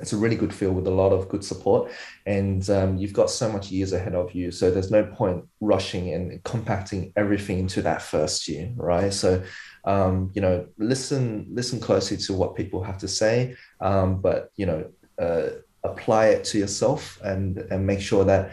it's 0.00 0.12
a 0.12 0.16
really 0.16 0.34
good 0.34 0.52
field 0.52 0.74
with 0.74 0.86
a 0.86 0.90
lot 0.90 1.12
of 1.12 1.28
good 1.28 1.44
support 1.44 1.90
and 2.26 2.68
um, 2.68 2.96
you've 2.96 3.12
got 3.12 3.30
so 3.30 3.48
much 3.48 3.70
years 3.70 3.92
ahead 3.92 4.14
of 4.14 4.34
you 4.34 4.50
so 4.50 4.70
there's 4.70 4.90
no 4.90 5.04
point 5.04 5.44
rushing 5.60 6.12
and 6.12 6.42
compacting 6.42 7.12
everything 7.16 7.60
into 7.60 7.80
that 7.80 8.02
first 8.02 8.48
year 8.48 8.72
right 8.76 9.12
so 9.12 9.40
um, 9.84 10.30
you 10.34 10.40
know 10.40 10.66
listen 10.78 11.46
listen 11.48 11.78
closely 11.78 12.16
to 12.16 12.32
what 12.32 12.56
people 12.56 12.82
have 12.82 12.98
to 12.98 13.06
say 13.06 13.54
um, 13.80 14.20
but 14.20 14.50
you 14.56 14.66
know 14.66 14.84
uh, 15.20 15.50
apply 15.84 16.26
it 16.26 16.42
to 16.44 16.58
yourself 16.58 17.20
and 17.22 17.58
and 17.70 17.86
make 17.86 18.00
sure 18.00 18.24
that 18.24 18.50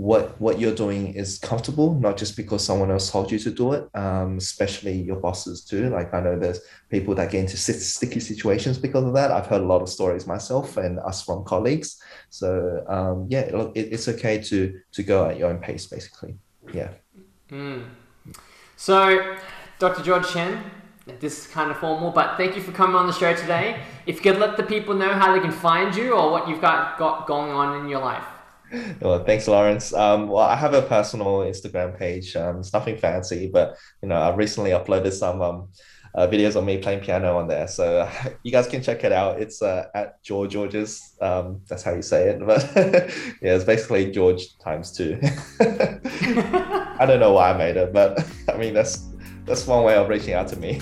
what 0.00 0.40
what 0.40 0.58
you're 0.58 0.74
doing 0.74 1.12
is 1.12 1.38
comfortable, 1.38 1.94
not 2.00 2.16
just 2.16 2.34
because 2.34 2.64
someone 2.64 2.90
else 2.90 3.10
told 3.10 3.30
you 3.30 3.38
to 3.38 3.50
do 3.50 3.74
it. 3.74 3.86
Um, 3.94 4.38
especially 4.38 4.94
your 4.94 5.16
bosses 5.16 5.62
too. 5.62 5.90
Like 5.90 6.14
I 6.14 6.20
know 6.20 6.38
there's 6.38 6.60
people 6.88 7.14
that 7.16 7.30
get 7.30 7.40
into 7.40 7.58
sticky 7.58 8.20
situations 8.20 8.78
because 8.78 9.04
of 9.04 9.12
that. 9.12 9.30
I've 9.30 9.46
heard 9.46 9.60
a 9.60 9.66
lot 9.66 9.82
of 9.82 9.90
stories 9.90 10.26
myself 10.26 10.78
and 10.78 10.98
us 11.00 11.22
from 11.22 11.44
colleagues. 11.44 12.00
So 12.30 12.82
um, 12.88 13.26
yeah, 13.28 13.40
it, 13.74 13.92
it's 13.94 14.08
okay 14.08 14.38
to 14.38 14.80
to 14.92 15.02
go 15.02 15.26
at 15.28 15.36
your 15.36 15.50
own 15.50 15.58
pace, 15.58 15.84
basically. 15.86 16.34
Yeah. 16.72 16.92
Mm. 17.50 17.84
So, 18.76 19.36
Dr. 19.78 20.02
George 20.02 20.28
Chen, 20.32 20.64
this 21.20 21.40
is 21.40 21.46
kind 21.46 21.70
of 21.70 21.76
formal, 21.76 22.10
but 22.10 22.38
thank 22.38 22.56
you 22.56 22.62
for 22.62 22.72
coming 22.72 22.96
on 22.96 23.06
the 23.06 23.12
show 23.12 23.34
today. 23.34 23.82
If 24.06 24.16
you 24.16 24.22
could 24.22 24.40
let 24.40 24.56
the 24.56 24.62
people 24.62 24.94
know 24.94 25.12
how 25.12 25.34
they 25.34 25.40
can 25.40 25.52
find 25.52 25.94
you 25.94 26.12
or 26.14 26.30
what 26.30 26.48
you've 26.48 26.62
got, 26.62 26.96
got 26.96 27.26
going 27.26 27.50
on 27.50 27.82
in 27.82 27.88
your 27.90 28.00
life. 28.00 28.24
Well, 29.00 29.24
thanks, 29.24 29.48
Lawrence. 29.48 29.92
Um, 29.92 30.28
well, 30.28 30.44
I 30.44 30.54
have 30.54 30.74
a 30.74 30.82
personal 30.82 31.38
Instagram 31.38 31.98
page. 31.98 32.36
Um, 32.36 32.60
it's 32.60 32.72
nothing 32.72 32.96
fancy, 32.96 33.50
but 33.52 33.76
you 34.02 34.08
know, 34.08 34.16
I 34.16 34.34
recently 34.34 34.70
uploaded 34.70 35.12
some 35.12 35.42
um, 35.42 35.68
uh, 36.14 36.26
videos 36.26 36.56
of 36.56 36.64
me 36.64 36.78
playing 36.78 37.00
piano 37.00 37.36
on 37.36 37.48
there, 37.48 37.66
so 37.68 38.08
you 38.42 38.52
guys 38.52 38.66
can 38.66 38.82
check 38.82 39.04
it 39.04 39.12
out. 39.12 39.40
It's 39.40 39.62
uh, 39.62 39.86
at 39.94 40.22
George 40.22 40.52
Georges. 40.52 41.16
Um, 41.20 41.60
that's 41.68 41.82
how 41.82 41.94
you 41.94 42.02
say 42.02 42.30
it, 42.30 42.40
but 42.46 42.68
yeah, 42.74 43.54
it's 43.54 43.64
basically 43.64 44.10
George 44.10 44.58
times 44.58 44.92
two. 44.92 45.18
I 45.60 47.06
don't 47.06 47.20
know 47.20 47.32
why 47.32 47.50
I 47.50 47.56
made 47.56 47.76
it, 47.76 47.92
but 47.92 48.24
I 48.48 48.56
mean 48.56 48.74
that's 48.74 49.08
that's 49.44 49.66
one 49.66 49.84
way 49.84 49.96
of 49.96 50.08
reaching 50.08 50.34
out 50.34 50.48
to 50.48 50.56
me. 50.56 50.80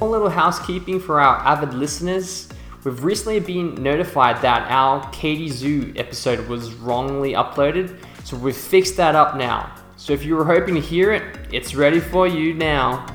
A 0.00 0.04
little 0.04 0.30
housekeeping 0.30 0.98
for 0.98 1.20
our 1.20 1.36
avid 1.36 1.74
listeners. 1.74 2.51
We've 2.84 3.04
recently 3.04 3.38
been 3.38 3.76
notified 3.76 4.42
that 4.42 4.68
our 4.68 5.08
Katie 5.10 5.48
Zoo 5.48 5.92
episode 5.94 6.48
was 6.48 6.74
wrongly 6.74 7.34
uploaded, 7.34 7.96
so 8.24 8.36
we've 8.36 8.56
fixed 8.56 8.96
that 8.96 9.14
up 9.14 9.36
now. 9.36 9.72
So 9.96 10.12
if 10.12 10.24
you 10.24 10.34
were 10.34 10.44
hoping 10.44 10.74
to 10.74 10.80
hear 10.80 11.12
it, 11.12 11.22
it's 11.52 11.76
ready 11.76 12.00
for 12.00 12.26
you 12.26 12.54
now. 12.54 13.06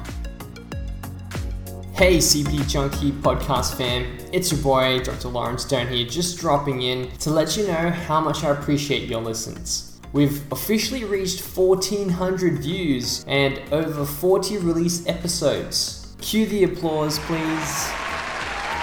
Hey 1.95 2.19
CPD 2.19 2.65
Junkie 2.69 3.11
podcast 3.11 3.75
fam, 3.75 4.17
it's 4.31 4.53
your 4.53 4.61
boy 4.61 5.01
Dr. 5.03 5.27
Lawrence 5.27 5.63
Stone 5.63 5.87
here, 5.87 6.07
just 6.07 6.39
dropping 6.39 6.83
in 6.83 7.11
to 7.17 7.29
let 7.29 7.57
you 7.57 7.67
know 7.67 7.89
how 7.89 8.21
much 8.21 8.45
I 8.45 8.51
appreciate 8.51 9.09
your 9.09 9.19
listens. 9.19 9.99
We've 10.13 10.49
officially 10.49 11.03
reached 11.03 11.41
1400 11.41 12.59
views 12.59 13.25
and 13.27 13.61
over 13.73 14.05
40 14.05 14.59
release 14.59 15.05
episodes. 15.07 16.15
Cue 16.21 16.45
the 16.45 16.63
applause, 16.63 17.19
please. 17.19 18.06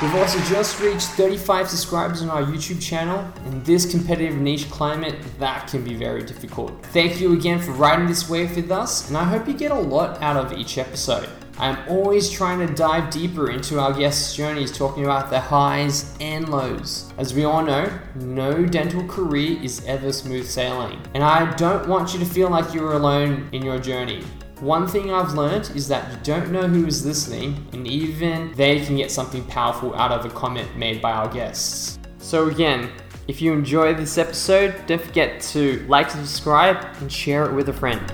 We've 0.04 0.16
also 0.16 0.38
just 0.40 0.80
reached 0.80 1.06
35 1.12 1.70
subscribers 1.70 2.20
on 2.20 2.28
our 2.28 2.42
YouTube 2.42 2.80
channel. 2.82 3.26
In 3.46 3.62
this 3.64 3.90
competitive 3.90 4.38
niche 4.38 4.70
climate, 4.70 5.16
that 5.38 5.66
can 5.66 5.82
be 5.82 5.94
very 5.94 6.22
difficult. 6.22 6.84
Thank 6.88 7.22
you 7.22 7.32
again 7.32 7.58
for 7.58 7.70
riding 7.70 8.06
this 8.06 8.28
wave 8.28 8.54
with 8.54 8.70
us, 8.70 9.08
and 9.08 9.16
I 9.16 9.24
hope 9.24 9.48
you 9.48 9.54
get 9.54 9.70
a 9.70 9.74
lot 9.74 10.20
out 10.20 10.36
of 10.36 10.58
each 10.58 10.76
episode. 10.76 11.30
I'm 11.56 11.78
always 11.88 12.28
trying 12.28 12.58
to 12.66 12.74
dive 12.74 13.10
deeper 13.10 13.50
into 13.50 13.80
our 13.80 13.94
guests' 13.94 14.36
journeys, 14.36 14.76
talking 14.76 15.04
about 15.04 15.30
their 15.30 15.40
highs 15.40 16.14
and 16.20 16.50
lows. 16.50 17.10
As 17.16 17.32
we 17.32 17.44
all 17.44 17.64
know, 17.64 17.90
no 18.14 18.66
dental 18.66 19.08
career 19.08 19.58
is 19.62 19.82
ever 19.86 20.12
smooth 20.12 20.46
sailing, 20.46 21.00
and 21.14 21.24
I 21.24 21.50
don't 21.54 21.88
want 21.88 22.12
you 22.12 22.20
to 22.20 22.26
feel 22.26 22.50
like 22.50 22.74
you're 22.74 22.92
alone 22.92 23.48
in 23.52 23.64
your 23.64 23.78
journey. 23.78 24.22
One 24.64 24.86
thing 24.86 25.12
I've 25.12 25.34
learned 25.34 25.72
is 25.74 25.88
that 25.88 26.10
you 26.10 26.16
don't 26.22 26.50
know 26.50 26.66
who 26.66 26.86
is 26.86 27.04
listening, 27.04 27.68
and 27.74 27.86
even 27.86 28.50
they 28.52 28.82
can 28.82 28.96
get 28.96 29.10
something 29.10 29.44
powerful 29.44 29.94
out 29.94 30.10
of 30.10 30.24
a 30.24 30.30
comment 30.30 30.74
made 30.74 31.02
by 31.02 31.12
our 31.12 31.28
guests. 31.28 31.98
So, 32.16 32.48
again, 32.48 32.90
if 33.28 33.42
you 33.42 33.52
enjoyed 33.52 33.98
this 33.98 34.16
episode, 34.16 34.86
don't 34.86 35.02
forget 35.02 35.42
to 35.52 35.84
like 35.86 36.10
subscribe 36.10 36.82
and 37.02 37.12
share 37.12 37.44
it 37.44 37.52
with 37.52 37.68
a 37.68 37.74
friend. 37.74 38.10